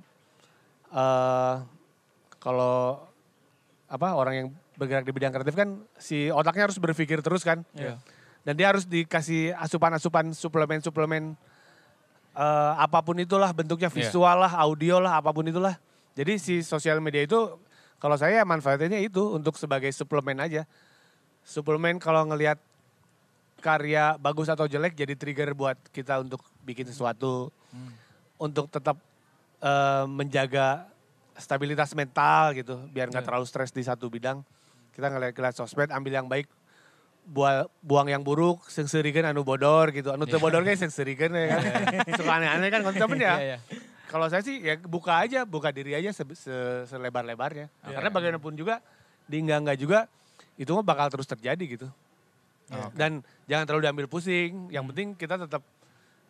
[0.91, 1.55] eh
[2.41, 3.05] kalau
[3.91, 4.49] apa orang yang
[4.81, 7.62] bergerak di bidang kreatif kan si otaknya harus berpikir terus kan.
[7.77, 8.01] Iya.
[8.41, 11.37] Dan dia harus dikasih asupan-asupan suplemen-suplemen
[12.31, 13.97] eh, apa pun itulah bentuknya Iya.
[14.01, 15.77] visual lah, audio lah, apa pun itulah.
[16.17, 17.37] Jadi si sosial media itu
[18.01, 20.65] kalau saya manfaatnya itu untuk sebagai suplemen aja.
[21.45, 22.57] Suplemen kalau ngelihat
[23.61, 27.53] karya bagus atau jelek jadi trigger buat kita untuk bikin sesuatu.
[28.41, 28.97] Untuk tetap
[29.61, 30.89] eh, menjaga
[31.37, 34.41] stabilitas mental gitu, biar nggak terlalu stres di satu bidang.
[34.93, 36.49] Kita ngeliat-ngeliat sosmed, ambil yang baik,
[37.24, 40.10] buang, buang yang buruk, sengserikan anu bodor gitu.
[40.10, 41.60] Anu teu bodor kayak sengserikan ya kan.
[42.18, 43.34] Suka aneh-aneh kan konsepnya ya.
[43.34, 43.59] Iya, iya.
[44.06, 47.70] Kalau saya sih ya buka aja, buka diri aja se- se- selebar-lebarnya.
[47.86, 48.82] Karena bagaimanapun juga,
[49.24, 49.98] di enggak-enggak juga,
[50.55, 51.86] itu mah bakal terus terjadi gitu.
[52.92, 55.62] Dan jangan terlalu diambil pusing, yang penting kita tetap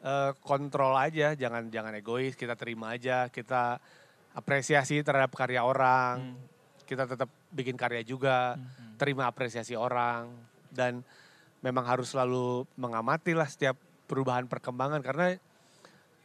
[0.01, 3.81] eh, kontrol aja, jangan jangan egois, kita terima aja, kita
[4.31, 6.37] apresiasi terhadap karya orang,
[6.85, 8.57] kita tetap bikin karya juga,
[8.97, 10.29] terima apresiasi orang,
[10.73, 11.03] dan
[11.61, 13.77] memang harus selalu mengamati lah setiap
[14.09, 15.37] perubahan perkembangan karena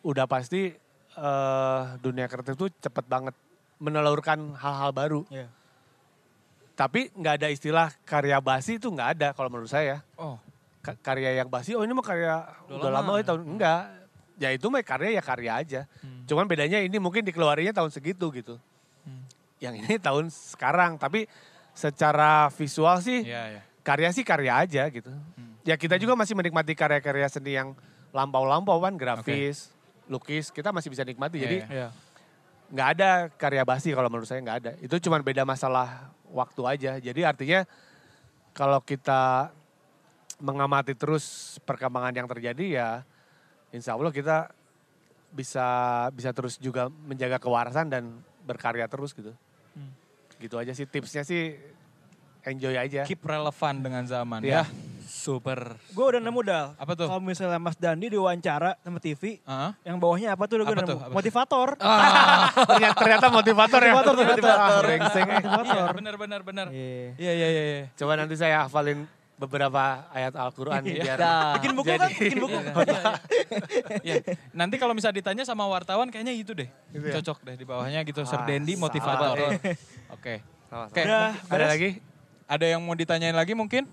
[0.01, 0.71] udah pasti
[1.15, 3.35] eh, dunia kreatif itu cepet banget
[3.77, 5.21] menelurkan hal-hal baru.
[5.27, 5.51] Iya.
[6.75, 10.03] Tapi nggak ada istilah karya basi itu nggak ada kalau menurut saya.
[10.19, 10.35] Oh,
[10.83, 13.15] Ka- karya yang basi, oh ini mah karya Udah udah, lama.
[13.15, 13.81] lama, ya tahun enggak.
[14.35, 15.81] Ya itu mah karya ya karya aja.
[16.27, 18.59] Cuman bedanya ini mungkin dikeluarinya tahun segitu gitu.
[19.63, 21.31] Yang ini tahun sekarang, tapi
[21.71, 23.61] secara visual sih iya, iya.
[23.85, 25.13] Karya sih karya aja gitu.
[25.61, 27.77] Ya kita juga masih menikmati karya-karya seni yang
[28.09, 29.69] lampau-lampau kan, grafis,
[30.09, 31.37] lukis, kita masih bisa nikmati.
[31.37, 31.67] Iya, Jadi iya.
[31.69, 31.87] Iya.
[32.65, 34.71] nggak ada karya basi kalau menurut saya nggak ada.
[34.81, 36.91] Itu cuma beda masalah waktu aja.
[36.97, 37.61] Jadi artinya
[38.57, 39.53] kalau kita
[40.41, 42.89] mengamati terus perkembangan yang terjadi ya
[43.71, 44.51] insya Allah kita
[45.31, 45.67] bisa
[46.11, 49.31] bisa terus juga menjaga kewarasan dan berkarya terus gitu.
[50.41, 51.55] Gitu aja sih tipsnya sih
[52.45, 53.01] enjoy aja.
[53.03, 54.63] Keep relevan dengan zaman Iya.
[54.63, 54.63] ya.
[55.05, 55.77] Super.
[55.89, 56.67] Gue udah nemu dal.
[56.75, 57.05] Apa tuh?
[57.05, 59.71] Kalau misalnya Mas Dandi diwawancara sama TV, Heeh.
[59.83, 60.91] yang bawahnya apa tuh udah gue Apa nemu.
[60.91, 60.99] tuh?
[60.99, 61.13] Apa?
[61.13, 61.67] Motivator.
[62.69, 63.93] ternyata, ternyata motivator ya.
[63.95, 64.49] Motivator ternyata.
[64.51, 65.23] Ah, brengsek.
[65.23, 65.93] Iya, Motivator.
[65.93, 66.65] benar benar benar.
[66.69, 67.17] Iya.
[67.17, 67.63] Iya iya iya.
[67.65, 67.83] iya.
[67.95, 71.57] Coba nanti saya hafalin beberapa ayat Al-Quran biar Dah.
[71.59, 72.09] Bikin buku Jadi- kan?
[72.15, 72.57] Bikin buku.
[74.01, 74.15] Iya.
[74.51, 76.69] Nanti kalau misalnya ditanya sama wartawan kayaknya itu deh.
[76.89, 77.13] Gitu ya?
[77.19, 78.21] Cocok deh di bawahnya gitu.
[78.21, 78.83] Ah, Serdendi salah.
[78.85, 79.35] motivator.
[80.13, 80.33] Oke.
[80.65, 80.89] Sama-sama.
[80.89, 81.01] Oke.
[81.01, 81.89] Udah, Ada lagi?
[82.45, 83.89] Ada yang mau ditanyain lagi mungkin?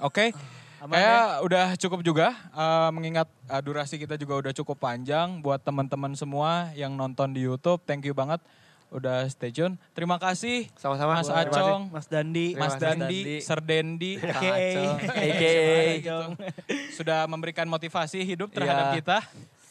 [0.00, 0.36] Oke.
[0.76, 5.56] Aman Kayak udah cukup juga eh, mengingat eh, durasi kita juga udah cukup panjang buat
[5.64, 7.80] teman-teman semua yang nonton di YouTube.
[7.88, 8.44] Thank you banget
[8.92, 9.80] udah stay tune.
[9.96, 11.16] Terima kasih Sama-sama.
[11.16, 11.32] Mas.
[11.32, 12.54] Acong, Mas Dandi.
[12.54, 12.76] Terima Mas.
[12.76, 13.36] Dandi, Dandi.
[13.40, 14.84] Serdendi AKA.
[15.10, 16.16] AKA.
[16.92, 18.96] sudah memberikan motivasi hidup terhadap Iya.
[19.00, 19.18] kita.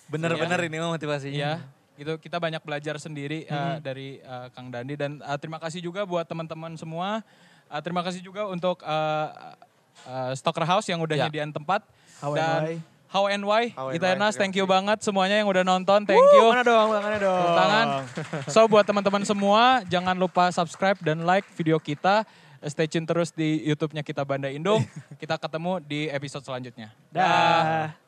[0.09, 1.37] Bener-bener ini mah motivasinya.
[1.37, 1.53] Iya,
[1.95, 6.03] gitu kita banyak belajar sendiri uh, dari uh, Kang Dandi dan uh, terima kasih juga
[6.03, 7.23] buat teman-teman semua.
[7.65, 9.27] Uh, terima kasih juga untuk uh,
[10.05, 11.25] uh, Stoker House yang udah Ya.
[11.27, 11.81] nyediain tempat
[12.19, 12.75] How and dan why.
[13.05, 16.19] How and Why, How and Itenas, Why, thank you banget semuanya yang udah nonton, thank
[16.19, 16.51] you.
[16.51, 17.39] Mana dong, tangannya dong.
[17.39, 17.87] Tepuk tangan.
[18.51, 22.27] So buat teman-teman semua, jangan lupa subscribe dan like video kita.
[22.65, 24.83] Stay tune terus di YouTube-nya kita Banda Indung.
[25.21, 26.91] kita ketemu di episode selanjutnya.
[27.07, 28.04] Dah.